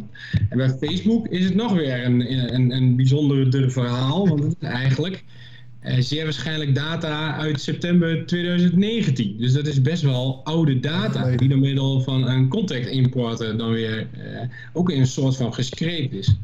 En 0.49 0.57
bij 0.57 0.69
Facebook 0.69 1.27
is 1.27 1.45
het 1.45 1.55
nog 1.55 1.73
weer 1.73 2.05
een, 2.05 2.33
een, 2.55 2.71
een 2.71 2.95
bijzonder 2.95 3.71
verhaal. 3.71 4.27
Want 4.27 4.43
het 4.43 4.55
is 4.59 4.67
eigenlijk 4.67 5.23
eh, 5.79 5.97
zeer 5.99 6.23
waarschijnlijk 6.23 6.75
data 6.75 7.35
uit 7.37 7.61
september 7.61 8.25
2019. 8.25 9.37
Dus 9.37 9.53
dat 9.53 9.67
is 9.67 9.81
best 9.81 10.01
wel 10.01 10.41
oude 10.43 10.79
data. 10.79 11.35
Die 11.35 11.49
door 11.49 11.59
middel 11.59 12.01
van 12.01 12.27
een 12.27 12.47
contact 12.47 12.87
importer 12.87 13.57
dan 13.57 13.71
weer 13.71 14.07
eh, 14.11 14.41
ook 14.73 14.89
in 14.89 14.99
een 14.99 15.07
soort 15.07 15.35
van 15.35 15.53
gescreept 15.53 16.13
is. 16.13 16.35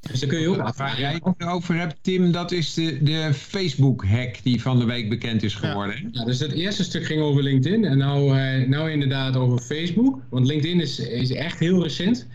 Dus 0.00 0.20
dan 0.20 0.28
kun 0.28 0.40
je 0.40 0.48
ook 0.48 0.76
Waar 0.76 1.00
jij 1.00 1.20
het 1.24 1.46
over 1.48 1.74
hebt, 1.74 1.96
Tim, 2.00 2.32
dat 2.32 2.52
is 2.52 2.74
de, 2.74 2.98
de 3.02 3.30
Facebook-hack 3.34 4.42
die 4.42 4.62
van 4.62 4.78
de 4.78 4.84
week 4.84 5.08
bekend 5.08 5.42
is 5.42 5.54
geworden. 5.54 6.08
Ja, 6.12 6.24
dus 6.24 6.40
het 6.40 6.52
eerste 6.52 6.84
stuk 6.84 7.04
ging 7.04 7.20
over 7.22 7.42
LinkedIn 7.42 7.84
en 7.84 7.98
nou, 7.98 8.38
eh, 8.38 8.68
nou 8.68 8.90
inderdaad 8.90 9.36
over 9.36 9.58
Facebook. 9.58 10.18
Want 10.28 10.46
LinkedIn 10.46 10.80
is, 10.80 10.98
is 10.98 11.30
echt 11.30 11.58
heel 11.58 11.82
recent. 11.82 12.26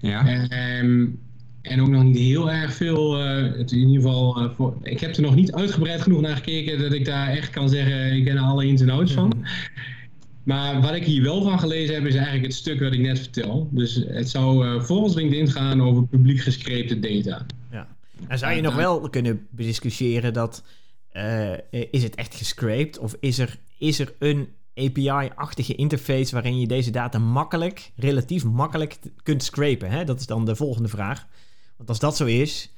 Ja. 0.00 0.26
Ehm, 0.48 1.06
en 1.62 1.80
ook 1.80 1.88
nog 1.88 2.02
niet 2.02 2.18
heel 2.18 2.50
erg 2.50 2.72
veel. 2.74 3.22
eh, 3.22 3.58
het 3.58 3.72
in 3.72 3.78
ieder 3.78 3.94
geval, 3.94 4.36
eh, 4.40 4.50
voor, 4.56 4.76
ik 4.82 5.00
heb 5.00 5.16
er 5.16 5.22
nog 5.22 5.34
niet 5.34 5.52
uitgebreid 5.52 6.02
genoeg 6.02 6.20
naar 6.20 6.36
gekeken 6.36 6.78
dat 6.78 6.92
ik 6.92 7.04
daar 7.04 7.28
echt 7.28 7.50
kan 7.50 7.68
zeggen: 7.68 8.16
ik 8.16 8.24
ken 8.24 8.36
er 8.36 8.42
alle 8.42 8.66
ins 8.66 8.80
en 8.80 8.90
outs 8.90 9.12
van. 9.12 9.44
Maar 10.42 10.80
wat 10.80 10.94
ik 10.94 11.04
hier 11.04 11.22
wel 11.22 11.42
van 11.42 11.58
gelezen 11.58 11.94
heb, 11.94 12.04
is 12.04 12.14
eigenlijk 12.14 12.44
het 12.44 12.54
stuk 12.54 12.80
wat 12.80 12.92
ik 12.92 13.00
net 13.00 13.18
vertel. 13.18 13.68
Dus 13.70 13.94
het 13.94 14.30
zou 14.30 14.66
eh, 14.66 14.82
volgens 14.82 15.14
LinkedIn 15.14 15.50
gaan 15.50 15.82
over 15.82 16.06
publiek 16.06 16.40
gescreepte 16.40 16.98
data. 16.98 17.46
Ja. 17.70 17.88
En 18.28 18.38
zou 18.38 18.52
je 18.52 18.60
nog 18.60 18.74
wel 18.74 19.08
kunnen 19.08 19.46
bediscussiëren 19.50 20.32
dat... 20.32 20.64
eh, 21.08 21.52
is 21.90 22.02
het 22.02 22.14
echt 22.14 22.34
gescraped? 22.34 22.98
Of 22.98 23.16
is 23.20 23.38
er, 23.38 23.58
is 23.78 23.98
er 23.98 24.14
een 24.18 24.48
API-achtige 24.74 25.74
interface... 25.74 26.32
waarin 26.32 26.60
je 26.60 26.66
deze 26.66 26.90
data 26.90 27.18
makkelijk, 27.18 27.90
relatief 27.96 28.44
makkelijk 28.44 28.98
kunt 29.22 29.42
scrapen? 29.42 29.90
Hè? 29.90 30.04
Dat 30.04 30.20
is 30.20 30.26
dan 30.26 30.44
de 30.44 30.56
volgende 30.56 30.88
vraag. 30.88 31.26
Want 31.76 31.88
als 31.88 31.98
dat 31.98 32.16
zo 32.16 32.24
is... 32.24 32.72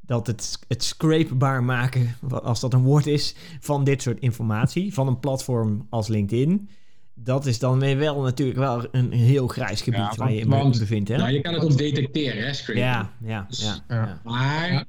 dat 0.00 0.26
het, 0.26 0.58
het 0.68 0.84
scrapebaar 0.84 1.62
maken, 1.62 2.16
als 2.42 2.60
dat 2.60 2.72
een 2.72 2.82
woord 2.82 3.06
is... 3.06 3.34
van 3.60 3.84
dit 3.84 4.02
soort 4.02 4.20
informatie, 4.20 4.94
van 4.94 5.06
een 5.06 5.20
platform 5.20 5.86
als 5.90 6.08
LinkedIn... 6.08 6.68
dat 7.14 7.46
is 7.46 7.58
dan 7.58 7.78
weer 7.80 7.98
wel 7.98 8.20
natuurlijk 8.22 8.58
wel 8.58 8.86
een 8.92 9.12
heel 9.12 9.46
grijs 9.46 9.80
gebied 9.82 10.00
Ja, 10.00 10.12
waar 10.16 10.32
je 10.32 10.40
in 10.40 10.48
want- 10.48 10.78
bevindt. 10.78 11.08
Hè? 11.08 11.16
Nou, 11.16 11.30
je 11.30 11.40
kan 11.40 11.54
het 11.54 11.62
ook 11.64 11.78
detecteren, 11.78 12.44
hè, 12.46 12.52
scraping. 12.52 12.84
Ja, 12.86 13.10
ja, 13.24 13.46
Dus- 13.48 13.60
ja. 13.62 13.76
Ja. 13.88 13.94
ja. 14.06 14.20
Maar 14.24 14.84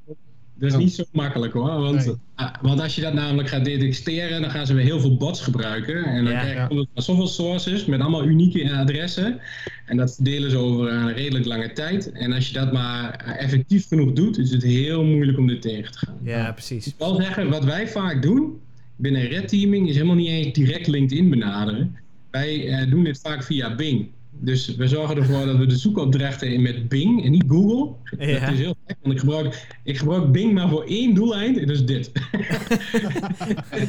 dat 0.57 0.71
is 0.71 0.77
niet 0.77 0.93
zo 0.93 1.03
makkelijk 1.11 1.53
hoor. 1.53 1.79
Want, 1.81 2.05
Nee. 2.05 2.15
ah, 2.35 2.53
want 2.61 2.81
als 2.81 2.95
je 2.95 3.01
dat 3.01 3.13
namelijk 3.13 3.49
gaat 3.49 3.65
detecteren, 3.65 4.41
dan 4.41 4.49
gaan 4.49 4.65
ze 4.67 4.73
weer 4.73 4.83
heel 4.83 4.99
veel 4.99 5.17
bots 5.17 5.41
gebruiken. 5.41 6.03
En 6.03 6.23
dan 6.23 6.33
Ja. 6.33 6.39
krijg 6.39 6.69
je 6.69 6.88
zoveel 6.93 7.27
sources 7.27 7.85
met 7.85 7.99
allemaal 8.01 8.25
unieke 8.25 8.73
adressen. 8.73 9.39
En 9.85 9.97
dat 9.97 10.17
delen 10.21 10.51
ze 10.51 10.57
over 10.57 10.91
een 10.91 11.13
redelijk 11.13 11.45
lange 11.45 11.73
tijd. 11.73 12.11
En 12.11 12.33
als 12.33 12.47
je 12.47 12.53
dat 12.53 12.73
maar 12.73 13.11
eh, 13.11 13.43
effectief 13.43 13.88
genoeg 13.88 14.11
doet, 14.13 14.38
is 14.38 14.51
het 14.51 14.63
heel 14.63 15.03
moeilijk 15.03 15.38
om 15.38 15.47
dit 15.47 15.61
tegen 15.61 15.91
te 15.91 15.97
gaan. 15.97 16.17
Ja, 16.23 16.51
precies. 16.51 16.88
Ik 16.88 16.93
wil 16.97 17.15
zeggen, 17.15 17.49
wat 17.49 17.63
wij 17.63 17.88
vaak 17.88 18.21
doen 18.21 18.59
binnen 18.95 19.27
red 19.27 19.47
teaming 19.47 19.88
is 19.89 19.93
helemaal 19.95 20.15
niet 20.15 20.27
eens 20.29 20.53
direct 20.53 20.88
LinkedIn 20.88 21.29
benaderen. 21.29 21.95
Wij 22.35 22.67
eh, 22.67 22.89
doen 22.89 23.03
dit 23.03 23.19
vaak 23.21 23.43
via 23.43 23.75
Bing. 23.75 24.07
Dus 24.39 24.75
we 24.75 24.87
zorgen 24.87 25.15
ervoor 25.17 25.45
dat 25.45 25.57
we 25.57 25.65
de 25.65 25.75
zoekopdrachten 25.75 26.53
in 26.53 26.61
met 26.61 26.89
Bing 26.89 27.25
en 27.25 27.31
niet 27.31 27.43
Google. 27.47 27.93
Ja. 28.25 28.39
Dat 28.39 28.51
is 28.53 28.59
heel 28.59 28.75
gek, 28.87 28.97
want 29.01 29.13
ik 29.13 29.19
gebruik, 29.19 29.67
ik 29.83 29.97
gebruik 29.97 30.31
Bing 30.31 30.53
maar 30.53 30.69
voor 30.69 30.83
één 30.83 31.13
doeleind 31.13 31.57
en 31.57 31.67
dat 31.67 31.75
is 31.75 31.85
dit. 31.85 32.11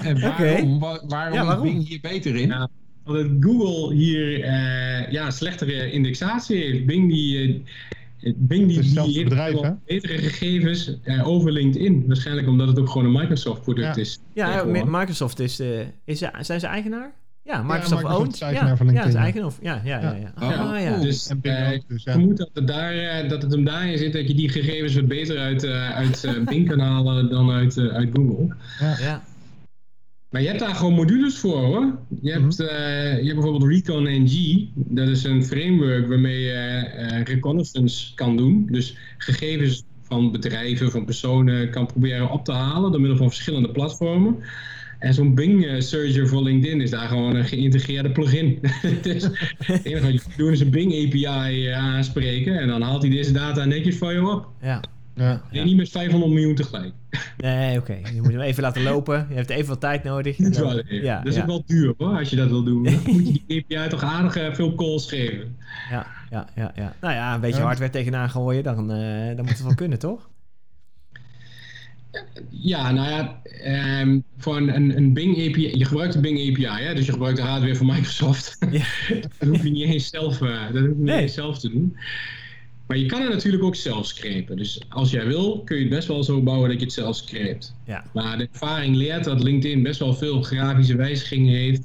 En, 0.02 0.20
waarom, 0.20 0.78
wa- 0.78 1.02
waarom, 1.09 1.35
Ja, 1.35 1.44
waarom? 1.44 1.66
is 1.66 1.72
Bing 1.72 1.88
hier 1.88 1.98
beter 2.00 2.37
in? 2.37 2.48
Ja. 2.48 2.68
Omdat 3.04 3.26
Google 3.40 3.94
hier 3.94 4.42
eh, 4.42 5.12
ja, 5.12 5.30
slechtere 5.30 5.90
indexatie 5.90 6.56
heeft. 6.56 6.87
Bing 6.87 7.12
die, 7.12 7.64
eh, 8.20 8.32
Bing 8.37 8.68
die, 8.68 8.80
die 8.80 9.00
heeft 9.00 9.24
bedrijf, 9.28 9.52
wel 9.52 9.62
hè? 9.64 9.70
betere 9.87 10.18
gegevens 10.18 10.96
eh, 11.02 11.28
over 11.28 11.52
LinkedIn. 11.52 12.04
Waarschijnlijk 12.06 12.48
omdat 12.48 12.68
het 12.68 12.78
ook 12.78 12.88
gewoon 12.90 13.06
een 13.06 13.20
Microsoft 13.20 13.62
product 13.62 13.94
Ja. 13.96 14.02
is. 14.02 14.18
Ja, 14.35 14.64
Microsoft 14.87 15.40
is, 15.40 15.61
is 16.04 16.18
ze- 16.18 16.30
zijn 16.40 16.61
ze 16.61 16.66
eigenaar? 16.66 17.12
Ja, 17.46 17.62
Microsoft, 17.62 17.90
Microsoft 18.02 18.20
owned. 18.20 18.38
ja, 18.38 18.76
van 18.76 18.87
ja, 18.87 18.92
LinkedIn, 19.04 19.46
is 19.46 19.54
ja. 19.61 19.80
Ja, 19.85 20.00
ja, 20.00 20.00
ja. 20.00 20.14
ja. 20.40 20.50
Ja. 20.50 20.54
Ah, 20.56 20.80
ja. 20.82 20.94
Oh. 20.94 21.00
Dus 21.00 21.28
En 21.28 21.40
Bing 21.40 21.54
eh, 21.54 21.68
dus 21.68 21.76
ik 21.98 21.98
ja. 22.04 22.12
vermoed 22.12 22.37
dat 22.37 22.50
het, 22.52 22.66
daar, 22.66 22.92
eh, 22.94 23.28
dat 23.28 23.42
het 23.42 23.52
hem 23.52 23.64
daarin 23.64 23.98
zit 23.98 24.12
dat 24.12 24.28
je 24.28 24.35
die 24.35 24.48
gegevens 24.48 24.94
wat 24.94 25.06
beter 25.09 25.38
uit, 25.38 25.64
eh, 25.64 25.90
uit 25.90 26.24
eh, 26.24 26.32
Bing 26.48 26.68
kan 26.68 26.78
halen 26.78 27.30
dan 27.30 27.50
uit, 27.50 27.76
eh, 27.76 27.87
uit 27.87 28.09
Google. 28.12 28.54
ja. 29.00 29.22
Maar 30.30 30.40
je 30.42 30.48
hebt 30.48 30.61
daar 30.61 30.74
gewoon 30.74 30.92
modules 30.94 31.38
voor 31.38 31.59
hoor. 31.64 31.98
Je 32.22 32.32
hebt, 32.32 32.59
Mhm. 32.59 32.68
eh, 32.68 33.18
je 33.18 33.24
hebt 33.24 33.35
bijvoorbeeld 33.40 33.70
Recon 33.72 34.02
NG. 34.02 34.64
Dat 34.74 35.09
is 35.09 35.24
een 35.24 35.44
framework 35.44 36.09
waarmee 36.09 36.40
je 36.40 36.52
eh, 36.52 37.22
reconnaissance 37.22 38.14
kan 38.14 38.37
doen. 38.37 38.66
Dus 38.70 38.96
gegevens 39.18 39.85
van 40.02 40.32
bedrijven, 40.32 40.90
van 40.90 41.04
personen 41.04 41.70
kan 41.70 41.87
proberen 41.87 42.30
op 42.30 42.44
te 42.44 42.52
halen 42.52 42.90
door 42.90 43.00
middel 43.00 43.18
van 43.18 43.28
verschillende 43.28 43.70
platformen. 43.70 44.37
En 45.07 45.14
zo'n 45.14 45.35
Bing 45.35 45.66
eh, 45.66 45.81
Searcher 45.81 46.29
voor 46.29 46.42
LinkedIn 46.42 46.81
is 46.81 46.90
daar 46.90 47.09
gewoon 47.09 47.37
een 47.37 47.45
geïntegreerde 47.45 48.11
plugin. 48.11 48.59
dus 49.03 49.23
het 49.59 49.85
enige 49.85 50.03
wat 50.05 50.12
je 50.12 50.21
moet 50.27 50.37
doen 50.37 50.53
is 50.53 50.61
een 50.61 50.71
Bing 50.71 50.92
API 51.07 51.66
eh, 51.69 51.79
aanspreken 51.79 52.59
en 52.59 52.69
dan 52.69 52.83
haalt 52.83 53.03
hij 53.03 53.11
deze 53.11 53.33
data 53.33 53.64
netjes 53.64 53.99
voor 53.99 54.12
je 54.12 54.29
op. 54.29 54.49
ja. 54.62 54.81
Ja. 55.51 55.64
Niet 55.64 55.77
met 55.77 55.88
500 55.88 56.33
miljoen 56.33 56.55
tegelijk. 56.55 56.92
Nee, 57.37 57.79
oké. 57.79 57.92
Je 58.14 58.23
moet 58.23 58.33
hem 58.33 58.40
even 58.40 58.62
laten 58.62 58.83
lopen. 58.83 59.27
Je 59.29 59.35
hebt 59.35 59.51
even 59.51 59.69
wat 59.69 59.81
tijd 59.81 60.05
nodig. 60.05 60.38
En 60.40 60.53
dan- 60.53 60.62
wel 60.62 60.79
even. 60.79 61.03
ja, 61.03 61.19
dat 61.19 61.27
is 61.27 61.35
ja, 61.35 61.40
ook 61.40 61.47
wel 61.47 61.62
duur 61.66 61.95
hoor, 61.99 62.19
als 62.19 62.31
je 62.31 62.37
dat 62.37 62.49
wil 62.49 62.62
doen. 62.62 62.83
Dan 62.85 62.92
moet 63.07 63.27
je 63.27 63.42
die 63.47 63.79
API 63.79 63.88
toch 63.88 64.03
aardig 64.03 64.37
eh, 64.37 64.55
veel 64.55 64.75
calls 64.75 65.09
geven. 65.09 65.57
ja, 65.90 66.07
ja, 66.31 66.49
ja, 66.57 66.73
ja. 66.75 66.95
Nou 67.01 67.14
ja, 67.14 67.35
een 67.35 67.40
beetje 67.40 67.59
Ja. 67.61 67.64
hardware 67.66 67.90
tegenaan 67.90 68.31
gooien, 68.31 68.62
dan, 68.62 68.92
eh, 68.92 69.27
dan 69.27 69.37
moet 69.45 69.49
het 69.49 69.62
wel 69.62 69.75
kunnen, 69.75 69.99
toch? 69.99 70.29
Ja, 72.50 72.92
nou 72.92 73.09
ja, 73.09 73.40
ehm, 73.42 74.20
voor 74.38 74.57
een, 74.57 74.74
een, 74.76 74.96
een 74.96 75.12
Bing 75.12 75.35
API, 75.48 75.79
je 75.79 75.85
gebruikt 75.85 76.14
een 76.14 76.20
Bing 76.20 76.38
API, 76.50 76.85
hè? 76.85 76.94
dus 76.94 77.07
je 77.07 77.12
gebruikt 77.12 77.37
de 77.37 77.42
hardware 77.44 77.76
van 77.76 77.87
Microsoft. 77.87 78.57
Ja. 78.70 78.85
dat 79.38 79.48
hoef 79.48 79.62
je 79.62 79.70
niet 79.70 79.85
eens 79.85 80.09
zelf, 80.09 80.40
eh, 80.42 80.48
dat 80.72 80.81
hoef 80.83 80.83
je 80.83 80.94
niet 80.96 80.98
Nee. 80.98 81.20
eens 81.22 81.35
zelf 81.35 81.59
te 81.59 81.70
doen. 81.70 81.96
Maar 82.87 82.96
je 82.98 83.07
kan 83.07 83.20
het 83.22 83.33
natuurlijk 83.33 83.62
ook 83.64 83.74
zelf 83.76 84.07
scrapen. 84.07 84.57
Dus 84.57 84.81
als 84.88 85.11
jij 85.11 85.26
wil, 85.26 85.62
kun 85.64 85.76
je 85.76 85.83
het 85.83 85.90
best 85.90 86.09
wel 86.09 86.24
zo 86.24 86.42
bouwen 86.42 86.68
dat 86.68 86.79
je 86.79 86.85
het 86.85 86.94
zelf 86.94 87.16
scrapt. 87.16 87.74
Ja. 87.87 88.05
Maar 88.12 88.38
de 88.38 88.48
ervaring 88.52 88.96
leert 88.96 89.24
dat 89.24 89.42
LinkedIn 89.42 89.83
best 89.83 89.98
wel 89.98 90.14
veel 90.14 90.42
grafische 90.42 90.96
wijzigingen 90.96 91.55
heeft. 91.55 91.83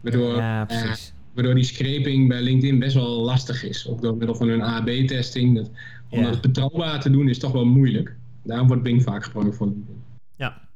Waardoor, 0.00 0.36
Ja, 0.36 0.68
eh, 0.68 0.92
waardoor 1.34 1.54
die 1.54 1.64
scraping 1.64 2.28
bij 2.28 2.42
LinkedIn 2.42 2.78
best 2.78 2.94
wel 2.94 3.20
lastig 3.22 3.64
is. 3.64 3.88
Ook 3.88 4.02
door 4.02 4.16
middel 4.16 4.34
van 4.36 4.48
hun 4.48 4.62
AB-testing. 4.62 5.68
Om 6.10 6.18
Ja. 6.20 6.30
dat 6.30 6.40
betrouwbaar 6.40 7.00
te 7.00 7.10
doen 7.10 7.28
is 7.28 7.38
toch 7.38 7.52
wel 7.52 7.64
moeilijk. 7.66 8.14
Daarom 8.48 8.66
wordt 8.66 8.82
Bing 8.82 9.02
vaak 9.02 9.24
gebruikt 9.24 9.56
voor 9.56 9.66
LinkedIn. 9.66 10.02
Ja. 10.36 10.68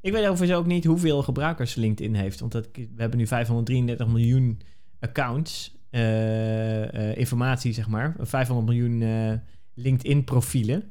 Ik 0.00 0.12
weet 0.12 0.26
overigens 0.26 0.58
ook 0.58 0.66
niet 0.66 0.84
hoeveel 0.84 1.22
gebruikers 1.22 1.74
LinkedIn 1.74 2.14
heeft. 2.14 2.40
Want 2.40 2.52
dat, 2.52 2.68
we 2.72 2.88
hebben 2.96 3.18
nu 3.18 3.26
533 3.26 4.06
miljoen 4.06 4.60
accounts. 5.00 5.78
eh, 5.90 7.10
eh, 7.10 7.16
informatie, 7.16 7.72
zeg 7.72 7.88
maar. 7.88 8.16
500 8.20 8.68
miljoen 8.68 9.02
eh, 9.02 9.32
LinkedIn-profielen. 9.74 10.90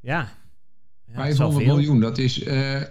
Ja. 0.00 0.28
ja. 1.06 1.16
dat 1.16 1.26
is 1.26 1.38
wel 1.38 1.52
500 1.52 1.64
veel. 1.64 1.74
miljoen, 1.74 2.00
dat 2.00 2.18
is 2.18 2.44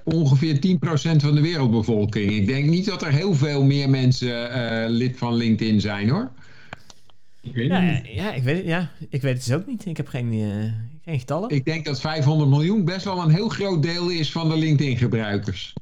ongeveer 0.03 0.55
10% 0.55 1.15
van 1.15 1.35
de 1.35 1.41
wereldbevolking. 1.41 2.31
Ik 2.31 2.47
denk 2.47 2.69
niet 2.69 2.85
dat 2.85 3.01
er 3.01 3.11
heel 3.11 3.33
veel 3.33 3.63
meer 3.63 3.89
mensen 3.89 4.89
lid 4.89 5.17
van 5.17 5.33
LinkedIn 5.33 5.81
zijn 5.81 6.09
hoor. 6.09 6.31
Ik 7.45 7.53
weet 7.55 7.67
Ja, 7.67 7.79
het 7.81 7.95
ja, 7.95 8.01
niet. 8.03 8.13
ja, 8.13 8.33
ik 8.33 8.43
weet 8.43 8.57
het, 8.57 8.65
ja, 8.65 8.89
ik 9.09 9.21
weet 9.21 9.33
het 9.35 9.45
dus 9.45 9.53
ook 9.55 9.65
niet. 9.67 9.85
Ik 9.85 9.97
heb 9.97 10.07
geen, 10.07 10.31
eh, 10.31 10.71
geen 11.03 11.19
getallen. 11.19 11.49
Ik 11.49 11.65
denk 11.65 11.85
dat 11.85 11.99
500 12.01 12.49
miljoen 12.49 12.85
best 12.85 13.05
wel 13.05 13.21
een 13.21 13.29
heel 13.29 13.49
groot 13.49 13.83
deel 13.83 14.09
is 14.09 14.31
van 14.31 14.49
de 14.49 14.57
LinkedIn-gebruikers. 14.57 15.73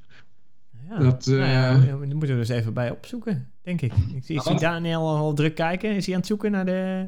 ja. 0.89 0.97
dat, 0.99 1.28
eh, 1.28 1.34
nou 1.38 1.49
ja, 1.49 1.78
daar 1.78 1.97
moeten 1.97 2.19
we 2.19 2.36
dus 2.36 2.49
even 2.49 2.73
bij 2.73 2.91
opzoeken, 2.91 3.47
denk 3.63 3.82
ik. 3.82 3.93
Ik 4.15 4.23
zie, 4.23 4.36
ik 4.36 4.41
zie? 4.41 4.60
Daniel 4.60 5.08
al 5.08 5.34
druk 5.34 5.56
kijken. 5.56 5.95
Is 5.95 6.06
hij 6.06 6.13
aan 6.13 6.19
het 6.19 6.30
zoeken 6.30 6.52
naar 6.52 6.65
de 6.65 7.08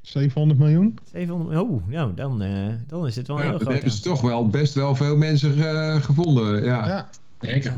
700 0.00 0.58
miljoen? 0.60 0.98
700? 1.12 1.60
Oh, 1.60 1.88
nou, 1.88 2.14
dan, 2.14 2.42
eh, 2.42 2.68
dan 2.86 3.06
is 3.06 3.16
het 3.16 3.26
wel 3.26 3.36
een 3.36 3.42
Ja, 3.42 3.48
heel 3.48 3.58
dat 3.58 3.66
groot. 3.68 3.74
hebben 3.80 3.96
ze 3.96 4.02
toch 4.02 4.20
wel 4.20 4.48
best 4.48 4.74
wel 4.74 4.94
veel 4.94 5.16
mensen 5.16 5.52
gevonden. 6.02 6.64
Ja. 6.64 6.86
Ja. 6.88 7.08
Zeker. 7.40 7.72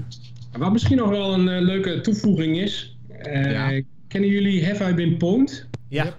Wat 0.58 0.72
misschien 0.72 0.96
nog 0.96 1.08
wel 1.10 1.34
een 1.34 1.62
leuke 1.62 2.00
toevoeging 2.00 2.56
is. 2.58 2.96
eh, 3.08 3.52
Ja. 3.52 3.82
Kennen 4.08 4.30
jullie 4.30 4.66
Have 4.66 4.90
I 4.90 4.94
Been 4.94 5.16
Pwned? 5.16 5.67
Ja. 5.88 6.04
Yep. 6.04 6.16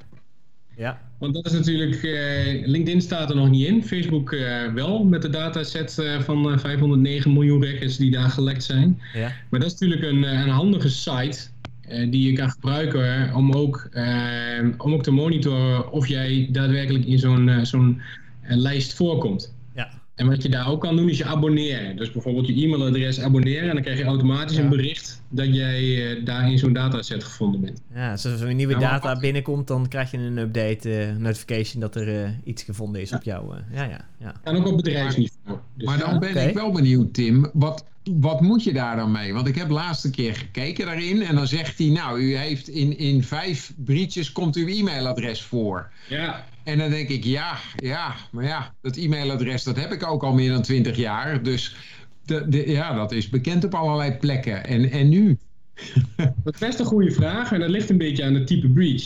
Ja. 0.79 1.01
Want 1.17 1.33
dat 1.33 1.45
is 1.45 1.51
natuurlijk, 1.51 2.03
eh, 2.03 2.67
LinkedIn 2.67 3.01
staat 3.01 3.29
er 3.29 3.35
nog 3.35 3.49
niet 3.49 3.67
in. 3.67 3.83
Facebook 3.83 4.31
eh, 4.31 4.73
wel, 4.73 5.03
met 5.03 5.21
de 5.21 5.29
dataset 5.29 5.99
eh, 5.99 6.19
van 6.19 6.51
eh, 6.51 6.57
509 6.57 7.33
miljoen 7.33 7.63
records 7.63 7.97
die 7.97 8.11
daar 8.11 8.29
gelekt 8.29 8.63
zijn. 8.63 9.01
Ja. 9.13 9.31
Maar 9.49 9.59
dat 9.59 9.71
is 9.71 9.79
natuurlijk 9.79 10.11
een, 10.11 10.23
een 10.23 10.49
handige 10.49 10.89
site 10.89 11.39
die 12.09 12.31
je 12.31 12.33
kan 12.33 12.49
gebruiken 12.49 13.35
om 13.35 13.51
ook, 13.51 13.89
om 14.77 14.93
ook 14.93 15.03
te 15.03 15.11
monitoren 15.11 15.91
of 15.91 16.07
jij 16.07 16.47
daadwerkelijk 16.51 17.05
in 17.05 17.19
zo'n 17.19 17.65
zo'n 17.65 18.01
lijst 18.41 18.93
voorkomt. 18.93 19.55
Ja. 19.75 19.89
En 20.15 20.27
wat 20.27 20.43
je 20.43 20.49
daar 20.49 20.69
ook 20.69 20.81
kan 20.81 20.95
doen 20.95 21.09
is 21.09 21.17
je 21.17 21.25
abonneren. 21.25 21.95
Dus 21.95 22.11
bijvoorbeeld 22.11 22.47
je 22.47 22.63
e-mailadres 22.63 23.19
abonneren 23.19 23.67
en 23.67 23.73
dan 23.73 23.83
krijg 23.83 23.97
je 23.97 24.03
automatisch 24.03 24.57
een 24.57 24.69
bericht 24.69 25.18
dat 25.29 25.55
jij 25.55 25.83
uh, 25.83 26.25
daar 26.25 26.51
in 26.51 26.57
zo'n 26.57 26.73
dataset 26.73 27.23
gevonden 27.23 27.61
bent. 27.61 27.81
Ja, 27.93 28.11
dus 28.11 28.25
als 28.25 28.41
er 28.41 28.49
een 28.49 28.55
nieuwe 28.55 28.77
data 28.77 29.19
binnenkomt, 29.19 29.67
dan 29.67 29.87
krijg 29.87 30.11
je 30.11 30.17
een 30.17 30.37
update 30.37 30.89
uh, 30.89 31.15
notification 31.15 31.81
dat 31.81 31.95
er 31.95 32.07
uh, 32.07 32.29
iets 32.43 32.63
gevonden 32.63 33.01
is 33.01 33.09
ja. 33.09 33.17
op 33.17 33.23
jou. 33.23 33.55
ja, 33.71 33.83
ja, 33.83 34.05
ja. 34.17 34.33
En 34.43 34.55
ook 34.55 34.67
op 34.67 34.75
bedrijfsniveau. 34.75 35.59
Dus 35.73 35.87
maar 35.87 35.97
dan 35.97 36.19
ben 36.19 36.29
okay. 36.29 36.47
ik 36.47 36.53
wel 36.53 36.71
benieuwd, 36.71 37.13
Tim. 37.13 37.49
Wat, 37.53 37.85
wat 38.03 38.41
moet 38.41 38.63
je 38.63 38.73
daar 38.73 38.95
dan 38.95 39.11
mee? 39.11 39.33
Want 39.33 39.47
ik 39.47 39.55
heb 39.55 39.67
de 39.67 39.73
laatste 39.73 40.09
keer 40.09 40.35
gekeken 40.35 40.85
daarin 40.85 41.21
en 41.21 41.35
dan 41.35 41.47
zegt 41.47 41.77
hij, 41.77 41.87
nou, 41.87 42.19
u 42.19 42.35
heeft 42.35 42.67
in, 42.67 42.97
in 42.97 43.23
vijf 43.23 43.73
briefjes 43.75 44.31
komt 44.31 44.55
uw 44.55 44.67
e-mailadres 44.67 45.41
voor. 45.41 45.91
Ja. 46.09 46.45
En 46.63 46.77
dan 46.77 46.89
denk 46.89 47.09
ik, 47.09 47.23
ja, 47.23 47.57
ja, 47.75 48.15
maar 48.31 48.43
ja, 48.43 48.73
dat 48.81 48.97
e-mailadres 48.97 49.63
dat 49.63 49.75
heb 49.75 49.91
ik 49.91 50.07
ook 50.07 50.23
al 50.23 50.33
meer 50.33 50.51
dan 50.51 50.61
twintig 50.61 50.95
jaar. 50.95 51.43
Dus 51.43 51.75
de, 52.25 52.45
de, 52.49 52.69
ja, 52.69 52.95
dat 52.95 53.11
is 53.11 53.29
bekend 53.29 53.63
op 53.63 53.73
allerlei 53.73 54.11
plekken. 54.11 54.65
En, 54.65 54.91
en 54.91 55.09
nu? 55.09 55.37
Dat 56.43 56.53
is 56.53 56.59
best 56.59 56.79
een 56.79 56.85
goede 56.85 57.11
vraag 57.11 57.51
en 57.51 57.59
dat 57.59 57.69
ligt 57.69 57.89
een 57.89 57.97
beetje 57.97 58.23
aan 58.23 58.33
het 58.33 58.47
type 58.47 58.69
breach. 58.69 59.03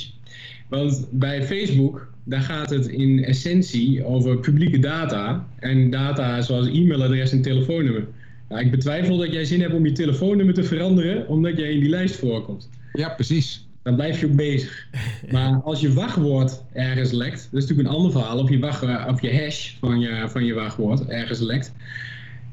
Want 0.67 1.07
bij 1.11 1.43
Facebook, 1.43 2.07
daar 2.23 2.41
gaat 2.41 2.69
het 2.69 2.87
in 2.87 3.23
essentie 3.23 4.05
over 4.05 4.37
publieke 4.37 4.79
data. 4.79 5.47
En 5.59 5.89
data 5.89 6.41
zoals 6.41 6.67
e-mailadres 6.67 7.31
en 7.31 7.41
telefoonnummer. 7.41 8.07
Nou, 8.49 8.61
ik 8.65 8.71
betwijfel 8.71 9.17
dat 9.17 9.33
jij 9.33 9.45
zin 9.45 9.61
hebt 9.61 9.73
om 9.73 9.85
je 9.85 9.91
telefoonnummer 9.91 10.53
te 10.53 10.63
veranderen, 10.63 11.27
omdat 11.27 11.57
jij 11.57 11.71
in 11.71 11.79
die 11.79 11.89
lijst 11.89 12.15
voorkomt. 12.15 12.69
Ja, 12.93 13.09
precies 13.09 13.65
dan 13.83 13.95
blijf 13.95 14.19
je 14.19 14.25
ook 14.25 14.35
bezig. 14.35 14.87
Maar 15.31 15.61
als 15.63 15.81
je 15.81 15.93
wachtwoord 15.93 16.63
ergens 16.73 17.11
lekt, 17.11 17.47
dat 17.51 17.61
is 17.61 17.67
natuurlijk 17.67 17.89
een 17.89 17.95
ander 17.95 18.11
verhaal, 18.11 18.39
of 18.39 18.49
je, 18.49 18.59
wacht, 18.59 18.83
of 19.07 19.21
je 19.21 19.41
hash 19.41 19.73
van 19.79 19.99
je, 19.99 20.25
van 20.29 20.45
je 20.45 20.53
wachtwoord 20.53 21.05
ergens 21.05 21.39
lekt, 21.39 21.73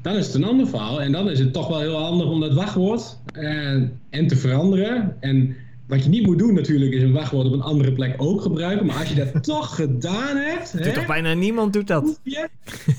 dan 0.01 0.15
is 0.15 0.25
het 0.25 0.35
een 0.35 0.43
ander 0.43 0.67
verhaal. 0.67 1.01
En 1.01 1.11
dan 1.11 1.29
is 1.29 1.39
het 1.39 1.53
toch 1.53 1.67
wel 1.67 1.79
heel 1.79 1.97
handig 1.97 2.27
om 2.27 2.39
dat 2.39 2.53
wachtwoord 2.53 3.17
eh, 3.33 3.73
en 4.09 4.27
te 4.27 4.35
veranderen. 4.35 5.17
En 5.19 5.55
wat 5.91 6.03
je 6.03 6.09
niet 6.09 6.25
moet 6.25 6.39
doen 6.39 6.53
natuurlijk 6.53 6.93
is 6.93 7.01
een 7.01 7.11
wachtwoord 7.11 7.45
op 7.45 7.53
een 7.53 7.61
andere 7.61 7.91
plek 7.91 8.13
ook 8.17 8.41
gebruiken. 8.41 8.85
Maar 8.85 8.95
als 8.95 9.09
je 9.09 9.15
dat 9.15 9.43
toch 9.53 9.75
gedaan 9.75 10.37
hebt... 10.37 10.83
Doet 10.83 10.93
toch 10.93 11.05
bijna 11.05 11.33
niemand 11.33 11.73
doet 11.73 11.87
dat? 11.87 12.19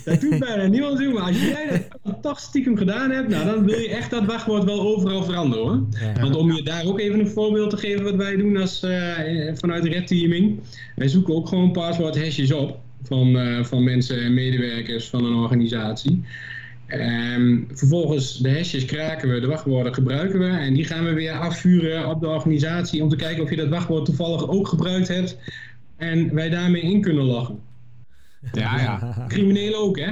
dat 0.04 0.20
doet 0.20 0.38
bijna 0.38 0.66
niemand 0.66 0.98
doen. 0.98 1.12
Maar 1.12 1.22
als 1.22 1.42
jij 1.42 1.88
dat 2.02 2.22
toch 2.22 2.40
stiekem 2.40 2.76
gedaan 2.76 3.10
hebt... 3.10 3.28
Nou, 3.28 3.44
dan 3.44 3.64
wil 3.64 3.78
je 3.78 3.88
echt 3.88 4.10
dat 4.10 4.24
wachtwoord 4.24 4.64
wel 4.64 4.80
overal 4.80 5.22
veranderen 5.24 5.64
hoor. 5.64 5.82
Want 6.20 6.36
om 6.36 6.52
je 6.52 6.62
daar 6.62 6.84
ook 6.84 7.00
even 7.00 7.20
een 7.20 7.28
voorbeeld 7.28 7.70
te 7.70 7.76
geven 7.76 8.04
wat 8.04 8.14
wij 8.14 8.36
doen 8.36 8.56
als, 8.56 8.82
uh, 8.82 9.18
vanuit 9.54 9.84
Red 9.84 10.06
Teaming. 10.06 10.60
Wij 10.96 11.08
zoeken 11.08 11.34
ook 11.34 11.48
gewoon 11.48 11.72
paswoord 11.72 12.18
hashjes 12.18 12.52
op. 12.52 12.80
Van, 13.02 13.28
uh, 13.28 13.64
van 13.64 13.84
mensen 13.84 14.22
en 14.22 14.34
medewerkers 14.34 15.08
van 15.08 15.24
een 15.24 15.34
organisatie. 15.34 16.24
Um, 16.94 17.68
vervolgens 17.72 18.38
de 18.38 18.52
hashjes 18.52 18.84
kraken 18.84 19.28
we, 19.28 19.40
de 19.40 19.46
wachtwoorden 19.46 19.94
gebruiken 19.94 20.38
we 20.38 20.46
en 20.46 20.74
die 20.74 20.84
gaan 20.84 21.04
we 21.04 21.12
weer 21.12 21.32
afvuren 21.32 22.08
op 22.08 22.20
de 22.20 22.28
organisatie 22.28 23.02
om 23.02 23.08
te 23.08 23.16
kijken 23.16 23.42
of 23.42 23.50
je 23.50 23.56
dat 23.56 23.68
wachtwoord 23.68 24.04
toevallig 24.04 24.48
ook 24.48 24.68
gebruikt 24.68 25.08
hebt 25.08 25.36
en 25.96 26.34
wij 26.34 26.48
daarmee 26.48 26.82
in 26.82 27.00
kunnen 27.00 27.24
loggen. 27.24 27.60
Ja, 28.52 28.80
ja. 28.80 29.26
Criminelen 29.28 29.78
ook, 29.78 29.98
hè? 29.98 30.10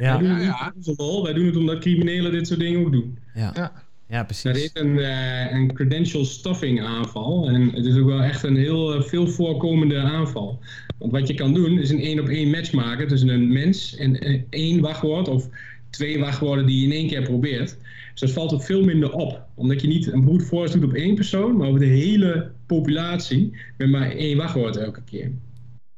Ja. 0.00 0.18
wij, 0.18 0.18
doen 0.18 0.28
het 0.28 0.42
ja, 0.42 0.72
ja. 0.96 1.22
wij 1.22 1.32
doen 1.32 1.46
het 1.46 1.56
omdat 1.56 1.78
criminelen 1.78 2.32
dit 2.32 2.46
soort 2.46 2.60
dingen 2.60 2.80
ook 2.80 2.92
doen. 2.92 3.18
Ja, 3.34 3.52
ja. 3.54 3.72
ja 4.06 4.24
precies. 4.24 4.42
Dat 4.42 4.56
is 4.56 4.70
een, 4.72 4.96
uh, 4.96 5.52
een 5.52 5.72
credential 5.72 6.24
stuffing 6.24 6.82
aanval 6.82 7.48
en 7.48 7.70
het 7.74 7.84
is 7.84 7.96
ook 7.96 8.06
wel 8.06 8.22
echt 8.22 8.42
een 8.42 8.56
heel 8.56 8.96
uh, 8.96 9.02
veel 9.02 9.26
voorkomende 9.26 9.98
aanval. 9.98 10.58
Want 10.98 11.12
wat 11.12 11.28
je 11.28 11.34
kan 11.34 11.54
doen 11.54 11.78
is 11.78 11.90
een 11.90 12.00
één 12.00 12.20
op 12.20 12.28
één 12.28 12.50
match 12.50 12.72
maken 12.72 13.08
tussen 13.08 13.28
een 13.28 13.52
mens 13.52 13.96
en 13.96 14.28
uh, 14.28 14.42
één 14.50 14.80
wachtwoord 14.80 15.28
of 15.28 15.48
twee 15.90 16.18
wachtwoorden 16.18 16.66
die 16.66 16.80
je 16.80 16.86
in 16.86 16.92
één 16.92 17.08
keer 17.08 17.22
probeert. 17.22 17.76
Dus 18.10 18.20
dat 18.20 18.30
valt 18.30 18.52
ook 18.52 18.62
veel 18.62 18.84
minder 18.84 19.12
op. 19.12 19.46
Omdat 19.54 19.80
je 19.80 19.88
niet 19.88 20.12
een 20.12 20.24
brute 20.24 20.44
force 20.44 20.78
doet 20.78 20.90
op 20.90 20.96
één 20.96 21.14
persoon, 21.14 21.56
maar 21.56 21.68
over 21.68 21.80
de 21.80 21.86
hele 21.86 22.50
populatie 22.66 23.56
met 23.76 23.88
maar 23.88 24.10
één 24.10 24.36
wachtwoord 24.36 24.76
elke 24.76 25.02
keer. 25.02 25.30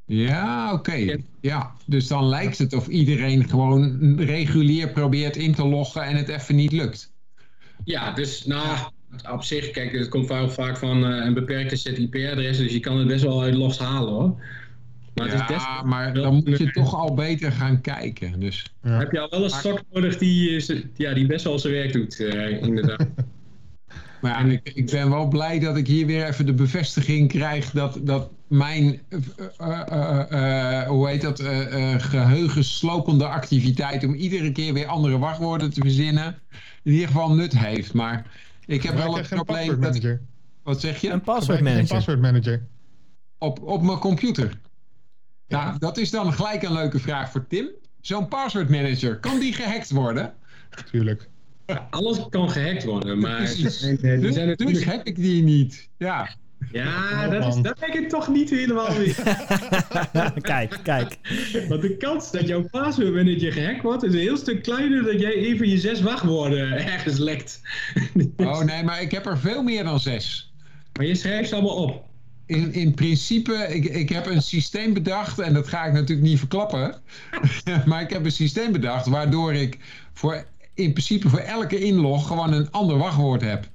Ja, 0.06 0.72
oké. 0.72 1.16
Ja, 1.40 1.72
dus 1.86 2.06
dan 2.06 2.28
lijkt 2.28 2.58
het 2.58 2.72
of 2.72 2.88
iedereen 2.88 3.48
gewoon 3.48 4.16
regulier 4.20 4.88
probeert 4.90 5.36
in 5.36 5.54
te 5.54 5.66
loggen 5.66 6.02
en 6.02 6.16
het 6.16 6.28
even 6.28 6.54
niet 6.54 6.72
lukt. 6.72 7.12
Ja, 7.84 8.12
dus 8.12 8.44
nou, 8.44 8.78
op 9.32 9.42
zich, 9.42 9.70
kijk, 9.70 9.92
het 9.92 10.08
komt 10.08 10.26
vaak 10.46 10.76
van 10.76 11.10
uh, 11.10 11.24
een 11.24 11.34
beperkte 11.34 11.76
set 11.76 11.98
IP-adres, 11.98 12.58
dus 12.58 12.72
je 12.72 12.80
kan 12.80 12.98
het 12.98 13.08
best 13.08 13.24
wel 13.24 13.42
uit 13.42 13.54
los 13.54 13.78
halen 13.78 14.12
hoor. 14.12 14.40
Maar 15.14 15.50
ja, 15.50 15.82
maar 15.82 16.14
dan 16.14 16.34
moet 16.34 16.58
je 16.58 16.70
toch 16.70 16.94
al 16.94 17.14
beter 17.14 17.52
gaan 17.52 17.80
kijken. 17.80 18.40
Dus. 18.40 18.72
Heb 18.80 19.12
je 19.12 19.20
al 19.20 19.30
wel 19.30 19.44
een 19.44 19.50
stok 19.50 19.82
nodig 19.92 20.18
die, 20.18 20.64
ja, 20.96 21.14
die 21.14 21.26
best 21.26 21.44
wel 21.44 21.58
zijn 21.58 21.72
werk 21.72 21.92
doet, 21.92 22.20
uh, 22.20 22.62
inderdaad. 22.62 23.06
maar 24.20 24.46
ja, 24.46 24.52
ik, 24.52 24.70
ik, 24.74 24.90
ben 24.90 25.10
wel 25.10 25.28
blij 25.28 25.58
dat 25.58 25.76
ik 25.76 25.86
hier 25.86 26.06
weer 26.06 26.26
even 26.26 26.46
de 26.46 26.54
bevestiging 26.54 27.28
krijg 27.28 27.70
dat, 27.70 27.98
dat 28.02 28.30
mijn, 28.46 29.00
uh, 29.08 29.80
uh, 30.30 30.82
hoe 30.82 31.08
heet 31.08 31.22
dat, 31.22 31.42
geheugenslopende 32.02 33.26
activiteit 33.26 34.04
om 34.04 34.14
iedere 34.14 34.52
keer 34.52 34.72
weer 34.72 34.86
andere 34.86 35.18
wachtwoorden 35.18 35.70
te 35.70 35.80
verzinnen, 35.80 36.38
in 36.82 36.92
ieder 36.92 37.06
geval 37.06 37.34
nut 37.34 37.58
heeft. 37.58 37.92
Maar 37.92 38.26
ik 38.66 38.82
heb 38.82 38.94
wel 38.94 39.18
een 39.18 39.26
probleem 39.28 39.80
dat... 39.80 40.00
Wat 40.62 40.80
zeg 40.80 41.00
je? 41.00 41.10
Een 41.10 41.20
passwordmanager. 41.20 41.80
Een 41.80 41.86
passwordmanager. 41.86 42.66
Op, 43.38 43.62
op 43.62 43.82
mijn 43.82 43.98
computer. 43.98 44.58
Nou, 45.52 45.78
dat 45.78 45.98
is 45.98 46.10
dan 46.10 46.32
gelijk 46.32 46.62
een 46.62 46.72
leuke 46.72 46.98
vraag 46.98 47.30
voor 47.30 47.46
Tim. 47.48 47.68
Zo'n 48.00 48.28
password 48.28 48.68
manager, 48.68 49.18
kan 49.18 49.38
die 49.38 49.52
gehackt 49.52 49.90
worden? 49.90 50.34
Tuurlijk. 50.90 51.28
alles 51.90 52.28
kan 52.30 52.50
gehackt 52.50 52.84
worden, 52.84 53.18
maar... 53.18 53.40
dus, 53.40 53.78
dus 54.00 54.84
heb 54.84 55.06
ik 55.06 55.16
die 55.16 55.42
niet. 55.42 55.88
Ja. 55.98 56.28
Ja, 56.72 57.28
dat, 57.28 57.46
is, 57.46 57.62
dat 57.62 57.78
denk 57.78 57.94
ik 57.94 58.08
toch 58.08 58.28
niet 58.28 58.50
helemaal 58.50 58.94
weer. 58.96 59.14
kijk, 60.40 60.78
kijk. 60.82 61.18
Want 61.68 61.82
de 61.82 61.96
kans 61.96 62.30
dat 62.30 62.46
jouw 62.46 62.68
password 62.70 63.14
manager 63.14 63.52
gehackt 63.52 63.82
wordt, 63.82 64.02
is 64.02 64.12
een 64.12 64.18
heel 64.18 64.36
stuk 64.36 64.62
kleiner 64.62 65.02
dan 65.02 65.18
jij 65.18 65.34
even 65.34 65.68
je 65.68 65.78
zes 65.78 66.00
wachtwoorden 66.00 66.72
ergens 66.92 67.18
lekt. 67.18 67.60
oh 68.36 68.60
nee, 68.60 68.82
maar 68.84 69.02
ik 69.02 69.10
heb 69.10 69.26
er 69.26 69.38
veel 69.38 69.62
meer 69.62 69.84
dan 69.84 70.00
zes. 70.00 70.52
Maar 70.96 71.06
je 71.06 71.14
schrijft 71.14 71.48
ze 71.48 71.54
allemaal 71.54 71.76
op 71.76 72.04
in, 72.46 72.72
in 72.72 72.94
principe, 72.94 73.52
ik, 73.52 73.84
ik 73.84 74.08
heb 74.08 74.26
een 74.26 74.42
systeem 74.42 74.92
bedacht, 74.92 75.38
en 75.38 75.54
dat 75.54 75.68
ga 75.68 75.84
ik 75.84 75.92
natuurlijk 75.92 76.28
niet 76.28 76.38
verklappen. 76.38 76.94
maar 77.86 78.02
ik 78.02 78.10
heb 78.10 78.24
een 78.24 78.32
systeem 78.32 78.72
bedacht 78.72 79.06
waardoor 79.06 79.54
ik 79.54 79.78
voor, 80.12 80.44
in 80.74 80.92
principe 80.92 81.28
voor 81.28 81.38
elke 81.38 81.78
inlog 81.78 82.26
gewoon 82.26 82.52
een 82.52 82.70
ander 82.70 82.98
wachtwoord 82.98 83.40
heb. 83.40 83.68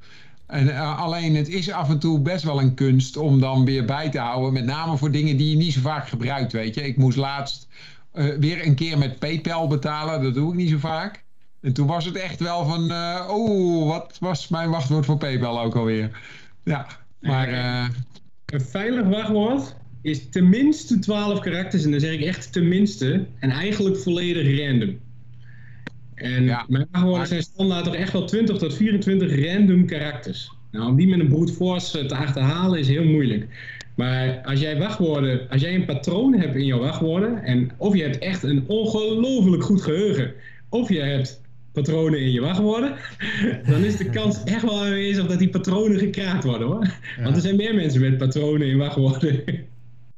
En, 0.48 0.68
uh, 0.68 1.00
alleen 1.00 1.36
het 1.36 1.50
is 1.50 1.72
af 1.72 1.90
en 1.90 2.00
toe 2.00 2.20
best 2.20 2.44
wel 2.44 2.62
een 2.62 2.74
kunst 2.74 3.18
om 3.18 3.40
dan 3.40 3.66
weer 3.66 3.86
bij 3.86 4.10
te 4.10 4.20
houden. 4.20 4.54
Met 4.54 4.66
name 4.66 4.98
voor 4.98 5.12
dingen 5.12 5.38
die 5.38 5.50
je 5.50 5.56
niet 5.56 5.74
zo 5.74 5.82
vaak 5.82 6.08
gebruikt, 6.08 6.52
weet 6.52 6.76
je. 6.76 6.82
Ik 6.82 6.98
moest 6.98 7.18
laatst 7.18 7.68
uh, 8.14 8.36
weer 8.40 8.66
een 8.66 8.76
keer 8.76 8.98
met 8.98 9.20
PayPal 9.20 9.68
betalen. 9.68 10.24
Dat 10.24 10.34
doe 10.34 10.52
ik 10.52 10.58
niet 10.58 10.70
zo 10.70 10.78
vaak. 10.78 11.24
En 11.62 11.74
toen 11.74 11.88
was 11.88 12.06
het 12.06 12.16
echt 12.16 12.40
wel 12.40 12.66
van... 12.66 12.92
Uh, 12.92 13.28
oh, 13.30 13.88
wat 13.88 14.18
was 14.20 14.48
mijn 14.48 14.70
wachtwoord 14.70 15.06
voor 15.06 15.18
PayPal 15.18 15.62
ook 15.62 15.76
alweer? 15.76 16.20
Ja, 16.64 16.88
maar... 17.20 17.48
Een 18.50 18.62
veilig 18.62 19.08
wachtwoord 19.08 19.76
is 20.02 20.30
tenminste 20.30 21.00
12 21.00 21.40
karakters. 21.40 21.84
En 21.84 21.92
dan 21.92 22.00
zeg 22.00 22.14
ik 22.14 22.22
echt 22.22 22.54
tenminste. 22.54 23.26
En 23.40 23.50
eigenlijk 23.50 23.98
volledig 23.98 24.60
random. 24.60 25.00
En 26.16 26.46
mijn 26.46 26.88
wachtwoorden 26.92 27.28
zijn 27.28 27.42
standaard 27.42 27.84
toch 27.84 27.96
echt 27.96 28.12
wel 28.12 28.26
20 28.26 28.58
tot 28.58 28.76
24 28.76 29.46
random 29.46 29.86
karakters. 29.86 30.52
Nou, 30.72 30.90
om 30.90 30.96
die 30.96 31.08
met 31.08 31.20
een 31.20 31.28
brute 31.28 31.54
force 31.54 32.06
te 32.06 32.16
achterhalen 32.16 32.80
is 32.80 32.88
heel 32.88 33.04
moeilijk. 33.04 33.48
Maar 33.96 34.42
als 34.44 34.60
jij 34.60 34.78
wachtwoorden, 34.78 35.50
als 35.50 35.62
jij 35.62 35.76
een 35.76 35.86
patroon 35.86 36.34
hebt 36.34 36.56
in 36.56 36.66
jouw 36.66 36.80
wachtwoorden, 36.80 37.44
en 37.44 37.72
of 37.78 37.96
je 37.96 38.02
hebt 38.02 38.18
echt 38.18 38.44
een 38.44 38.64
ongelooflijk 38.68 39.64
goed 39.64 39.82
geheugen, 39.82 40.34
of 40.70 40.90
je 40.90 41.00
hebt 41.00 41.42
patronen 41.84 42.20
in 42.20 42.32
je 42.32 42.42
wachtwoorden, 42.42 42.96
dan 43.70 43.84
is 43.84 43.98
de 43.98 44.10
kans 44.10 44.44
echt 44.44 44.62
wel 44.62 44.84
aanwezig 44.84 45.28
dat 45.28 45.40
die 45.40 45.50
patronen 45.50 46.00
gekraakt 46.00 46.44
worden 46.44 46.68
hoor. 46.68 46.94
Want 47.24 47.36
er 47.36 47.42
zijn 47.42 47.56
meer 47.56 47.76
mensen 47.76 48.02
met 48.02 48.18
patronen 48.18 48.68
in 48.68 48.78
wachtwoorden. 48.78 49.44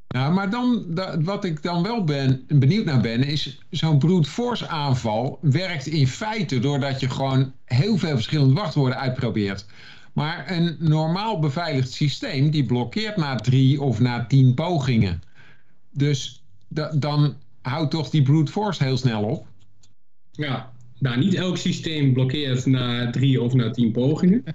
Ja, 0.07 0.29
maar 0.29 0.49
dan, 0.49 0.85
wat 1.23 1.43
ik 1.43 1.63
dan 1.63 1.83
wel 1.83 2.03
ben, 2.03 2.45
benieuwd 2.47 2.85
naar 2.85 3.01
ben, 3.01 3.23
is 3.23 3.59
zo'n 3.69 3.99
brute 3.99 4.29
force 4.29 4.67
aanval 4.67 5.39
werkt 5.41 5.85
in 5.85 6.07
feite 6.07 6.59
doordat 6.59 6.99
je 6.99 7.09
gewoon 7.09 7.53
heel 7.65 7.97
veel 7.97 8.15
verschillende 8.15 8.53
wachtwoorden 8.53 8.97
uitprobeert. 8.97 9.65
Maar 10.13 10.51
een 10.51 10.75
normaal 10.79 11.39
beveiligd 11.39 11.91
systeem 11.91 12.49
die 12.49 12.65
blokkeert 12.65 13.17
na 13.17 13.35
drie 13.35 13.81
of 13.81 13.99
na 13.99 14.25
tien 14.25 14.53
pogingen. 14.53 15.21
Dus 15.91 16.43
dan 16.93 17.35
houdt 17.61 17.91
toch 17.91 18.09
die 18.09 18.21
brute 18.21 18.51
force 18.51 18.83
heel 18.83 18.97
snel 18.97 19.23
op. 19.23 19.47
Ja, 20.31 20.71
nou, 20.99 21.17
niet 21.17 21.33
elk 21.33 21.57
systeem 21.57 22.13
blokkeert 22.13 22.65
na 22.65 23.09
drie 23.09 23.41
of 23.41 23.53
na 23.53 23.69
tien 23.69 23.91
pogingen. 23.91 24.43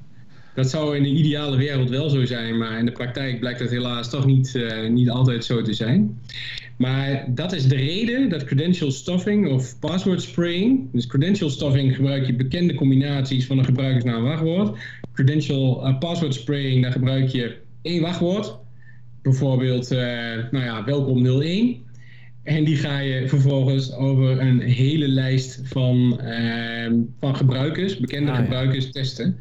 Dat 0.54 0.70
zou 0.70 0.96
in 0.96 1.02
de 1.02 1.08
ideale 1.08 1.56
wereld 1.56 1.90
wel 1.90 2.08
zo 2.08 2.24
zijn, 2.24 2.58
maar 2.58 2.78
in 2.78 2.84
de 2.84 2.92
praktijk 2.92 3.40
blijkt 3.40 3.58
dat 3.58 3.70
helaas 3.70 4.10
toch 4.10 4.26
niet, 4.26 4.54
uh, 4.54 4.88
niet 4.88 5.10
altijd 5.10 5.44
zo 5.44 5.62
te 5.62 5.72
zijn. 5.72 6.18
Maar 6.76 7.24
dat 7.28 7.52
is 7.52 7.68
de 7.68 7.76
reden 7.76 8.28
dat 8.28 8.44
credential 8.44 8.90
stuffing 8.90 9.48
of 9.48 9.78
password 9.78 10.22
spraying. 10.22 10.88
Dus 10.92 11.06
credential 11.06 11.50
stuffing 11.50 11.94
gebruik 11.94 12.26
je 12.26 12.34
bekende 12.34 12.74
combinaties 12.74 13.46
van 13.46 13.58
een 13.58 13.64
gebruikersnaam 13.64 14.22
wachtwoord. 14.22 14.78
Credential 15.12 15.86
uh, 15.86 15.98
password 15.98 16.34
spraying, 16.34 16.82
daar 16.82 16.92
gebruik 16.92 17.28
je 17.28 17.56
één 17.82 18.02
wachtwoord. 18.02 18.56
Bijvoorbeeld, 19.22 19.92
uh, 19.92 19.98
nou 20.50 20.64
ja, 20.64 20.84
welkom 20.84 21.26
01. 21.26 21.83
En 22.44 22.64
die 22.64 22.76
ga 22.76 22.98
je 22.98 23.28
vervolgens 23.28 23.92
over 23.92 24.40
een 24.40 24.60
hele 24.60 25.08
lijst 25.08 25.60
van, 25.62 26.20
uh, 26.22 26.92
van 27.18 27.36
gebruikers, 27.36 27.96
bekende 27.96 28.30
ah, 28.30 28.36
gebruikers, 28.36 28.84
ja. 28.84 28.90
testen. 28.90 29.36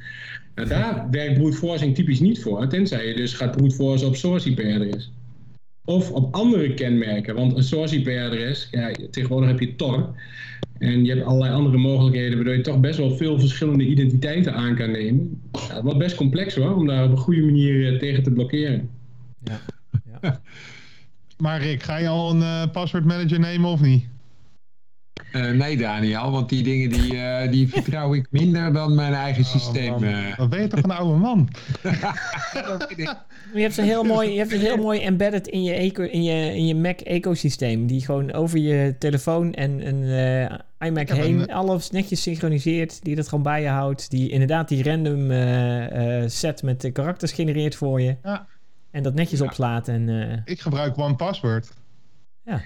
Nou, 0.55 0.67
daar 0.67 1.07
werkt 1.11 1.33
brute 1.33 1.57
forcing 1.57 1.95
typisch 1.95 2.19
niet 2.19 2.41
voor, 2.41 2.67
tenzij 2.67 3.07
je 3.07 3.15
dus 3.15 3.33
gaat 3.33 3.55
brute 3.55 3.75
forcen 3.75 4.07
op 4.07 4.15
source 4.15 4.49
IP-adres. 4.49 5.11
Of 5.85 6.11
op 6.11 6.33
andere 6.35 6.73
kenmerken, 6.73 7.35
want 7.35 7.55
een 7.55 7.63
source 7.63 7.95
IP-adres, 7.95 8.67
ja, 8.71 8.91
tegenwoordig 9.11 9.49
heb 9.49 9.59
je 9.59 9.75
Tor. 9.75 10.15
En 10.77 11.05
je 11.05 11.13
hebt 11.13 11.25
allerlei 11.25 11.53
andere 11.53 11.77
mogelijkheden, 11.77 12.35
waardoor 12.35 12.55
je 12.55 12.61
toch 12.61 12.79
best 12.79 12.97
wel 12.97 13.15
veel 13.15 13.39
verschillende 13.39 13.85
identiteiten 13.85 14.53
aan 14.53 14.75
kan 14.75 14.91
nemen. 14.91 15.41
Ja, 15.67 15.81
wordt 15.81 15.99
best 15.99 16.15
complex 16.15 16.55
hoor, 16.55 16.75
om 16.75 16.87
daar 16.87 17.05
op 17.05 17.11
een 17.11 17.17
goede 17.17 17.41
manier 17.41 17.99
tegen 17.99 18.23
te 18.23 18.31
blokkeren. 18.31 18.89
Ja. 19.43 19.59
ja. 20.21 20.41
Maar 21.37 21.61
Rick, 21.61 21.83
ga 21.83 21.97
je 21.97 22.07
al 22.07 22.29
een 22.29 22.41
uh, 22.41 22.71
password 22.71 23.05
manager 23.05 23.39
nemen 23.39 23.69
of 23.69 23.81
niet? 23.81 24.05
Uh, 25.33 25.51
nee, 25.51 25.77
Daniel, 25.77 26.31
want 26.31 26.49
die 26.49 26.63
dingen 26.63 26.89
die, 26.89 27.15
uh, 27.15 27.51
die 27.51 27.67
vertrouw 27.67 28.13
ik 28.13 28.27
minder 28.29 28.73
dan 28.73 28.95
mijn 28.95 29.13
eigen 29.13 29.43
oh, 29.43 29.49
systeem. 29.49 30.03
Uh. 30.03 30.37
Dan 30.37 30.49
ben 30.49 30.61
je 30.61 30.67
toch 30.67 30.83
een 30.83 30.91
oude 30.91 31.19
man? 31.19 31.49
je 33.53 33.61
hebt 33.61 33.77
een 33.77 33.83
heel 33.83 34.03
mooi, 34.03 34.31
je 34.31 34.37
hebt 34.37 34.51
een 34.51 34.59
heel 34.59 34.77
mooi 34.77 34.99
embedded 34.99 35.47
in 35.47 35.63
je, 35.63 35.73
eco, 35.73 36.03
in 36.03 36.23
je, 36.23 36.55
in 36.55 36.67
je 36.67 36.75
Mac-ecosysteem. 36.75 37.87
Die 37.87 38.05
gewoon 38.05 38.33
over 38.33 38.57
je 38.59 38.95
telefoon 38.99 39.53
en 39.53 39.87
een 39.87 40.59
iMac 40.79 41.09
heen 41.09 41.39
een, 41.39 41.53
alles 41.53 41.89
netjes 41.89 42.21
synchroniseert. 42.21 43.03
Die 43.03 43.15
dat 43.15 43.27
gewoon 43.27 43.43
bij 43.43 43.61
je 43.61 43.67
houdt. 43.67 44.09
Die 44.09 44.29
inderdaad 44.29 44.67
die 44.67 44.83
random 44.83 45.31
set 46.29 46.63
met 46.63 46.81
de 46.81 46.91
karakters 46.91 47.31
genereert 47.31 47.75
voor 47.75 48.01
je. 48.01 48.15
Ja. 48.23 48.47
En 48.93 49.03
dat 49.03 49.13
netjes 49.13 49.39
ja. 49.39 49.45
opslaat. 49.45 49.87
En, 49.87 50.41
Ik 50.45 50.61
gebruik 50.61 50.97
OnePassword. 50.97 51.73
Ja. 52.45 52.61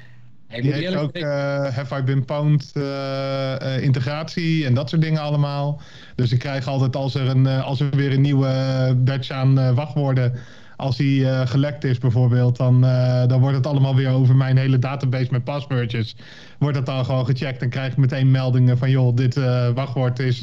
Hey, 0.47 0.61
die 0.61 0.73
heeft 0.73 0.95
ook 0.95 1.17
uh, 1.17 1.23
Have 1.67 1.97
I 1.97 2.01
Been 2.01 2.25
Pwned 2.25 2.71
uh, 2.73 2.84
uh, 2.84 3.84
integratie 3.84 4.65
en 4.65 4.73
dat 4.73 4.89
soort 4.89 5.01
dingen 5.01 5.21
allemaal. 5.21 5.82
Dus 6.15 6.32
ik 6.32 6.39
krijg 6.39 6.67
altijd 6.67 6.95
als 6.95 7.15
er, 7.15 7.28
een, 7.28 7.47
als 7.47 7.80
er 7.80 7.89
weer 7.89 8.13
een 8.13 8.21
nieuwe 8.21 8.95
batch 8.97 9.30
aan 9.30 9.75
wachtwoorden... 9.75 10.34
als 10.75 10.97
die 10.97 11.25
gelekt 11.47 11.84
is 11.84 11.97
bijvoorbeeld... 11.97 12.57
Dan, 12.57 12.82
dan 13.28 13.39
wordt 13.39 13.55
het 13.55 13.67
allemaal 13.67 13.95
weer 13.95 14.09
over 14.09 14.36
mijn 14.36 14.57
hele 14.57 14.80
database 14.80 15.32
met 15.32 15.43
passwordjes... 15.43 16.15
wordt 16.59 16.75
dat 16.75 16.86
dan 16.86 17.05
gewoon 17.05 17.25
gecheckt 17.25 17.61
en 17.61 17.69
krijg 17.69 17.91
ik 17.91 17.97
meteen 17.97 18.32
meldingen 18.32 18.78
van... 18.78 18.89
joh, 18.89 19.15
dit 19.15 19.36
wachtwoord 19.73 20.19
is, 20.19 20.41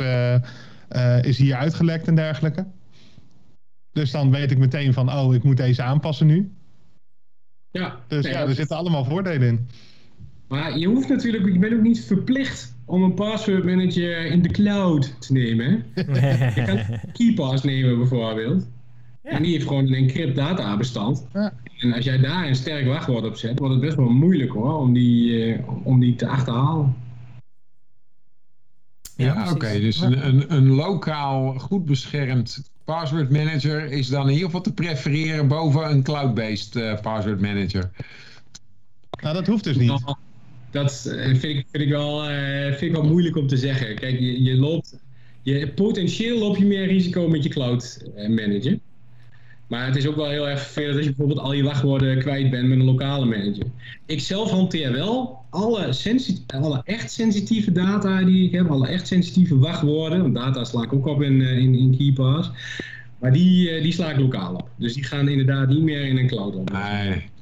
is 1.20 1.38
hier 1.38 1.56
uitgelekt 1.56 2.06
en 2.06 2.14
dergelijke. 2.14 2.66
Dus 3.94 4.10
dan 4.10 4.30
weet 4.30 4.50
ik 4.50 4.58
meteen 4.58 4.92
van... 4.92 5.12
oh, 5.12 5.34
ik 5.34 5.42
moet 5.42 5.56
deze 5.56 5.82
aanpassen 5.82 6.26
nu. 6.26 6.52
Ja, 7.70 8.00
dus 8.08 8.26
ja, 8.26 8.40
er 8.40 8.54
zitten 8.54 8.76
allemaal 8.76 9.04
voordelen 9.04 9.48
in. 9.48 9.68
Maar 10.48 10.78
je 10.78 10.86
hoeft 10.86 11.08
natuurlijk, 11.08 11.52
je 11.52 11.58
bent 11.58 11.74
ook 11.74 11.80
niet 11.80 12.04
verplicht 12.04 12.74
om 12.84 13.02
een 13.02 13.14
password 13.14 13.64
manager 13.64 14.26
in 14.26 14.42
de 14.42 14.48
cloud 14.48 15.20
te 15.20 15.32
nemen. 15.32 15.84
je 16.54 16.62
kan 16.66 17.00
KeyPass 17.12 17.62
nemen 17.62 17.98
bijvoorbeeld. 17.98 18.66
Ja. 19.22 19.30
En 19.30 19.42
die 19.42 19.52
heeft 19.52 19.66
gewoon 19.66 19.86
een 19.86 19.94
encrypt 19.94 20.36
databestand. 20.36 21.26
Ja. 21.32 21.52
En 21.78 21.92
als 21.92 22.04
jij 22.04 22.18
daar 22.18 22.46
een 22.46 22.54
sterk 22.54 22.86
wachtwoord 22.86 23.24
op 23.24 23.36
zet, 23.36 23.58
wordt 23.58 23.74
het 23.74 23.82
best 23.82 23.96
wel 23.96 24.08
moeilijk 24.08 24.50
hoor, 24.50 24.78
om 24.78 24.92
die, 24.92 25.48
uh, 25.48 25.58
om 25.82 26.00
die 26.00 26.14
te 26.14 26.26
achterhalen. 26.26 26.94
Ja, 29.16 29.34
ja 29.34 29.50
oké. 29.50 29.80
Dus 29.80 30.00
een, 30.00 30.26
een, 30.26 30.54
een 30.54 30.66
lokaal 30.66 31.58
goed 31.58 31.84
beschermd 31.84 32.72
password 32.84 33.30
manager 33.30 33.84
is 33.92 34.08
dan 34.08 34.22
in 34.22 34.32
ieder 34.32 34.46
geval 34.46 34.60
te 34.60 34.72
prefereren 34.72 35.48
boven 35.48 35.90
een 35.90 36.02
cloud-based 36.02 36.76
uh, 36.76 37.00
password 37.00 37.40
manager. 37.40 37.90
Nou, 39.22 39.34
dat 39.34 39.46
hoeft 39.46 39.64
dus 39.64 39.76
niet 39.76 40.02
dat 40.74 41.06
eh, 41.06 41.24
vind 41.24 41.44
ik, 41.44 41.66
vind, 41.70 41.82
ik 41.82 41.88
wel, 41.88 42.30
uh, 42.30 42.66
vind 42.66 42.82
ik 42.82 42.92
wel 42.92 43.04
moeilijk 43.04 43.36
om 43.36 43.46
te 43.46 43.56
zeggen. 43.56 43.94
Kijk, 43.94 44.18
je, 44.20 44.42
je 44.42 44.54
loopt, 44.54 44.98
je, 45.42 45.68
potentieel 45.68 46.38
loop 46.38 46.56
je 46.56 46.64
meer 46.64 46.86
risico 46.86 47.28
met 47.28 47.42
je 47.42 47.48
cloud 47.48 48.04
eh, 48.16 48.28
manager. 48.28 48.78
Maar 49.68 49.86
het 49.86 49.96
is 49.96 50.06
ook 50.06 50.16
wel 50.16 50.28
heel 50.28 50.48
erg 50.48 50.60
vervelend 50.60 50.96
als 50.96 51.04
je 51.04 51.10
bijvoorbeeld 51.10 51.46
al 51.46 51.52
je 51.52 51.62
wachtwoorden 51.62 52.18
kwijt 52.18 52.50
bent 52.50 52.68
met 52.68 52.78
een 52.78 52.84
lokale 52.84 53.24
manager. 53.24 53.66
Ik 54.06 54.20
zelf 54.20 54.50
hanteer 54.50 54.92
wel 54.92 55.38
alle, 55.50 55.94
alle 56.46 56.82
echt 56.84 57.12
sensitieve 57.12 57.72
data 57.72 58.22
die 58.22 58.46
ik 58.46 58.52
heb, 58.52 58.70
alle 58.70 58.88
echt 58.88 59.06
sensitieve 59.06 59.58
wachtwoorden, 59.58 60.20
want 60.20 60.34
data 60.34 60.64
sla 60.64 60.82
ik 60.82 60.92
ook 60.92 61.06
op 61.06 61.22
in, 61.22 61.40
in, 61.40 61.74
in 61.74 61.96
KeyPass. 61.96 62.50
Maar 63.18 63.32
die, 63.32 63.82
die 63.82 63.92
sla 63.92 64.10
ik 64.10 64.18
lokaal 64.18 64.54
op. 64.54 64.68
Dus 64.76 64.94
die 64.94 65.04
gaan 65.04 65.28
inderdaad 65.28 65.68
niet 65.68 65.82
meer 65.82 66.06
in 66.06 66.18
een 66.18 66.26
cloud 66.26 66.54
op. 66.54 66.70
Nee. 66.72 67.32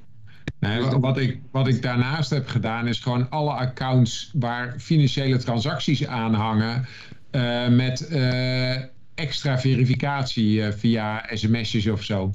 Nee, 0.58 0.80
wat 0.80 1.18
ik, 1.18 1.40
wat 1.50 1.68
ik 1.68 1.82
daarnaast 1.82 2.30
heb 2.30 2.48
gedaan 2.48 2.88
is 2.88 3.00
gewoon 3.00 3.30
alle 3.30 3.50
accounts 3.50 4.30
waar 4.34 4.74
financiële 4.78 5.36
transacties 5.36 6.06
aan 6.06 6.34
hangen 6.34 6.86
uh, 7.32 7.68
met 7.68 8.08
uh, 8.10 8.76
extra 9.14 9.58
verificatie 9.58 10.58
uh, 10.58 10.72
via 10.72 11.28
sms'jes 11.32 11.86
of 11.86 12.02
zo. 12.02 12.32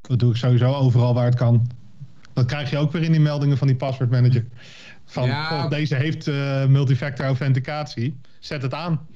Dat 0.00 0.18
doe 0.18 0.30
ik 0.30 0.36
sowieso 0.36 0.74
overal 0.74 1.14
waar 1.14 1.24
het 1.24 1.34
kan. 1.34 1.70
Dat 2.32 2.46
krijg 2.46 2.70
je 2.70 2.78
ook 2.78 2.92
weer 2.92 3.02
in 3.02 3.12
die 3.12 3.20
meldingen 3.20 3.58
van 3.58 3.66
die 3.66 3.76
password 3.76 4.10
manager. 4.10 4.44
Van 5.04 5.26
ja, 5.26 5.64
oh, 5.64 5.70
deze 5.70 5.94
heeft 5.94 6.26
multifactor 6.68 7.26
authenticatie. 7.26 8.16
Zet 8.38 8.62
het 8.62 8.74
aan. 8.74 9.06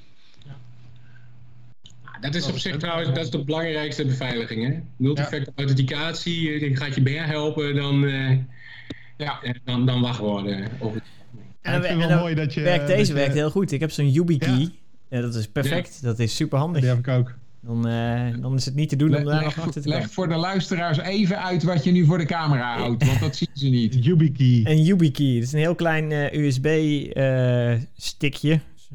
Dat 2.21 2.35
is 2.35 2.47
op 2.47 2.59
zich 2.59 2.77
trouwens 2.77 3.09
dat 3.09 3.19
is 3.19 3.31
de 3.31 3.45
belangrijkste 3.45 4.07
beveiliging. 4.07 4.67
Hè? 4.67 4.81
Multifactor 4.97 5.53
authenticatie, 5.57 6.59
die 6.59 6.77
gaat 6.77 6.95
je 6.95 7.03
meer 7.03 7.27
helpen 7.27 7.75
dan, 7.75 8.03
uh, 8.03 8.39
ja, 9.17 9.41
dan, 9.65 9.87
dan 9.87 10.01
wachtwoorden. 10.01 10.69
Of... 10.79 10.95
En, 11.61 11.77
ik 11.77 11.85
vind 11.85 12.01
het 12.01 12.09
wel 12.09 12.19
mooi 12.19 12.35
dat 12.35 12.55
je... 12.55 12.61
Werkt, 12.61 12.87
deze 12.87 13.13
werkt 13.13 13.35
heel 13.35 13.51
goed. 13.51 13.73
Ik 13.73 13.81
heb 13.81 13.91
zo'n 13.91 14.11
YubiKey. 14.11 14.59
Ja. 14.59 14.69
Dat 15.21 15.35
is 15.35 15.49
perfect. 15.49 16.03
Dat 16.03 16.19
is 16.19 16.37
super 16.37 16.59
handig. 16.59 16.81
Die 16.81 16.91
heb 16.91 16.99
ik 16.99 17.09
ook. 17.09 17.35
Dan, 17.61 17.89
uh, 17.89 18.41
dan 18.41 18.55
is 18.55 18.65
het 18.65 18.75
niet 18.75 18.89
te 18.89 18.97
doen 18.97 19.17
om 19.17 19.25
daar 19.25 19.45
nog 19.45 19.59
achter 19.59 19.83
te 19.83 19.89
Leg 19.89 20.11
voor 20.11 20.29
de 20.29 20.37
luisteraars 20.37 20.99
even 20.99 21.43
uit 21.43 21.63
wat 21.63 21.85
je 21.85 21.91
nu 21.91 22.05
voor 22.05 22.19
de 22.19 22.25
camera 22.25 22.77
houdt, 22.77 23.07
want 23.07 23.21
dat 23.21 23.37
zien 23.37 23.49
ze 23.55 23.69
niet. 23.69 24.05
YubiKey. 24.05 24.61
Een 24.65 24.83
YubiKey. 24.83 25.35
Dat 25.35 25.43
is 25.43 25.53
een 25.53 25.59
heel 25.59 25.75
klein 25.75 26.11
uh, 26.11 26.33
USB-stickje, 26.33 27.81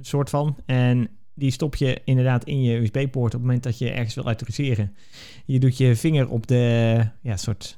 soort 0.02 0.30
van. 0.30 0.58
En 0.66 1.10
die 1.34 1.52
stop 1.52 1.76
je 1.76 2.02
inderdaad 2.04 2.44
in 2.44 2.62
je 2.62 2.78
USB-poort 2.78 3.34
op 3.34 3.40
het 3.40 3.42
moment 3.42 3.64
dat 3.64 3.78
je 3.78 3.92
ergens 3.92 4.16
wil 4.16 4.26
autoriseren. 4.26 4.96
Je 5.46 5.60
doet 5.60 5.78
je 5.78 5.96
vinger 5.96 6.30
op 6.30 6.48
de 6.48 7.06
ja, 7.22 7.38
soort, 7.38 7.78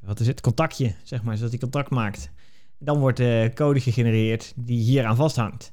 wat 0.00 0.20
is 0.20 0.26
het, 0.26 0.40
contactje, 0.40 0.94
zeg 1.02 1.22
maar, 1.22 1.36
zodat 1.36 1.50
die 1.50 1.60
contact 1.60 1.90
maakt. 1.90 2.30
Dan 2.78 2.98
wordt 2.98 3.16
de 3.16 3.50
code 3.54 3.80
gegenereerd 3.80 4.52
die 4.56 4.78
hier 4.78 5.04
aan 5.04 5.16
vasthangt. 5.16 5.72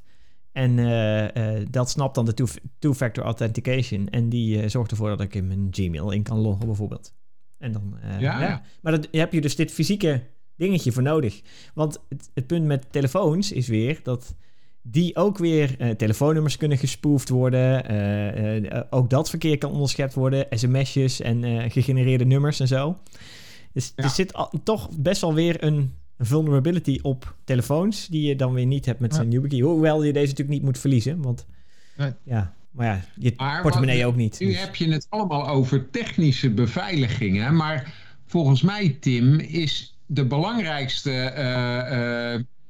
En 0.56 0.78
uh, 0.78 1.24
uh, 1.24 1.66
dat 1.70 1.90
snapt 1.90 2.16
dan 2.16 2.26
de 2.26 2.34
two-factor 2.80 3.24
authentication. 3.24 4.10
En 4.10 4.30
die 4.30 4.58
uh, 4.58 4.70
zorgt 4.70 4.92
ervoor 4.92 5.10
dat 5.10 5.22
ik 5.22 5.36
in 5.36 5.48
mijn 5.48 5.68
Gmail 5.72 6.12
in 6.12 6.24
kan 6.24 6.38
loggen, 6.38 6.66
bijvoorbeeld. 6.66 7.14
En 7.58 7.72
dan, 7.72 7.98
ja, 8.20 8.42
ja. 8.42 8.62
Maar 8.82 8.92
dan 8.92 9.06
heb 9.12 9.34
je 9.34 9.42
dus 9.42 9.56
dit 9.56 9.72
fysieke 9.72 10.24
dingetje 10.56 10.92
voor 10.92 11.04
nodig. 11.04 11.42
Want 11.74 12.04
het, 12.10 12.30
het 12.34 12.48
punt 12.48 12.66
met 12.66 12.92
telefoons 12.92 13.52
is 13.52 13.68
weer 13.68 14.00
dat 14.04 14.36
die 14.82 15.16
ook 15.16 15.38
weer 15.38 15.96
telefoonnummers 15.98 16.58
kunnen 16.58 16.78
gespoofd 16.78 17.30
worden. 17.30 18.88
Ook 18.90 19.10
dat 19.10 19.30
verkeer 19.30 19.58
kan 19.58 19.72
onderschept 19.72 20.14
worden. 20.14 20.48
sms'jes 20.50 21.22
en 21.22 21.72
gegenereerde 21.72 22.26
nummers 22.26 22.60
en 22.60 22.68
zo. 22.68 22.98
Dus 23.74 23.94
er 23.96 24.10
zit 24.10 24.34
al, 24.34 24.52
toch 24.64 24.90
best 24.98 25.22
wel 25.22 25.34
weer 25.34 25.64
een 25.64 25.94
vulnerability 26.20 27.00
op 27.02 27.36
telefoons... 27.44 28.08
die 28.08 28.28
je 28.28 28.36
dan 28.36 28.54
weer 28.54 28.66
niet 28.66 28.86
hebt 28.86 29.00
met 29.00 29.12
ja. 29.12 29.18
zijn 29.18 29.32
YubiKey. 29.32 29.60
Hoewel 29.60 30.04
je 30.04 30.14
deze 30.14 30.28
natuurlijk 30.28 30.58
niet 30.58 30.66
moet 30.66 30.80
verliezen, 30.80 31.22
want... 31.22 31.46
Nee. 31.98 32.12
Ja, 32.24 32.54
maar 32.72 32.86
ja, 32.86 33.02
je 33.20 33.34
maar 33.36 33.62
portemonnee 33.62 34.04
wat, 34.04 34.12
ook 34.12 34.16
niet. 34.16 34.40
Nu 34.40 34.48
dus. 34.48 34.60
heb 34.60 34.76
je 34.76 34.92
het 34.92 35.08
allemaal 35.10 35.48
over 35.48 35.90
technische 35.90 36.50
beveiliging, 36.50 37.38
hè? 37.38 37.52
Maar 37.52 37.94
volgens 38.26 38.62
mij, 38.62 38.98
Tim, 39.00 39.40
is 39.40 39.98
de 40.06 40.26
belangrijkste 40.26 41.34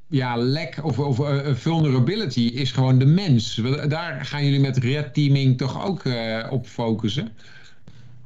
ja, 0.07 0.35
lek 0.35 0.79
of, 0.83 0.99
of 0.99 1.19
uh, 1.19 1.55
vulnerability 1.55 2.41
is 2.41 2.71
gewoon 2.71 2.99
de 2.99 3.05
mens. 3.05 3.61
Daar 3.87 4.25
gaan 4.25 4.45
jullie 4.45 4.59
met 4.59 4.77
red 4.77 5.13
teaming 5.13 5.57
toch 5.57 5.85
ook 5.85 6.03
uh, 6.03 6.47
op 6.49 6.67
focussen? 6.67 7.31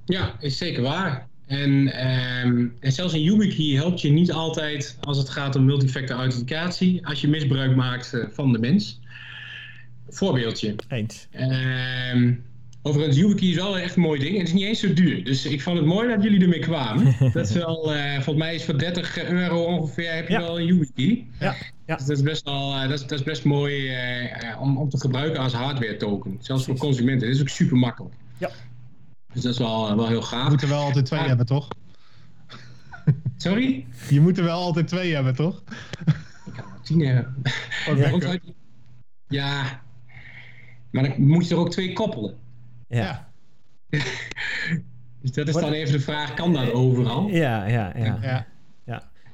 Ja, 0.05 0.35
is 0.39 0.57
zeker 0.57 0.81
waar. 0.81 1.27
En, 1.49 1.71
um, 2.45 2.73
en 2.79 2.91
zelfs 2.91 3.13
in 3.13 3.21
YubiKey 3.21 3.75
helpt 3.75 4.01
je 4.01 4.09
niet 4.09 4.31
altijd 4.31 4.97
als 5.01 5.17
het 5.17 5.29
gaat 5.29 5.55
om 5.55 5.65
multifactor 5.65 6.15
authenticatie 6.15 7.07
als 7.07 7.21
je 7.21 7.27
misbruik 7.27 7.75
maakt 7.75 8.13
uh, 8.13 8.25
van 8.31 8.51
de 8.51 8.59
mens. 8.59 8.99
Voorbeeldje. 10.09 10.75
Eens. 10.87 11.27
Um, 12.13 12.43
Overigens, 12.81 13.17
YubiKey 13.17 13.47
is 13.47 13.55
wel 13.55 13.77
echt 13.77 13.95
een 13.95 14.01
mooi 14.01 14.19
ding. 14.19 14.33
En 14.33 14.39
het 14.39 14.47
is 14.47 14.53
niet 14.53 14.63
eens 14.63 14.79
zo 14.79 14.93
duur. 14.93 15.23
Dus 15.23 15.45
ik 15.45 15.61
vond 15.61 15.77
het 15.77 15.85
mooi 15.85 16.07
dat 16.07 16.23
jullie 16.23 16.41
ermee 16.41 16.59
kwamen. 16.59 17.15
dat 17.33 17.49
is 17.49 17.55
wel, 17.55 17.95
uh, 17.95 18.13
volgens 18.13 18.37
mij 18.37 18.55
is 18.55 18.63
voor 18.63 18.77
30 18.77 19.23
euro 19.23 19.63
ongeveer 19.63 20.13
heb 20.13 20.29
je 20.29 20.37
wel 20.37 20.59
een 20.59 20.65
YubiKey. 20.65 21.25
Ja. 21.39 21.55
ja. 21.85 21.95
Dus 21.95 22.05
dat 22.05 22.17
is 22.17 22.23
best 22.23 22.45
wel, 22.45 22.73
uh, 22.73 22.81
dat 22.81 22.91
is, 22.91 23.01
dat 23.01 23.19
is 23.19 23.23
best 23.23 23.43
mooi 23.43 23.91
om, 24.59 24.77
om 24.77 24.89
te 24.89 24.99
gebruiken 24.99 25.39
als 25.41 25.53
hardware 25.53 25.97
token. 25.97 26.37
Zelfs 26.39 26.65
voor 26.65 26.77
consumenten. 26.77 27.27
Dat 27.27 27.35
is 27.35 27.41
ook 27.41 27.49
super 27.49 27.77
makkelijk. 27.77 28.13
Ja. 28.37 28.49
Dus 29.33 29.41
dat 29.41 29.51
is 29.51 29.57
wel, 29.57 29.95
wel 29.95 30.07
heel 30.07 30.21
gaaf. 30.21 30.43
Je 30.43 30.49
moet 30.49 30.61
er 30.61 30.67
wel 30.67 30.83
altijd 30.83 31.05
twee 31.05 31.19
hebben, 31.19 31.45
toch? 31.45 31.67
Sorry? 33.37 33.85
Je 34.09 34.21
moet 34.21 34.37
er 34.37 34.43
wel 34.43 34.61
altijd 34.61 34.87
twee 34.87 35.13
hebben, 35.13 35.35
toch? 35.35 35.63
Ik 36.45 36.53
kan 36.53 36.65
er 36.65 36.81
tien 36.83 36.99
hebben. 36.99 37.35
Oh, 37.89 38.33
ja, 39.27 39.81
maar 40.91 41.03
dan 41.03 41.27
moet 41.27 41.47
je 41.47 41.53
er 41.53 41.59
ook 41.59 41.71
twee 41.71 41.93
koppelen. 41.93 42.37
Ja. 42.87 43.31
dus 45.21 45.31
dat 45.31 45.47
is 45.47 45.53
dan 45.53 45.71
even 45.71 45.91
de 45.91 45.99
vraag, 45.99 46.33
kan 46.33 46.53
dat 46.53 46.71
overal? 46.71 47.27
Ja, 47.27 47.65
ja, 47.65 47.93
ja. 47.97 48.17
ja. 48.21 48.47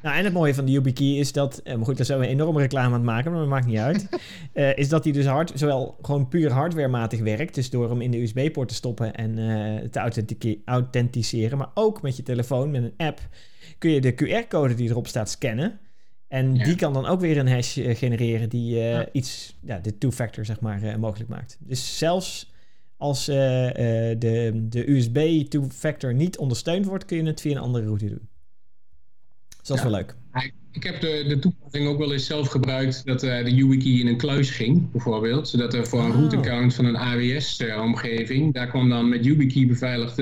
Nou, 0.05 0.17
en 0.17 0.23
het 0.23 0.33
mooie 0.33 0.53
van 0.53 0.65
de 0.65 0.71
YubiKey 0.71 1.15
is 1.15 1.31
dat, 1.31 1.57
eh, 1.57 1.75
maar 1.75 1.85
goed, 1.85 1.97
daar 1.97 2.05
zijn 2.05 2.19
we 2.19 2.27
enorme 2.27 2.59
reclame 2.59 2.87
aan 2.87 2.93
het 2.93 3.03
maken, 3.03 3.31
maar 3.31 3.39
dat 3.39 3.49
maakt 3.49 3.65
niet 3.65 3.77
uit. 3.77 4.07
uh, 4.53 4.77
is 4.81 4.89
dat 4.89 5.03
hij 5.03 5.13
dus 5.13 5.25
hard, 5.25 5.51
zowel 5.55 5.97
gewoon 6.01 6.27
puur 6.27 6.51
hardwarematig 6.51 7.19
werkt, 7.19 7.55
dus 7.55 7.69
door 7.69 7.89
hem 7.89 8.01
in 8.01 8.11
de 8.11 8.21
USB-poort 8.21 8.67
te 8.67 8.73
stoppen 8.73 9.15
en 9.15 9.37
uh, 9.37 9.89
te 9.89 10.59
authenticeren, 10.65 11.57
maar 11.57 11.69
ook 11.73 12.01
met 12.01 12.17
je 12.17 12.23
telefoon, 12.23 12.71
met 12.71 12.83
een 12.83 12.93
app, 12.97 13.29
kun 13.77 13.91
je 13.91 14.01
de 14.01 14.13
QR-code 14.13 14.73
die 14.73 14.89
erop 14.89 15.07
staat 15.07 15.29
scannen. 15.29 15.79
En 16.27 16.55
ja. 16.55 16.63
die 16.63 16.75
kan 16.75 16.93
dan 16.93 17.05
ook 17.05 17.19
weer 17.19 17.37
een 17.37 17.49
hash 17.49 17.77
genereren 17.81 18.49
die 18.49 18.75
ja. 18.75 19.07
iets, 19.11 19.57
ja, 19.61 19.79
de 19.79 19.97
two-factor 19.97 20.45
zeg 20.45 20.59
maar, 20.59 20.99
mogelijk 20.99 21.29
maakt. 21.29 21.57
Dus 21.59 21.97
zelfs 21.97 22.53
als 22.97 23.25
de, 23.25 24.65
de 24.69 24.89
USB 24.91 25.47
two-factor 25.47 26.13
niet 26.13 26.37
ondersteund 26.37 26.85
wordt, 26.85 27.05
kun 27.05 27.17
je 27.17 27.23
het 27.23 27.41
via 27.41 27.51
een 27.51 27.61
andere 27.61 27.85
route 27.85 28.09
doen. 28.09 28.29
Dus 29.65 29.75
dat 29.75 29.85
is 29.85 29.91
ja. 29.91 29.97
wel 29.97 29.99
leuk. 29.99 30.15
Ik 30.71 30.83
heb 30.83 31.01
de, 31.01 31.25
de 31.27 31.39
toepassing 31.39 31.87
ook 31.87 31.97
wel 31.97 32.13
eens 32.13 32.25
zelf 32.25 32.47
gebruikt 32.47 33.05
dat 33.05 33.23
uh, 33.23 33.43
de 33.43 33.55
YubiKey 33.55 33.91
in 33.91 34.07
een 34.07 34.17
kluis 34.17 34.49
ging, 34.49 34.91
bijvoorbeeld. 34.91 35.49
Zodat 35.49 35.73
er 35.73 35.87
voor 35.87 35.99
een 35.99 36.11
oh. 36.11 36.15
routeaccount 36.15 36.73
van 36.73 36.85
een 36.85 36.97
AWS-omgeving, 36.97 38.53
daar 38.53 38.67
kwam 38.67 38.89
dan 38.89 39.09
met 39.09 39.25
YubiKey 39.25 39.67
beveiligd 39.67 40.21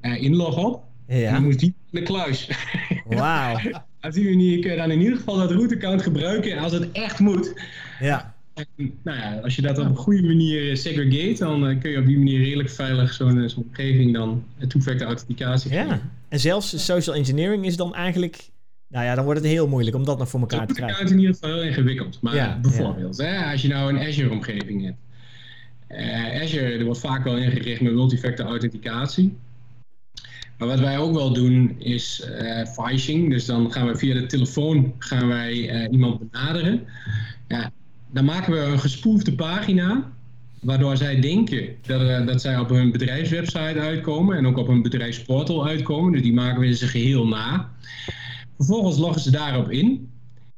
inlog 0.00 0.64
op. 0.64 0.84
Ja. 1.06 1.26
En 1.26 1.32
dan 1.32 1.42
moest 1.42 1.58
die 1.58 1.74
in 1.90 2.00
de 2.00 2.02
kluis. 2.02 2.50
Wauw. 3.08 3.58
Op 4.00 4.12
die 4.12 4.24
manier 4.24 4.60
kun 4.60 4.70
je 4.70 4.76
dan 4.76 4.90
in 4.90 5.00
ieder 5.00 5.16
geval 5.16 5.36
dat 5.36 5.50
routeaccount 5.50 6.02
gebruiken 6.02 6.58
als 6.58 6.72
het 6.72 6.92
echt 6.92 7.18
moet. 7.18 7.62
Ja. 8.00 8.34
Nou 9.02 9.18
ja, 9.18 9.40
als 9.42 9.56
je 9.56 9.62
dat 9.62 9.78
op 9.78 9.84
een 9.84 9.96
goede 9.96 10.22
manier 10.22 10.76
segregate, 10.76 11.44
dan 11.44 11.70
uh, 11.70 11.80
kun 11.80 11.90
je 11.90 11.98
op 11.98 12.06
die 12.06 12.18
manier 12.18 12.38
redelijk 12.38 12.70
veilig 12.70 13.12
zo'n 13.12 13.48
zo 13.48 13.60
omgeving 13.60 14.14
dan 14.14 14.44
two-factor 14.68 15.06
authenticatie. 15.06 15.72
Ja, 15.72 16.00
en 16.28 16.40
zelfs 16.40 16.84
social 16.84 17.16
engineering 17.16 17.66
is 17.66 17.76
dan 17.76 17.94
eigenlijk, 17.94 18.50
nou 18.88 19.04
ja, 19.04 19.14
dan 19.14 19.24
wordt 19.24 19.40
het 19.40 19.48
heel 19.48 19.68
moeilijk 19.68 19.96
om 19.96 20.04
dat 20.04 20.18
nog 20.18 20.28
voor 20.28 20.40
elkaar 20.40 20.66
te 20.66 20.74
krijgen. 20.74 20.96
Dat 20.96 21.06
is 21.06 21.12
in 21.12 21.18
ieder 21.18 21.34
geval 21.34 21.50
heel 21.50 21.62
ingewikkeld. 21.62 22.18
Maar 22.20 22.34
ja, 22.34 22.58
bijvoorbeeld, 22.62 23.16
ja. 23.16 23.24
Hè, 23.24 23.52
als 23.52 23.62
je 23.62 23.68
nou 23.68 23.92
een 23.92 24.06
Azure-omgeving 24.06 24.84
hebt. 24.84 24.98
Uh, 25.88 26.42
Azure 26.42 26.78
er 26.78 26.84
wordt 26.84 27.00
vaak 27.00 27.24
wel 27.24 27.36
ingericht 27.36 27.80
met 27.80 27.92
multifactor 27.92 28.46
authenticatie. 28.46 29.36
Maar 30.58 30.68
wat 30.68 30.80
wij 30.80 30.98
ook 30.98 31.14
wel 31.14 31.32
doen 31.32 31.76
is 31.78 32.28
uh, 32.40 32.64
phishing. 32.66 33.30
Dus 33.30 33.44
dan 33.44 33.72
gaan 33.72 33.86
we 33.86 33.96
via 33.96 34.14
de 34.14 34.26
telefoon 34.26 34.94
gaan 34.98 35.28
wij 35.28 35.82
uh, 35.84 35.92
iemand 35.92 36.30
benaderen. 36.30 36.82
Ja, 37.48 37.72
dan 38.12 38.24
maken 38.24 38.52
we 38.52 38.58
een 38.58 38.80
gespoefde 38.80 39.32
pagina. 39.32 40.12
Waardoor 40.60 40.96
zij 40.96 41.20
denken 41.20 41.68
dat, 41.86 42.00
uh, 42.00 42.26
dat 42.26 42.40
zij 42.40 42.58
op 42.58 42.68
hun 42.68 42.90
bedrijfswebsite 42.90 43.80
uitkomen. 43.80 44.36
En 44.36 44.46
ook 44.46 44.56
op 44.56 44.66
hun 44.66 44.82
bedrijfsportal 44.82 45.66
uitkomen. 45.66 46.12
Dus 46.12 46.22
die 46.22 46.32
maken 46.32 46.60
we 46.60 46.66
in 46.66 46.74
zijn 46.74 46.90
geheel 46.90 47.26
na. 47.26 47.70
Vervolgens 48.56 48.98
loggen 48.98 49.20
ze 49.20 49.30
daarop 49.30 49.70
in. 49.70 50.10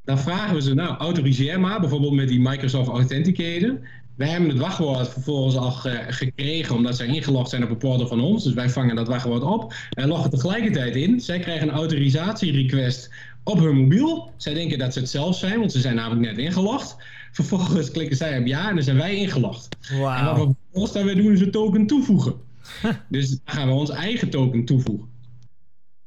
Dan 0.04 0.18
vragen 0.18 0.54
we 0.54 0.62
ze, 0.62 0.74
nou, 0.74 0.96
autoriseer 0.96 1.60
maar. 1.60 1.80
Bijvoorbeeld 1.80 2.12
met 2.12 2.28
die 2.28 2.40
Microsoft 2.40 2.88
Authenticator. 2.88 3.78
Wij 4.14 4.28
hebben 4.28 4.48
het 4.48 4.58
wachtwoord 4.58 5.08
vervolgens 5.08 5.56
al 5.56 5.70
ge 5.70 6.04
gekregen 6.08 6.74
omdat 6.74 6.96
zij 6.96 7.06
ingelogd 7.06 7.50
zijn 7.50 7.64
op 7.64 7.70
een 7.70 7.76
portal 7.76 8.06
van 8.06 8.20
ons. 8.20 8.44
Dus 8.44 8.52
wij 8.52 8.70
vangen 8.70 8.96
dat 8.96 9.08
wachtwoord 9.08 9.42
op 9.42 9.74
en 9.90 10.08
loggen 10.08 10.30
tegelijkertijd 10.30 10.96
in. 10.96 11.20
Zij 11.20 11.38
krijgen 11.38 11.68
een 11.68 11.74
autorisatierequest 11.74 13.10
op 13.44 13.58
hun 13.58 13.76
mobiel. 13.76 14.30
Zij 14.36 14.54
denken 14.54 14.78
dat 14.78 14.92
ze 14.92 14.98
het 14.98 15.08
zelf 15.08 15.36
zijn, 15.36 15.58
want 15.58 15.72
ze 15.72 15.80
zijn 15.80 15.94
namelijk 15.94 16.26
net 16.26 16.38
ingelogd. 16.38 16.96
Vervolgens 17.32 17.90
klikken 17.90 18.16
zij 18.16 18.38
op 18.38 18.46
ja 18.46 18.68
en 18.68 18.74
dan 18.74 18.84
zijn 18.84 18.96
wij 18.96 19.16
ingelogd. 19.16 19.76
Wow. 19.90 20.18
En 20.18 20.24
wat 20.24 20.36
we 20.36 20.54
vervolgens 20.62 20.92
dan 20.92 21.04
weer 21.04 21.16
doen 21.16 21.32
is 21.32 21.40
een 21.40 21.50
token 21.50 21.86
toevoegen. 21.86 22.34
dus 23.08 23.28
dan 23.28 23.40
gaan 23.44 23.68
we 23.68 23.74
ons 23.74 23.90
eigen 23.90 24.30
token 24.30 24.64
toevoegen. 24.64 25.08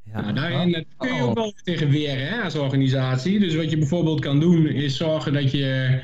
Ja. 0.03 0.21
Nou, 0.21 0.33
daarin 0.33 0.85
kun 0.97 1.15
je 1.15 1.21
ook 1.21 1.35
wel 1.35 1.53
tegen 1.63 1.89
weren 1.89 2.27
hè, 2.27 2.41
als 2.41 2.55
organisatie. 2.55 3.39
Dus 3.39 3.55
wat 3.55 3.69
je 3.69 3.77
bijvoorbeeld 3.77 4.19
kan 4.19 4.39
doen 4.39 4.67
is 4.67 4.97
zorgen 4.97 5.33
dat 5.33 5.51
je 5.51 5.99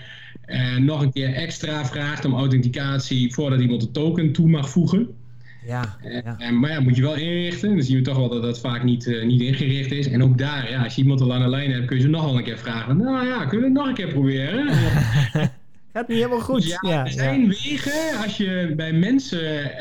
uh, 0.46 0.78
nog 0.78 1.02
een 1.02 1.12
keer 1.12 1.34
extra 1.34 1.86
vraagt 1.86 2.26
om 2.26 2.34
authenticatie 2.34 3.34
voordat 3.34 3.60
iemand 3.60 3.82
de 3.82 3.92
token 3.92 4.32
toe 4.32 4.48
mag 4.48 4.70
voegen. 4.70 5.16
Ja, 5.66 5.98
ja. 6.04 6.38
Uh, 6.40 6.60
maar 6.60 6.70
ja, 6.70 6.80
moet 6.80 6.96
je 6.96 7.02
wel 7.02 7.16
inrichten. 7.16 7.70
Dan 7.76 7.84
zien 7.84 7.98
we 7.98 8.04
toch 8.04 8.18
wel 8.18 8.30
dat 8.30 8.42
dat 8.42 8.60
vaak 8.60 8.84
niet, 8.84 9.06
uh, 9.06 9.26
niet 9.26 9.42
ingericht 9.42 9.92
is. 9.92 10.08
En 10.08 10.24
ook 10.24 10.38
daar, 10.38 10.70
ja, 10.70 10.84
als 10.84 10.96
je 10.96 11.02
iemand 11.02 11.22
al 11.22 11.34
aan 11.34 11.42
de 11.42 11.50
lijn 11.50 11.72
hebt, 11.72 11.86
kun 11.86 11.96
je 11.96 12.02
ze 12.02 12.08
nog 12.08 12.24
wel 12.24 12.38
een 12.38 12.44
keer 12.44 12.58
vragen. 12.58 12.98
Nou 12.98 13.28
ja, 13.28 13.46
kunnen 13.46 13.60
we 13.60 13.66
het 13.66 13.74
nog 13.74 13.88
een 13.88 13.94
keer 13.94 14.14
proberen? 14.14 14.68
Gaat 15.94 16.08
niet 16.08 16.18
helemaal 16.18 16.40
goed. 16.40 16.64
Ja, 16.64 16.78
ja 16.82 17.06
er 17.06 17.12
zijn 17.12 17.48
wegen, 17.48 18.24
als 18.24 18.38
je 18.38 18.74
bij 18.76 18.94
mensen, 18.94 19.72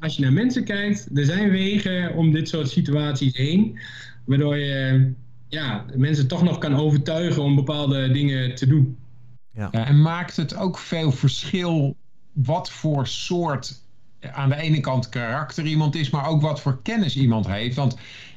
als 0.00 0.16
je 0.16 0.22
naar 0.22 0.32
mensen 0.32 0.64
kijkt, 0.64 1.08
er 1.14 1.24
zijn 1.24 1.50
wegen 1.50 2.14
om 2.14 2.32
dit 2.32 2.48
soort 2.48 2.68
situaties 2.68 3.36
heen. 3.36 3.78
Waardoor 4.24 4.56
je 4.56 5.12
ja, 5.48 5.84
mensen 5.94 6.28
toch 6.28 6.42
nog 6.42 6.58
kan 6.58 6.74
overtuigen 6.74 7.42
om 7.42 7.54
bepaalde 7.54 8.10
dingen 8.10 8.54
te 8.54 8.66
doen. 8.66 8.96
Ja. 9.52 9.68
ja. 9.72 9.86
en 9.86 10.02
maakt 10.02 10.36
het 10.36 10.56
ook 10.56 10.78
veel 10.78 11.12
verschil 11.12 11.96
wat 12.32 12.70
voor 12.70 13.06
soort 13.06 13.83
aan 14.32 14.48
de 14.48 14.56
ene 14.56 14.80
kant 14.80 15.08
karakter 15.08 15.64
iemand 15.64 15.94
is, 15.94 16.10
maar 16.10 16.26
ook 16.26 16.40
wat 16.40 16.60
voor 16.60 16.82
kennis 16.82 17.16
iemand 17.16 17.46
heeft. 17.46 17.76
Want 17.76 17.96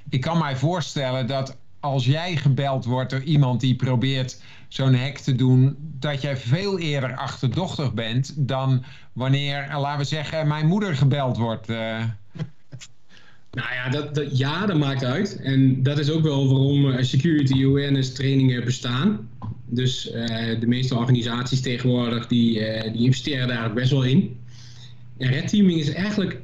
ik 0.09 0.21
kan 0.21 0.37
mij 0.37 0.55
voorstellen 0.55 1.27
dat 1.27 1.57
als 1.79 2.05
jij 2.05 2.35
gebeld 2.35 2.85
wordt 2.85 3.09
door 3.09 3.23
iemand 3.23 3.61
die 3.61 3.75
probeert 3.75 4.41
zo'n 4.67 4.95
hack 4.95 5.17
te 5.17 5.35
doen, 5.35 5.75
dat 5.79 6.21
jij 6.21 6.37
veel 6.37 6.79
eerder 6.79 7.15
achterdochtig 7.15 7.93
bent 7.93 8.33
dan 8.35 8.83
wanneer, 9.13 9.67
laten 9.77 9.99
we 9.99 10.05
zeggen, 10.05 10.47
mijn 10.47 10.67
moeder 10.67 10.95
gebeld 10.95 11.37
wordt. 11.37 11.69
Uh... 11.69 12.03
Nou 13.51 13.73
ja, 13.73 13.89
dat, 13.89 14.37
ja, 14.37 14.65
dat 14.65 14.77
maakt 14.77 15.03
uit. 15.03 15.39
En 15.41 15.83
dat 15.83 15.99
is 15.99 16.09
ook 16.09 16.21
wel 16.21 16.47
waarom 16.47 17.03
security 17.03 17.65
awareness 17.65 18.13
trainingen 18.13 18.65
bestaan. 18.65 19.29
Dus 19.65 20.11
de 20.59 20.67
meeste 20.67 20.95
organisaties 20.95 21.61
tegenwoordig 21.61 22.27
die, 22.27 22.59
uh, 22.59 22.93
die 22.93 23.03
investeren 23.03 23.47
daar 23.47 23.73
best 23.73 23.91
wel 23.91 24.03
in. 24.03 24.37
En 25.17 25.29
red 25.29 25.47
teaming 25.47 25.79
is 25.79 25.89
eigenlijk 25.89 26.41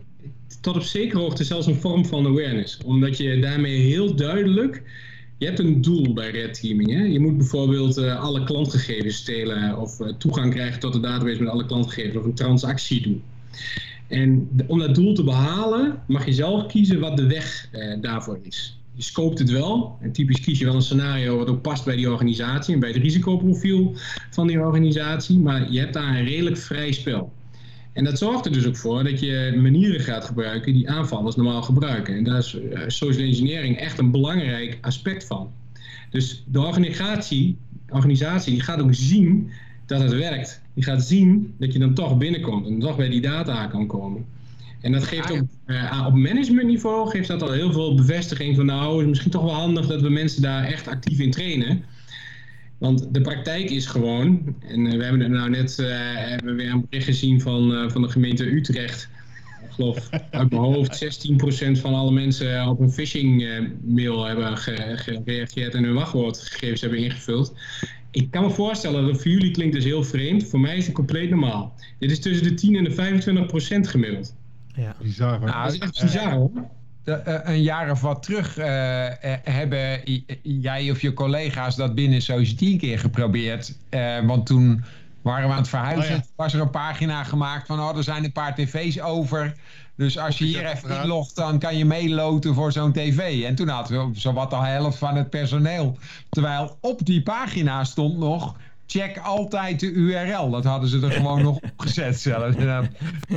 tot 0.62 0.76
op 0.76 0.82
zekere 0.82 1.20
hoogte 1.20 1.44
zelfs 1.44 1.68
een 1.68 1.76
vorm 1.76 2.06
van 2.06 2.26
awareness. 2.26 2.78
Omdat 2.86 3.18
je 3.18 3.40
daarmee 3.40 3.78
heel 3.78 4.16
duidelijk... 4.16 4.84
Je 5.38 5.46
hebt 5.50 5.60
een 5.60 5.82
doel 5.82 6.14
bij 6.14 6.32
red 6.32 6.62
teaming. 6.62 6.92
Hè? 6.92 7.04
Je 7.04 7.20
moet 7.20 7.38
bijvoorbeeld 7.38 7.98
uh, 7.98 8.20
alle 8.20 8.44
klantgegevens 8.44 9.16
stelen... 9.16 9.78
of 9.78 9.98
toegang 10.18 10.54
krijgen 10.54 10.80
tot 10.80 10.94
de 10.94 11.00
database 11.00 11.44
met 11.44 11.52
alle 11.52 11.66
klantgegevens... 11.66 12.16
of 12.16 12.26
een 12.26 12.34
transactie 12.34 13.02
doen. 13.02 13.24
En 14.08 14.50
om 14.68 14.80
dat 14.80 14.96
doel 14.96 15.14
te 15.14 15.24
behalen 15.24 16.00
mag 16.08 16.26
je 16.26 16.34
zelf 16.34 16.66
kiezen 16.68 17.00
wat 17.00 17.18
de 17.18 17.28
weg 17.28 17.70
daarvoor 18.02 18.40
is 18.42 18.78
je 18.96 19.04
scoopt 19.04 19.40
het 19.40 19.50
wel. 19.50 19.98
En 20.02 20.12
typisch 20.12 20.40
kies 20.40 20.60
je 20.60 20.66
wel 20.66 20.76
een 20.76 20.82
scenario 20.82 21.38
wat 21.38 21.48
ook 21.48 21.62
past 21.62 21.86
bij 21.86 21.96
die 21.96 22.12
organisatie 22.12 22.74
en 22.74 22.80
bij 22.80 22.90
het 22.90 22.98
risicoprofiel 22.98 23.92
van 24.30 24.48
die 24.48 24.60
organisatie. 24.60 25.40
Maar 25.40 25.72
je 25.72 25.80
hebt 25.80 25.94
daar 25.94 26.16
een 26.16 26.26
redelijk 26.26 26.58
vrij 26.58 26.92
spel. 26.92 27.32
En 27.94 28.04
dat 28.04 28.18
zorgt 28.18 28.46
er 28.46 28.52
dus 28.52 28.66
ook 28.66 28.78
voor 28.78 29.04
dat 29.04 29.20
je 29.20 29.60
manieren 29.62 30.00
gaat 30.00 30.26
gebruiken 30.26 30.74
die 30.74 30.90
aanvallers 30.90 31.36
normaal 31.36 31.62
gebruiken. 31.62 32.16
En 32.16 32.24
daar 32.24 32.38
is 32.38 32.58
social 32.88 33.28
engineering 33.28 33.78
echt 33.78 34.00
een 34.00 34.12
belangrijk 34.12 34.78
aspect 34.82 35.26
van. 35.26 35.52
Dus 36.10 36.44
de 36.48 36.62
organisatie, 36.62 37.58
organisatie 37.90 38.54
die 38.54 38.62
gaat 38.62 38.82
ook 38.82 38.94
zien 38.94 39.52
dat 39.86 40.02
het 40.02 40.14
werkt. 40.14 40.62
Die 40.74 40.84
gaat 40.84 41.04
zien 41.04 41.54
dat 41.58 41.74
je 41.74 41.80
dan 41.80 41.94
toch 41.94 42.18
binnenkomt 42.18 42.68
en 42.68 42.80
toch 42.80 42.96
bij 42.96 43.10
die 43.10 43.22
data 43.22 43.68
kan 43.68 43.88
komen. 43.88 44.26
En 44.82 44.92
dat 44.92 45.04
geeft 45.04 45.32
ook 45.32 45.42
uh, 45.66 46.04
op 46.08 46.14
managementniveau 46.14 47.10
geeft 47.10 47.28
dat 47.28 47.42
al 47.42 47.52
heel 47.52 47.72
veel 47.72 47.96
bevestiging 47.96 48.56
van 48.56 48.66
nou, 48.66 48.94
het 48.94 49.02
is 49.02 49.08
misschien 49.08 49.32
toch 49.32 49.44
wel 49.44 49.54
handig 49.54 49.88
dat 49.88 50.02
we 50.02 50.10
mensen 50.10 50.42
daar 50.42 50.64
echt 50.64 50.88
actief 50.88 51.20
in 51.20 51.32
trainen. 51.32 51.84
Want 52.78 53.14
de 53.14 53.22
praktijk 53.22 53.70
is 53.70 53.86
gewoon, 53.86 54.56
en 54.60 54.86
uh, 54.86 54.92
we 54.92 55.04
hebben 55.04 55.22
er 55.22 55.30
nou 55.30 55.50
net 55.50 55.78
uh, 55.80 55.88
hebben 56.14 56.56
we 56.56 56.64
weer 56.64 56.72
een 56.72 56.86
bericht 56.90 57.06
gezien 57.06 57.42
van, 57.42 57.92
van 57.92 58.02
de 58.02 58.10
gemeente 58.10 58.46
Utrecht. 58.46 59.10
Ik 59.64 59.72
geloof 59.72 60.10
uit 60.32 60.50
mijn 60.50 60.62
hoofd 60.62 61.06
16% 61.72 61.72
van 61.72 61.94
alle 61.94 62.12
mensen 62.12 62.68
op 62.68 62.80
een 62.80 62.92
phishing 62.92 63.48
mail 63.82 64.26
hebben 64.26 64.58
gereageerd 64.58 65.74
en 65.74 65.84
hun 65.84 65.94
wachtwoordgegevens 65.94 66.82
hebben 66.82 67.00
ingevuld. 67.00 67.54
ik 68.12 68.32
kan 68.32 68.44
me 68.44 68.50
voorstellen 68.50 69.06
dat 69.06 69.22
voor 69.22 69.32
jullie 69.32 69.52
klinkt 69.52 69.74
dus 69.74 69.84
heel 69.84 70.04
vreemd. 70.04 70.48
Voor 70.48 70.60
mij 70.60 70.78
is 70.78 70.86
het 70.86 70.96
compleet 70.96 71.30
normaal. 71.30 71.76
Dit 72.00 72.12
is 72.12 72.20
tussen 72.20 72.48
de 72.48 72.54
10 72.54 72.76
en 72.76 72.84
de 72.84 72.92
25 72.92 73.46
procent 73.46 73.88
gemiddeld. 73.88 74.36
Ja. 74.76 74.96
Bizar 75.02 75.40
hoor. 75.40 75.48
Nou, 75.48 75.64
Dat 75.64 75.74
is 75.74 75.80
echt 75.80 76.02
bizar 76.02 76.32
hoor. 76.32 76.52
Eh, 77.04 77.16
een 77.44 77.62
jaar 77.62 77.92
of 77.92 78.02
wat 78.02 78.24
terug 78.24 78.58
eh, 78.58 79.06
eh, 79.06 79.40
hebben 79.44 80.02
jij 80.44 80.92
of 80.92 81.02
je 81.02 81.14
collega's 81.14 81.76
dat 81.76 81.96
binnen 81.96 82.22
Society 82.22 82.72
een 82.72 82.78
keer 82.78 83.00
geprobeerd. 83.00 83.78
Want 84.26 84.46
toen 84.46 84.84
waren 85.22 85.48
we 85.48 85.54
aan 85.54 85.60
het 85.60 85.70
verhuizen. 85.70 86.16
Oh 86.16 86.22
ja. 86.22 86.26
was 86.36 86.54
er 86.54 86.62
een 86.62 86.70
pagina 86.70 87.24
gemaakt 87.24 87.68
van 87.68 87.80
oh, 87.80 87.98
er 87.98 88.04
zijn 88.04 88.24
een 88.24 88.32
paar 88.32 88.56
tv's 88.56 89.00
over. 89.00 89.56
Dus 89.96 90.18
als 90.18 90.38
je 90.38 90.46
hier 90.46 90.66
even 90.66 91.02
inlogt, 91.02 91.36
dan 91.36 91.60
kan 91.60 91.78
je 91.78 91.86
meeloten 91.86 92.54
voor 92.54 92.72
zo'n 92.72 92.92
tv. 92.92 93.44
En 93.44 93.56
toen 93.56 93.68
hadden 93.68 94.12
we 94.12 94.20
zowat 94.20 94.50
de 94.50 94.56
helft 94.56 94.98
van 94.98 95.16
het 95.16 95.30
personeel. 95.30 95.98
Terwijl 96.30 96.78
op 96.82 97.06
die 97.06 97.24
pagina 97.24 97.84
stond 97.84 98.18
nog... 98.18 98.56
Check 99.00 99.18
altijd 99.18 99.80
de 99.80 99.92
URL. 99.92 100.50
Dat 100.50 100.64
hadden 100.64 100.90
ze 100.90 101.02
er 101.02 101.12
gewoon 101.12 101.42
nog 101.42 101.60
opgezet 101.60 102.20
zelfs. 102.20 102.56
En 102.56 102.66
dan- 102.66 102.88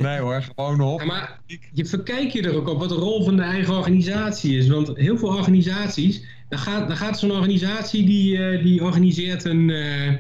Nee 0.02 0.18
hoor, 0.18 0.42
gewoon 0.42 0.76
nog. 0.76 1.04
Maar 1.04 1.40
je 1.72 1.86
verkijk 1.86 2.30
je 2.30 2.42
er 2.42 2.57
ook 2.57 2.68
op 2.68 2.78
wat 2.78 2.88
de 2.88 2.94
rol 2.94 3.24
van 3.24 3.36
de 3.36 3.42
eigen 3.42 3.74
organisatie 3.74 4.59
is. 4.59 4.68
Want 4.68 4.96
heel 4.96 5.18
veel 5.18 5.28
organisaties, 5.28 6.24
dan 6.48 6.59
gaat, 6.59 6.88
dan 6.88 6.96
gaat 6.96 7.18
zo'n 7.18 7.30
organisatie 7.30 8.07
die, 8.07 8.44
eh, 8.46 8.64
die 8.64 8.82
organiseert 8.84 9.44
een 9.44 9.70
eh, 9.70 10.12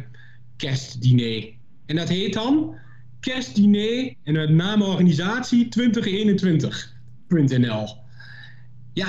kerstdiner. 0.56 1.48
En 1.86 1.96
dat 1.96 2.08
heet 2.08 2.32
dan 2.32 2.74
kerstdiner 3.20 4.14
en 4.24 4.32
met 4.32 4.50
name 4.50 4.84
organisatie 4.84 5.68
2021.nl. 5.68 7.88
Ja, 8.92 9.06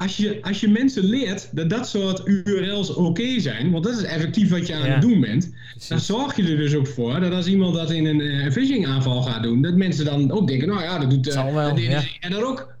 als 0.00 0.16
je, 0.16 0.38
als 0.42 0.60
je 0.60 0.68
mensen 0.68 1.04
leert 1.04 1.48
dat 1.52 1.70
dat 1.70 1.88
soort 1.88 2.22
URL's 2.24 2.94
oké 2.94 3.40
zijn, 3.40 3.70
want 3.70 3.84
dat 3.84 3.96
is 3.96 4.02
effectief 4.02 4.50
wat 4.50 4.66
je 4.66 4.74
aan 4.74 4.86
Ja. 4.86 4.92
het 4.92 5.00
doen 5.02 5.20
bent, 5.20 5.54
dan 5.88 6.00
zorg 6.00 6.36
je 6.36 6.42
er 6.42 6.56
dus 6.56 6.74
ook 6.74 6.86
voor 6.86 7.20
dat 7.20 7.32
als 7.32 7.46
iemand 7.46 7.74
dat 7.74 7.90
in 7.90 8.06
een 8.06 8.20
eh, 8.20 8.50
phishing 8.50 8.86
aanval 8.86 9.22
gaat 9.22 9.42
doen, 9.42 9.62
dat 9.62 9.74
mensen 9.74 10.04
dan 10.04 10.30
ook 10.30 10.48
denken, 10.48 10.68
nou 10.68 10.82
ja, 10.82 10.98
dat 10.98 11.10
doet 11.10 11.28
eh, 11.28 11.54
wel, 11.54 11.76
ja. 11.78 12.02
en 12.20 12.30
dat 12.30 12.42
ook. 12.42 12.74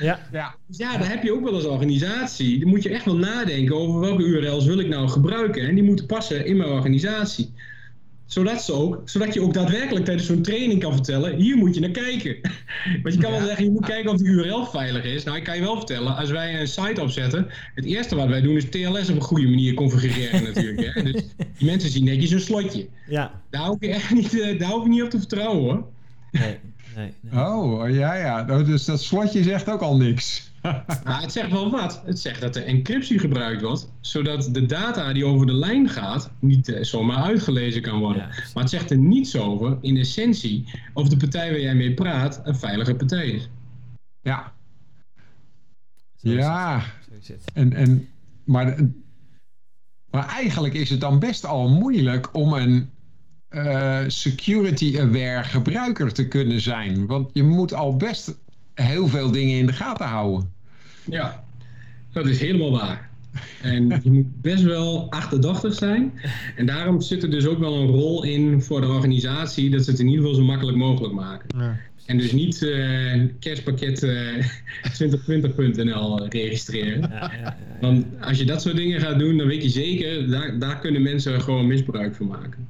Ja. 0.00 0.20
Ja, 0.32 0.54
Dus 0.68 0.76
ja, 0.76 0.96
daar 0.98 1.08
heb 1.08 1.22
je 1.22 1.32
ook 1.32 1.44
wel 1.44 1.54
als 1.54 1.64
organisatie. 1.64 2.58
Dan 2.60 2.68
moet 2.68 2.82
je 2.82 2.88
echt 2.88 3.04
wel 3.04 3.16
nadenken 3.16 3.76
over 3.76 4.00
welke 4.00 4.22
URL's 4.22 4.64
wil 4.66 4.78
ik 4.78 4.88
nou 4.88 5.08
gebruiken. 5.08 5.68
En 5.68 5.74
die 5.74 5.84
moeten 5.84 6.06
passen 6.06 6.46
in 6.46 6.56
mijn 6.56 6.70
organisatie. 6.70 7.52
Zodat, 8.26 8.62
ze 8.62 8.72
ook, 8.72 9.00
zodat 9.04 9.34
je 9.34 9.40
ook 9.42 9.54
daadwerkelijk 9.54 10.04
tijdens 10.04 10.26
zo'n 10.26 10.42
training 10.42 10.80
kan 10.80 10.92
vertellen, 10.92 11.36
hier 11.36 11.56
moet 11.56 11.74
je 11.74 11.80
naar 11.80 11.90
kijken. 11.90 12.36
Want 13.02 13.14
je 13.14 13.20
kan 13.20 13.30
wel 13.30 13.40
zeggen, 13.40 13.64
je 13.64 13.70
moet 13.70 13.86
kijken 13.86 14.10
of 14.10 14.16
die 14.16 14.26
URL 14.26 14.64
veilig 14.66 15.04
is. 15.04 15.24
Nou, 15.24 15.36
ik 15.36 15.44
kan 15.44 15.56
je 15.56 15.62
wel 15.62 15.76
vertellen, 15.76 16.16
als 16.16 16.30
wij 16.30 16.60
een 16.60 16.66
site 16.66 17.02
opzetten, 17.02 17.46
het 17.74 17.84
eerste 17.84 18.16
wat 18.16 18.28
wij 18.28 18.40
doen 18.40 18.56
is 18.56 18.68
TLS 18.68 19.10
op 19.10 19.16
een 19.16 19.22
goede 19.22 19.48
manier 19.48 19.74
configureren 19.74 20.42
natuurlijk. 20.54 20.94
Hè? 20.94 21.02
Dus 21.02 21.22
die 21.58 21.70
mensen 21.70 21.90
zien 21.90 22.04
netjes 22.04 22.30
een 22.30 22.40
slotje. 22.40 22.88
Ja. 23.08 23.40
Daar 23.50 23.66
hoef 23.66 23.80
je 23.80 23.88
echt 23.88 24.10
niet, 24.10 24.40
eh, 24.40 24.58
daar 24.58 24.70
hoef 24.70 24.82
je 24.82 24.88
niet 24.88 25.02
op 25.02 25.10
te 25.10 25.18
vertrouwen 25.18 25.62
hoor. 25.62 25.86
Nee. 26.30 26.58
Nee. 26.96 27.12
nee. 27.20 27.44
Oh, 27.44 27.90
ja, 27.90 28.14
ja. 28.14 28.44
Nou, 28.44 28.64
Dus 28.64 28.84
dat 28.84 29.02
slotje 29.02 29.42
zegt 29.42 29.68
ook 29.68 29.80
al 29.80 29.96
niks. 29.96 30.52
Maar 31.04 31.20
het 31.20 31.32
zegt 31.32 31.50
wel 31.50 31.70
wat. 31.70 32.02
Het 32.04 32.18
zegt 32.18 32.40
dat 32.40 32.56
er 32.56 32.64
encryptie 32.64 33.18
gebruikt 33.18 33.62
wordt, 33.62 33.92
zodat 34.00 34.48
de 34.52 34.66
data 34.66 35.12
die 35.12 35.24
over 35.24 35.46
de 35.46 35.52
lijn 35.52 35.88
gaat 35.88 36.30
niet 36.38 36.68
eh, 36.68 36.82
zomaar 36.82 37.22
uitgelezen 37.22 37.82
kan 37.82 37.98
worden. 37.98 38.22
Ja, 38.22 38.28
maar 38.28 38.62
het 38.62 38.72
zegt 38.72 38.90
er 38.90 38.98
niets 38.98 39.36
over, 39.36 39.78
in 39.80 39.96
essentie, 39.96 40.68
of 40.92 41.08
de 41.08 41.16
partij 41.16 41.50
waar 41.50 41.60
jij 41.60 41.74
mee 41.74 41.94
praat 41.94 42.40
een 42.44 42.56
veilige 42.56 42.94
partij 42.94 43.28
is. 43.28 43.48
Ja, 44.20 44.52
Zo 46.14 46.28
is 46.28 46.34
ja. 46.34 46.78
het. 46.78 46.84
Zo 47.04 47.18
is 47.20 47.28
het. 47.28 47.50
En, 47.54 47.72
en, 47.72 48.08
maar, 48.44 48.76
maar 50.10 50.28
eigenlijk 50.28 50.74
is 50.74 50.90
het 50.90 51.00
dan 51.00 51.18
best 51.18 51.44
al 51.44 51.68
moeilijk 51.68 52.34
om 52.34 52.52
een 52.52 52.90
eh, 53.48 54.04
security-aware 54.06 55.44
gebruiker 55.44 56.12
te 56.12 56.28
kunnen 56.28 56.60
zijn. 56.60 57.06
Want 57.06 57.30
je 57.32 57.42
moet 57.42 57.74
al 57.74 57.96
best 57.96 58.34
heel 58.74 59.08
veel 59.08 59.30
dingen 59.30 59.58
in 59.58 59.66
de 59.66 59.72
gaten 59.72 60.06
houden. 60.06 60.53
Ja, 61.10 61.44
dat 62.12 62.26
is 62.26 62.40
helemaal 62.40 62.70
waar. 62.70 63.10
En 63.62 64.00
je 64.02 64.10
moet 64.10 64.40
best 64.40 64.62
wel 64.62 65.10
achterdochtig 65.10 65.74
zijn. 65.74 66.12
En 66.56 66.66
daarom 66.66 67.00
zit 67.00 67.22
er 67.22 67.30
dus 67.30 67.46
ook 67.46 67.58
wel 67.58 67.74
een 67.74 67.86
rol 67.86 68.24
in 68.24 68.62
voor 68.62 68.80
de 68.80 68.86
organisatie 68.86 69.70
dat 69.70 69.84
ze 69.84 69.90
het 69.90 70.00
in 70.00 70.06
ieder 70.06 70.20
geval 70.20 70.38
zo 70.40 70.44
makkelijk 70.44 70.76
mogelijk 70.76 71.14
maken. 71.14 71.58
Ja. 71.58 71.76
En 72.06 72.18
dus 72.18 72.32
niet 72.32 72.62
eh 72.62 73.22
kerstpakket 73.40 74.02
eh 74.02 74.46
2020.nl 75.02 76.26
registreren. 76.28 77.00
Ja, 77.00 77.08
ja, 77.08 77.30
ja, 77.32 77.38
ja. 77.40 77.56
Want 77.80 78.06
als 78.20 78.38
je 78.38 78.44
dat 78.44 78.62
soort 78.62 78.76
dingen 78.76 79.00
gaat 79.00 79.18
doen, 79.18 79.36
dan 79.36 79.46
weet 79.46 79.62
je 79.62 79.68
zeker, 79.68 80.30
daar, 80.30 80.58
daar 80.58 80.78
kunnen 80.78 81.02
mensen 81.02 81.40
gewoon 81.40 81.66
misbruik 81.66 82.14
van 82.14 82.26
maken. 82.26 82.68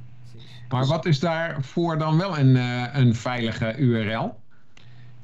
Maar 0.69 0.85
wat 0.85 1.05
is 1.05 1.19
daarvoor 1.19 1.97
dan 1.97 2.17
wel 2.17 2.37
een, 2.37 2.55
eh, 2.55 2.83
een 2.93 3.15
veilige 3.15 3.75
URL? 3.77 4.35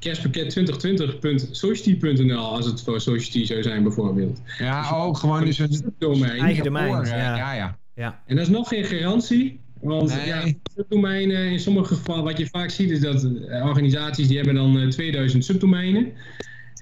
Kerstpakket 0.02 0.58
2020.society.nl 0.58 2.44
als 2.44 2.66
het 2.66 2.82
voor 2.82 3.00
Society 3.00 3.44
zou 3.44 3.62
zijn 3.62 3.82
bijvoorbeeld. 3.82 4.40
Ja, 4.58 4.90
ook 4.94 5.16
gewoon 5.16 5.44
dus 5.44 5.58
een 5.58 5.94
Domein. 5.98 6.40
Eigen 6.40 6.64
domein, 6.64 6.88
voor, 6.88 7.04
eh, 7.04 7.10
ja. 7.10 7.36
ja, 7.36 7.52
ja. 7.54 7.78
Ja. 7.94 8.22
En 8.26 8.36
dat 8.36 8.46
is 8.46 8.52
nog 8.52 8.68
geen 8.68 8.84
garantie. 8.84 9.60
Want 9.80 10.16
Nee. 10.16 10.26
ja, 10.26 10.52
subdomeinen 10.74 11.50
in 11.50 11.60
sommige 11.60 11.94
gevallen, 11.94 12.24
wat 12.24 12.38
je 12.38 12.46
vaak 12.46 12.70
ziet, 12.70 12.90
is 12.90 13.00
dat 13.00 13.24
eh, 13.24 13.66
organisaties 13.66 14.28
die 14.28 14.36
hebben 14.36 14.54
dan 14.54 14.78
eh, 14.78 14.88
2000 14.88 15.44
subdomeinen. 15.44 16.12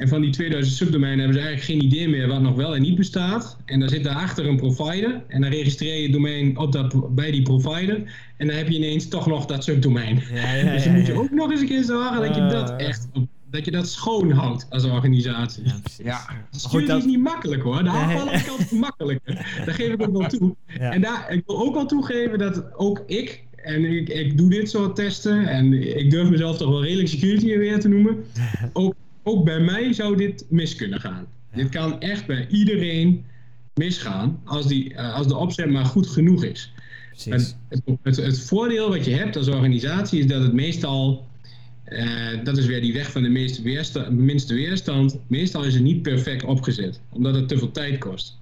En 0.01 0.09
van 0.09 0.21
die 0.21 0.31
2000 0.31 0.77
subdomeinen 0.77 1.19
hebben 1.19 1.37
ze 1.43 1.47
eigenlijk 1.47 1.81
geen 1.81 1.93
idee 1.93 2.09
meer 2.09 2.27
wat 2.29 2.41
nog 2.41 2.55
wel 2.55 2.75
en 2.75 2.83
niet 2.83 2.95
bestaat. 2.97 3.57
En 3.65 3.81
dan 3.81 3.89
zit 3.89 4.05
daarachter 4.05 4.47
een 4.47 4.57
provider. 4.57 5.23
En 5.29 5.41
dan 5.41 5.51
registreer 5.51 5.97
je 5.97 6.03
het 6.03 6.13
domein 6.13 6.57
op 6.59 6.73
dat, 6.73 7.15
bij 7.15 7.31
die 7.31 7.43
provider. 7.43 7.97
En 8.37 8.47
dan 8.47 8.57
heb 8.57 8.69
je 8.69 8.75
ineens 8.77 9.09
toch 9.09 9.27
nog 9.27 9.47
dat 9.47 9.65
subdomein. 9.65 10.23
Ja, 10.35 10.55
ja, 10.55 10.73
dus 10.73 10.85
dan 10.85 10.95
moet 10.95 11.07
je 11.07 11.13
ook 11.13 11.31
nog 11.31 11.51
eens 11.51 11.61
een 11.61 11.67
keer 11.67 11.85
zorgen 11.85 12.21
dat 12.21 12.35
je 12.35 12.47
dat 12.47 12.71
Ah. 12.71 12.81
echt 12.87 13.09
op- 13.13 13.29
dat 13.51 13.65
je 13.65 13.71
dat 13.71 13.89
schoon 13.89 14.31
houdt 14.31 14.67
als 14.71 14.85
organisatie. 14.85 15.63
Ja, 16.05 16.21
Goed, 16.63 16.87
dat, 16.87 16.99
is 16.99 17.05
niet 17.05 17.19
makkelijk 17.21 17.63
hoor. 17.63 17.83
De 17.83 17.89
aanvallen 17.91 18.45
kant 18.45 18.61
is 18.61 18.71
makkelijker. 18.89 19.63
Dat 19.67 19.75
geef 19.75 19.89
ik 19.93 20.03
ook 20.03 20.17
wel 20.19 20.29
toe. 20.29 20.55
ja. 20.79 20.91
En 20.93 21.01
daar, 21.01 21.27
ik 21.33 21.43
wil 21.47 21.59
ook 21.61 21.75
wel 21.75 21.87
toegeven 21.87 22.39
dat 22.39 22.65
ook 22.77 23.03
ik, 23.07 23.43
en 23.57 23.85
ik, 23.85 24.09
ik 24.09 24.37
doe 24.39 24.51
dit 24.51 24.71
soort 24.71 24.97
testen, 24.97 25.47
en 25.47 25.73
ik 25.99 26.11
durf 26.11 26.29
mezelf 26.31 26.57
toch 26.57 26.69
wel 26.71 26.83
redelijk 26.85 27.09
security 27.09 27.55
aware 27.55 27.79
te 27.79 27.89
noemen, 27.89 28.25
ook, 28.73 28.95
ook 29.23 29.45
bij 29.45 29.61
mij 29.61 29.93
zou 29.93 30.17
dit 30.17 30.47
mis 30.49 30.75
kunnen 30.75 31.01
gaan. 31.01 31.27
Dit 31.55 31.69
kan 31.69 32.01
echt 32.01 32.27
bij 32.27 32.47
iedereen 32.51 33.25
misgaan, 33.75 34.41
als, 34.45 34.67
die, 34.67 34.95
eh, 34.95 35.15
als 35.15 35.27
de 35.27 35.37
opzet 35.37 35.71
maar 35.71 35.85
goed 35.85 36.07
genoeg 36.07 36.45
is. 36.45 36.73
Het, 37.25 37.57
het, 38.03 38.17
het 38.17 38.41
voordeel 38.41 38.89
wat 38.89 39.05
je 39.05 39.15
hebt 39.15 39.37
als 39.37 39.49
organisatie 39.49 40.19
is 40.19 40.27
dat 40.27 40.43
het 40.43 40.53
meestal, 40.53 41.27
eh, 41.85 42.07
dat 42.45 42.57
is 42.57 42.67
weer 42.67 42.81
die 42.81 42.93
weg 42.93 43.11
van 43.11 43.23
de 43.23 43.29
meeste 43.29 43.63
weersta- 43.63 44.11
minste 44.11 44.55
weerstand, 44.55 45.19
meestal 45.27 45.65
is 45.65 45.75
het 45.75 45.83
niet 45.83 46.03
perfect 46.03 46.45
opgezet, 46.45 47.01
omdat 47.11 47.35
het 47.35 47.49
te 47.49 47.59
veel 47.59 47.71
tijd 47.71 47.99
kost. 47.99 48.39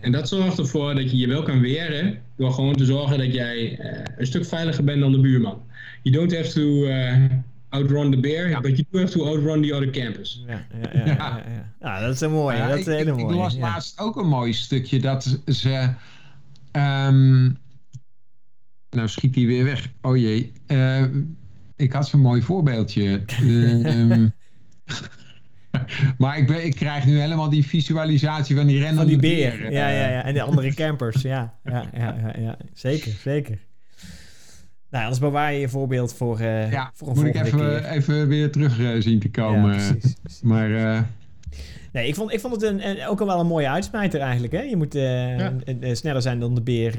En 0.00 0.12
dat 0.12 0.28
zorgt 0.28 0.58
ervoor 0.58 0.94
dat 0.94 1.10
je 1.10 1.16
je 1.16 1.26
wel 1.26 1.42
kan 1.42 1.60
weren 1.60 2.22
door 2.36 2.52
gewoon 2.52 2.76
te 2.76 2.84
zorgen 2.84 3.18
dat 3.18 3.34
jij 3.34 3.78
eh, 3.78 4.02
een 4.16 4.26
stuk 4.26 4.44
veiliger 4.44 4.84
bent 4.84 5.00
dan 5.00 5.12
de 5.12 5.20
buurman. 5.20 5.62
You 6.02 6.16
don't 6.16 6.36
have 6.36 6.52
to 6.52 6.86
outrun 7.70 8.10
the 8.10 8.20
bear, 8.20 8.60
but 8.60 8.70
you 8.76 8.84
do 8.90 8.98
have 8.98 9.10
to 9.10 9.26
outrun 9.26 9.62
the 9.62 9.74
other 9.74 9.90
campus. 9.90 10.44
Ja, 10.46 10.66
ja, 10.82 10.90
ja, 10.92 11.04
ja, 11.06 11.14
ja, 11.14 11.42
ja. 11.48 11.72
Ja, 11.80 12.00
dat 12.00 12.14
is 12.14 12.20
een 12.20 12.30
mooie. 12.30 12.56
Ja, 12.56 12.68
dat 12.68 12.78
is 12.78 12.86
een 12.86 12.92
hele 12.92 13.10
ik- 13.10 13.16
ik 13.16 13.22
mooie. 13.22 13.36
las 13.36 13.54
ja. 13.54 13.60
laatst 13.60 13.98
ook 14.00 14.16
een 14.16 14.28
mooi 14.28 14.52
stukje 14.52 15.00
dat 15.00 15.38
ze. 15.46 15.88
ehm, 16.72 17.42
nou 18.90 19.08
schiet 19.08 19.34
hij 19.34 19.46
weer 19.46 19.64
weg. 19.64 19.88
Oh 20.02 20.16
jee. 20.16 20.52
Eh, 20.66 21.04
ik 21.76 21.92
had 21.92 22.08
zo'n 22.08 22.20
mooi 22.20 22.42
voorbeeldje. 22.42 23.22
Ehm, 23.84 24.28
maar 26.18 26.38
ik, 26.38 26.46
ben, 26.46 26.64
ik 26.64 26.74
krijg 26.74 27.06
nu 27.06 27.20
helemaal 27.20 27.48
die 27.50 27.66
visualisatie 27.66 28.56
van 28.56 28.66
die 28.66 28.76
rennende 28.78 29.00
Van 29.00 29.06
die 29.08 29.18
beer. 29.18 29.56
beer, 29.58 29.72
Ja, 29.72 29.88
eh. 29.90 30.00
ja, 30.00 30.08
ja. 30.10 30.24
En 30.24 30.34
de 30.34 30.42
andere 30.42 30.74
campers. 30.74 31.22
Ja, 31.22 31.54
ja, 31.64 31.84
ja, 31.94 32.16
ja, 32.20 32.40
ja. 32.40 32.56
Zeker, 32.72 33.12
zeker. 33.12 33.58
Nou, 34.90 35.02
anders 35.02 35.20
bewaar 35.22 35.52
je 35.52 35.60
je 35.60 35.68
voorbeeld 35.68 36.14
voor, 36.14 36.38
eh 36.40 36.70
Ja, 36.72 36.90
voor 36.94 37.08
een 37.08 37.14
moet 37.14 37.24
ik 37.24 37.34
even, 37.34 37.58
keer. 37.58 37.84
even 37.84 38.28
weer 38.28 38.52
terug 38.52 38.78
eh, 38.80 38.88
zien 38.98 39.18
te 39.20 39.30
komen. 39.30 39.74
Ja, 39.74 39.88
precies, 39.92 40.14
precies. 40.22 40.40
Maar 40.42 40.74
eh, 40.74 41.00
Nee, 41.92 42.08
ik 42.08 42.14
vond, 42.14 42.32
ik 42.32 42.40
vond 42.40 42.54
het 42.54 42.62
een, 42.62 42.88
een- 42.88 43.06
ook 43.06 43.20
al 43.20 43.26
wel 43.26 43.40
een 43.40 43.46
mooie 43.46 43.68
uitsmijter 43.68 44.20
eigenlijk. 44.20 44.52
Hè? 44.52 44.60
Je 44.62 44.76
moet 44.76 44.92
Ja. 44.94 45.52
sneller 45.94 46.22
zijn 46.22 46.40
dan 46.40 46.54
de 46.54 46.60
beer. 46.62 46.94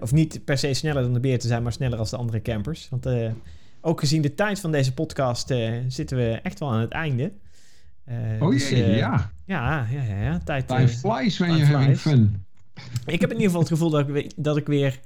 of 0.00 0.12
niet 0.12 0.44
per 0.44 0.58
se 0.58 0.74
sneller 0.74 1.02
dan 1.02 1.12
de 1.12 1.20
beer 1.20 1.38
te 1.38 1.46
zijn, 1.46 1.62
maar 1.62 1.72
sneller 1.72 1.98
als 1.98 2.10
de 2.10 2.16
andere 2.16 2.42
campers. 2.42 2.88
Want 2.90 3.06
ook 3.80 4.00
gezien 4.00 4.22
de 4.22 4.34
tijd 4.34 4.60
van 4.60 4.72
deze 4.72 4.94
podcast 4.94 5.54
zitten 5.88 6.16
we 6.16 6.40
echt 6.42 6.58
wel 6.58 6.72
aan 6.72 6.80
het 6.80 6.90
einde. 6.92 7.32
Oh 8.40 8.50
dus, 8.50 8.68
jee, 8.68 8.96
ja. 8.96 9.30
Ja, 9.44 9.86
ja, 9.90 10.02
ja. 10.22 10.38
Tijd, 10.44 10.68
Time 10.68 10.88
flies 10.88 11.38
when 11.38 11.56
you're 11.56 11.76
having 11.76 11.98
fun. 11.98 12.44
Ik 13.06 13.20
heb 13.20 13.30
in 13.30 13.36
ieder 13.36 13.44
geval 13.46 13.60
het 13.60 13.68
gevoel 13.68 13.90
dat 13.90 14.08
ik, 14.08 14.32
dat 14.36 14.56
ik 14.56 14.66
weer... 14.66 14.98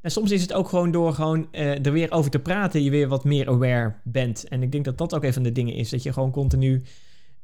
En 0.00 0.10
soms 0.10 0.30
is 0.30 0.42
het 0.42 0.52
ook 0.52 0.68
gewoon 0.68 0.90
door 0.90 1.12
gewoon, 1.12 1.48
eh, 1.50 1.86
er 1.86 1.92
weer 1.92 2.12
over 2.12 2.30
te 2.30 2.38
praten... 2.38 2.82
je 2.82 2.90
weer 2.90 3.08
wat 3.08 3.24
meer 3.24 3.48
aware 3.48 3.94
bent. 4.04 4.48
En 4.48 4.62
ik 4.62 4.72
denk 4.72 4.84
dat 4.84 4.98
dat 4.98 5.14
ook 5.14 5.24
een 5.24 5.32
van 5.32 5.42
de 5.42 5.52
dingen 5.52 5.74
is. 5.74 5.90
Dat 5.90 6.02
je 6.02 6.12
gewoon 6.12 6.30
continu 6.30 6.82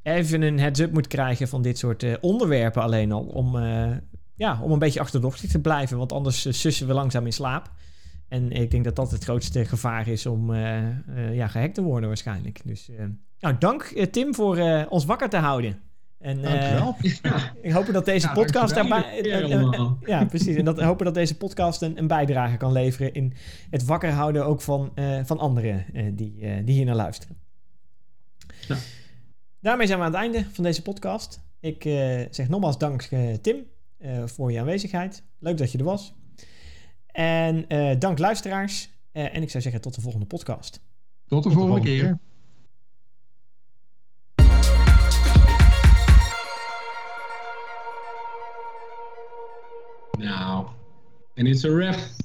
even 0.02 0.42
een 0.42 0.58
heads-up 0.58 0.92
moet 0.92 1.06
krijgen... 1.06 1.48
van 1.48 1.62
dit 1.62 1.78
soort 1.78 2.02
eh, 2.02 2.14
onderwerpen 2.20 2.82
alleen 2.82 3.12
al. 3.12 3.22
Om, 3.22 3.56
eh, 3.56 3.90
ja, 4.34 4.60
om 4.62 4.72
een 4.72 4.78
beetje 4.78 5.00
achterdochtig 5.00 5.50
te 5.50 5.60
blijven. 5.60 5.98
Want 5.98 6.12
anders 6.12 6.60
sussen 6.60 6.86
we 6.86 6.92
langzaam 6.92 7.26
in 7.26 7.32
slaap. 7.32 7.70
En 8.28 8.52
ik 8.52 8.70
denk 8.70 8.84
dat 8.84 8.96
dat 8.96 9.10
het 9.10 9.24
grootste 9.24 9.64
gevaar 9.64 10.08
is 10.08 10.26
om 10.26 10.54
ja, 11.32 11.46
gehackt 11.46 11.74
te 11.74 11.82
worden 11.82 12.08
waarschijnlijk. 12.08 12.60
Dus 12.64 12.90
nou, 13.40 13.56
dank 13.58 13.84
Tim 14.10 14.34
voor 14.34 14.86
ons 14.88 15.04
wakker 15.04 15.28
te 15.28 15.36
houden. 15.36 15.85
En, 16.26 16.42
Dankjewel. 16.42 16.96
ik 17.62 17.70
hoop 17.70 17.86
dat 17.92 18.04
deze 18.04 18.30
podcast 18.30 18.74
daarbij. 18.74 19.22
ja, 20.04 20.24
precies. 20.24 20.56
En 20.56 20.64
dat 20.64 20.80
hopen 20.80 21.04
dat 21.04 21.14
deze 21.14 21.36
podcast 21.36 21.82
een, 21.82 21.98
een, 21.98 22.06
bijdrage 22.06 22.56
kan 22.56 22.72
leveren 22.72 23.14
in 23.14 23.32
het 23.70 23.84
wakker 23.84 24.10
houden 24.10 24.46
ook 24.46 24.60
van, 24.60 24.92
van 25.24 25.38
anderen 25.38 25.84
die, 26.14 26.64
die 26.64 26.74
hier 26.74 26.84
naar 26.84 26.94
luisteren. 26.94 27.36
Daarmee 29.60 29.86
zijn 29.86 29.98
we 29.98 30.04
aan 30.04 30.12
het 30.12 30.20
einde 30.20 30.46
van 30.52 30.64
deze 30.64 30.82
podcast. 30.82 31.40
Ik 31.60 31.84
uh, 31.84 32.20
zeg 32.30 32.48
nogmaals 32.48 32.78
dank 32.78 33.10
uh, 33.10 33.34
Tim 33.34 33.56
uh, 33.98 34.26
voor 34.26 34.52
je 34.52 34.60
aanwezigheid. 34.60 35.22
Leuk 35.38 35.56
dat 35.56 35.72
je 35.72 35.78
er 35.78 35.84
was. 35.84 36.14
En 37.06 37.66
dank 37.98 38.18
luisteraars. 38.18 38.90
en 39.12 39.42
ik 39.42 39.50
zou 39.50 39.62
zeggen 39.62 39.80
tot 39.80 39.94
de 39.94 40.00
volgende 40.00 40.26
podcast. 40.26 40.80
Tot 41.26 41.42
de, 41.42 41.48
tot 41.48 41.52
volgende, 41.52 41.80
de 41.80 41.90
volgende 41.90 42.18
keer. 42.18 42.18
And 51.36 51.46
it's 51.46 51.64
a 51.64 51.70
wrap. 51.70 52.16